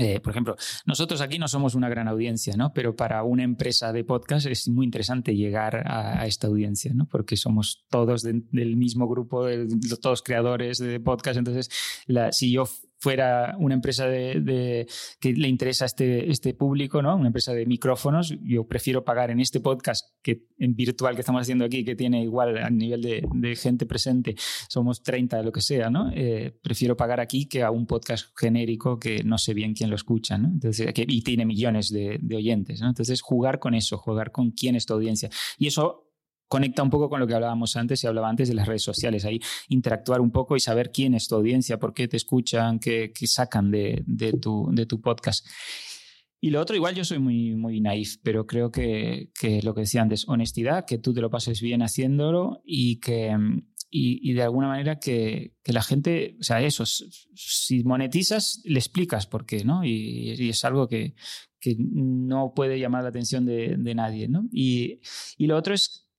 eh, 0.00 0.18
por 0.18 0.30
ejemplo, 0.30 0.56
nosotros 0.86 1.20
aquí 1.20 1.38
no 1.38 1.46
somos 1.46 1.74
una 1.74 1.90
gran 1.90 2.08
audiencia, 2.08 2.56
¿no? 2.56 2.72
Pero 2.72 2.96
para 2.96 3.22
una 3.22 3.42
empresa 3.42 3.92
de 3.92 4.02
podcast 4.02 4.46
es 4.46 4.66
muy 4.66 4.86
interesante 4.86 5.36
llegar 5.36 5.82
a, 5.86 6.26
esta 6.26 6.46
audiencia, 6.46 6.94
¿no? 6.94 7.06
Porque 7.06 7.36
somos 7.36 7.84
todos 7.90 8.22
de, 8.22 8.42
del 8.50 8.76
mismo 8.76 9.06
grupo, 9.06 9.44
de, 9.44 9.66
de, 9.66 9.96
todos 10.00 10.22
creadores 10.22 10.78
de 10.78 11.00
podcast. 11.00 11.36
Entonces, 11.36 11.68
la, 12.06 12.32
si 12.32 12.50
yo 12.50 12.64
fuera 13.00 13.56
una 13.58 13.74
empresa 13.74 14.06
de, 14.06 14.86
que 15.18 15.32
le 15.32 15.48
interesa 15.48 15.86
este, 15.86 16.30
este 16.30 16.54
público, 16.54 17.00
¿no? 17.00 17.16
Una 17.16 17.28
empresa 17.28 17.52
de 17.54 17.64
micrófonos, 17.64 18.36
yo 18.42 18.66
prefiero 18.68 19.04
pagar 19.04 19.30
en 19.30 19.40
este 19.40 19.60
podcast 19.60 20.04
que 20.22 20.44
en 20.58 20.76
virtual 20.76 21.14
que 21.14 21.20
estamos 21.20 21.40
haciendo 21.40 21.64
aquí, 21.64 21.82
que 21.82 21.96
tiene 21.96 22.22
igual 22.22 22.58
a 22.58 22.68
nivel 22.68 23.00
de, 23.00 23.26
de 23.34 23.56
gente 23.56 23.86
presente, 23.86 24.36
somos 24.68 25.02
30, 25.02 25.42
lo 25.42 25.50
que 25.50 25.62
sea, 25.62 25.88
¿no? 25.88 26.10
Eh, 26.14 26.54
prefiero 26.62 26.96
pagar 26.96 27.20
aquí 27.20 27.46
que 27.46 27.62
a 27.62 27.70
un 27.70 27.86
podcast 27.86 28.28
genérico 28.38 28.98
que 28.98 29.24
no 29.24 29.38
sé 29.38 29.54
bien 29.54 29.72
quién 29.72 29.88
lo 29.88 29.96
escucha, 29.96 30.36
¿no? 30.36 30.48
Entonces, 30.48 30.92
que, 30.92 31.06
y 31.08 31.22
tiene 31.22 31.46
millones 31.46 31.88
de, 31.88 32.18
de 32.20 32.36
oyentes, 32.36 32.82
¿no? 32.82 32.88
Entonces, 32.88 33.22
jugar 33.22 33.58
con 33.58 33.74
eso, 33.74 33.96
jugar 33.96 34.30
con 34.30 34.50
quién 34.50 34.76
es 34.76 34.84
tu 34.84 34.92
audiencia. 34.92 35.30
Y 35.58 35.68
eso 35.68 36.09
conecta 36.50 36.82
un 36.82 36.90
poco 36.90 37.08
con 37.08 37.20
lo 37.20 37.28
que 37.28 37.34
hablábamos 37.34 37.76
antes 37.76 38.02
y 38.02 38.08
hablaba 38.08 38.28
antes 38.28 38.48
de 38.48 38.54
las 38.54 38.66
redes 38.66 38.82
sociales, 38.82 39.24
ahí 39.24 39.38
interactuar 39.68 40.20
un 40.20 40.32
poco 40.32 40.56
y 40.56 40.60
saber 40.60 40.90
quién 40.90 41.14
es 41.14 41.28
tu 41.28 41.36
audiencia, 41.36 41.78
por 41.78 41.94
qué 41.94 42.08
te 42.08 42.16
escuchan, 42.16 42.80
qué, 42.80 43.12
qué 43.14 43.28
sacan 43.28 43.70
de, 43.70 44.02
de, 44.04 44.32
tu, 44.32 44.68
de 44.72 44.84
tu 44.84 45.00
podcast. 45.00 45.46
Y 46.40 46.50
lo 46.50 46.60
otro, 46.60 46.74
igual 46.74 46.96
yo 46.96 47.04
soy 47.04 47.20
muy, 47.20 47.54
muy 47.54 47.80
naif, 47.80 48.16
pero 48.24 48.48
creo 48.48 48.72
que, 48.72 49.30
que, 49.38 49.62
lo 49.62 49.74
que 49.74 49.82
decía 49.82 50.02
antes, 50.02 50.26
honestidad, 50.26 50.86
que 50.86 50.98
tú 50.98 51.14
te 51.14 51.20
lo 51.20 51.30
pases 51.30 51.60
bien 51.60 51.82
haciéndolo 51.82 52.62
y 52.64 52.98
que, 52.98 53.30
y, 53.88 54.28
y, 54.28 54.32
de 54.32 54.42
alguna 54.42 54.66
manera 54.66 54.98
que, 54.98 55.54
que, 55.62 55.72
la 55.72 55.82
gente, 55.82 56.36
o 56.40 56.42
sea, 56.42 56.60
eso, 56.62 56.84
si 56.84 57.84
monetizas, 57.84 58.60
le 58.64 58.80
explicas 58.80 59.28
por 59.28 59.46
qué, 59.46 59.64
¿no? 59.64 59.84
Y, 59.84 60.34
y 60.36 60.48
es 60.48 60.64
algo 60.64 60.88
que, 60.88 61.14
que, 61.60 61.76
no 61.78 62.54
puede 62.56 62.80
llamar 62.80 63.04
la 63.04 63.10
atención 63.10 63.46
de, 63.46 63.76
de 63.78 63.94
nadie, 63.94 64.26
¿no? 64.26 64.48
Y, 64.50 64.98
y, 65.38 65.46
lo 65.46 65.56
otro 65.56 65.74
es 65.74 66.09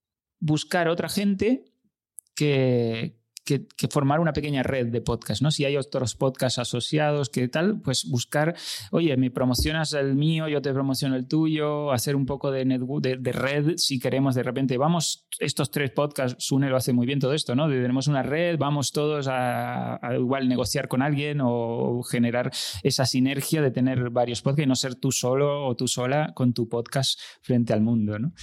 buscar 0.42 0.90
otra 0.90 1.08
gente 1.08 1.64
que, 2.36 3.22
que, 3.46 3.88
formar 3.90 4.20
una 4.20 4.34
pequeña 4.34 4.64
red 4.64 4.88
de 4.88 5.02
podcast, 5.02 5.42
¿no? 5.42 5.52
Si 5.52 5.66
hay 5.66 5.76
otros 5.76 6.16
podcasts 6.16 6.60
asociados, 6.60 7.30
que 7.30 7.48
tal, 7.48 7.82
pues 7.82 8.08
buscar, 8.10 8.56
oye, 8.92 9.16
me 9.18 9.32
promocionas 9.32 9.94
el 9.94 10.16
mío, 10.16 10.48
yo 10.48 10.62
te 10.62 10.74
promociono 10.74 11.16
el 11.16 11.28
tuyo, 11.28 11.92
hacer 11.92 12.16
un 12.16 12.26
poco 12.26 12.52
de, 12.52 12.66
de, 12.66 13.18
de 13.18 13.32
red, 13.32 13.78
si 13.78 14.00
queremos 14.00 14.36
de 14.36 14.44
repente, 14.44 14.78
vamos, 14.78 15.28
estos 15.40 15.72
tres 15.72 15.92
podcasts, 15.92 16.44
Sune 16.44 16.70
lo 16.70 16.78
hace 16.78 16.94
muy 16.94 17.06
bien 17.06 17.20
todo 17.20 17.34
esto, 17.34 17.56
¿no? 17.56 17.68
Tenemos 17.68 18.08
una 18.08 18.24
red, 18.24 18.58
vamos 18.58 18.92
todos 18.92 19.28
a, 19.28 20.00
a 20.06 20.16
igual 20.16 20.48
negociar 20.48 20.88
con 20.88 21.02
alguien 21.02 21.40
o 21.44 22.02
generar 22.04 22.52
esa 22.84 23.06
sinergia 23.06 23.62
de 23.62 23.72
tener 23.72 24.10
varios 24.10 24.42
podcasts 24.42 24.66
y 24.66 24.70
no 24.70 24.76
ser 24.76 24.96
tú 24.96 25.12
solo 25.12 25.68
o 25.68 25.76
tú 25.76 25.88
sola 25.88 26.32
con 26.34 26.54
tu 26.54 26.70
podcast 26.70 27.20
frente 27.42 27.74
al 27.74 27.82
mundo, 27.82 28.18
¿no? 28.18 28.34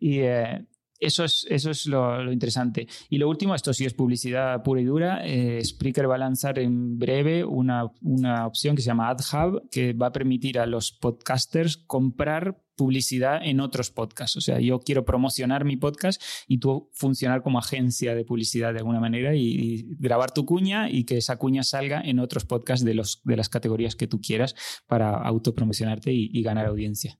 Y, 0.00 0.20
eh, 0.20 0.66
eso 0.98 1.24
es, 1.24 1.46
eso 1.48 1.70
es 1.70 1.86
lo, 1.86 2.32
interesante. 2.32 2.88
Y 3.08 3.18
lo 3.18 3.28
último, 3.28 3.54
esto 3.54 3.72
sí 3.72 3.84
es 3.84 3.94
publicidad 3.94 4.62
pura 4.62 4.80
y 4.80 4.84
dura. 4.84 5.20
Eh, 5.24 5.64
Spreaker 5.64 6.10
va 6.10 6.16
a 6.16 6.18
lanzar 6.18 6.58
en 6.58 6.98
breve 6.98 7.44
una, 7.44 7.90
una 8.02 8.46
opción 8.46 8.74
que 8.74 8.82
se 8.82 8.86
llama 8.86 9.08
AdHub, 9.08 9.68
que 9.70 9.92
va 9.92 10.08
a 10.08 10.12
permitir 10.12 10.58
a 10.58 10.66
los 10.66 10.92
podcasters 10.92 11.76
comprar 11.76 12.60
publicidad 12.76 13.40
en 13.44 13.60
otros 13.60 13.90
podcasts. 13.90 14.36
O 14.36 14.40
sea, 14.40 14.60
yo 14.60 14.80
quiero 14.80 15.04
promocionar 15.04 15.64
mi 15.64 15.76
podcast 15.76 16.22
y 16.46 16.58
tú 16.58 16.90
funcionar 16.94 17.42
como 17.42 17.58
agencia 17.58 18.14
de 18.14 18.24
publicidad 18.24 18.72
de 18.72 18.78
alguna 18.78 19.00
manera 19.00 19.34
y, 19.34 19.86
grabar 19.98 20.32
tu 20.32 20.46
cuña 20.46 20.88
y 20.88 21.04
que 21.04 21.18
esa 21.18 21.36
cuña 21.36 21.64
salga 21.64 22.00
en 22.00 22.20
otros 22.20 22.44
podcasts 22.44 22.84
de, 22.84 22.94
los, 22.94 23.20
de 23.24 23.36
las 23.36 23.48
categorías 23.48 23.96
que 23.96 24.06
tú 24.06 24.20
quieras 24.20 24.54
para 24.86 25.10
autopromocionarte 25.10 26.12
y, 26.12 26.30
y 26.32 26.42
ganar 26.42 26.66
audiencia. 26.66 27.18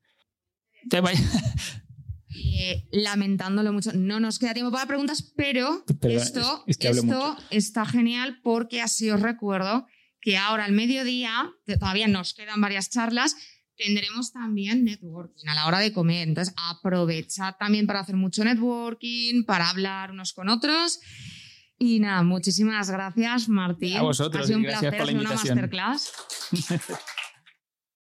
Te. 0.89 1.03
Eh, 2.35 2.87
lamentándolo 2.93 3.73
mucho. 3.73 3.93
No 3.93 4.21
nos 4.21 4.39
queda 4.39 4.55
tiempo 4.55 4.71
para 4.71 4.87
preguntas, 4.87 5.33
pero 5.37 5.85
Perdón, 6.01 6.19
esto, 6.19 6.65
es, 6.67 6.77
es 6.77 6.79
que 6.79 6.89
esto 6.89 7.37
está 7.51 7.87
genial 7.87 8.41
porque 8.43 8.83
así 8.83 9.11
os 9.11 9.21
recuerdo 9.21 9.87
que 10.21 10.37
ahora 10.37 10.65
al 10.65 10.73
mediodía, 10.73 11.51
todavía 11.79 12.09
nos 12.09 12.35
quedan 12.35 12.61
varias 12.61 12.91
charlas, 12.91 13.37
tendremos 13.77 14.33
también 14.33 14.85
networking 14.85 15.49
a 15.49 15.55
la 15.55 15.67
hora 15.67 15.79
de 15.79 15.93
comer. 15.93 16.29
Entonces, 16.29 16.55
aprovechad 16.57 17.55
también 17.59 17.87
para 17.87 18.01
hacer 18.01 18.17
mucho 18.17 18.45
networking, 18.45 19.45
para 19.45 19.71
hablar 19.71 20.11
unos 20.11 20.33
con 20.33 20.49
otros. 20.49 21.01
Y 21.79 22.01
nada, 22.01 22.23
muchísimas 22.25 22.91
gracias, 22.91 23.49
Martín. 23.49 23.97
A 23.97 24.03
vosotros, 24.03 24.43
ha 24.43 24.47
sido 24.47 24.59
un 24.59 24.65
gracias 24.65 24.81
placer 24.81 24.99
por 24.99 25.07
la 25.07 25.13
invitación. 25.13 25.59
una 25.59 25.63
masterclass. 25.63 26.13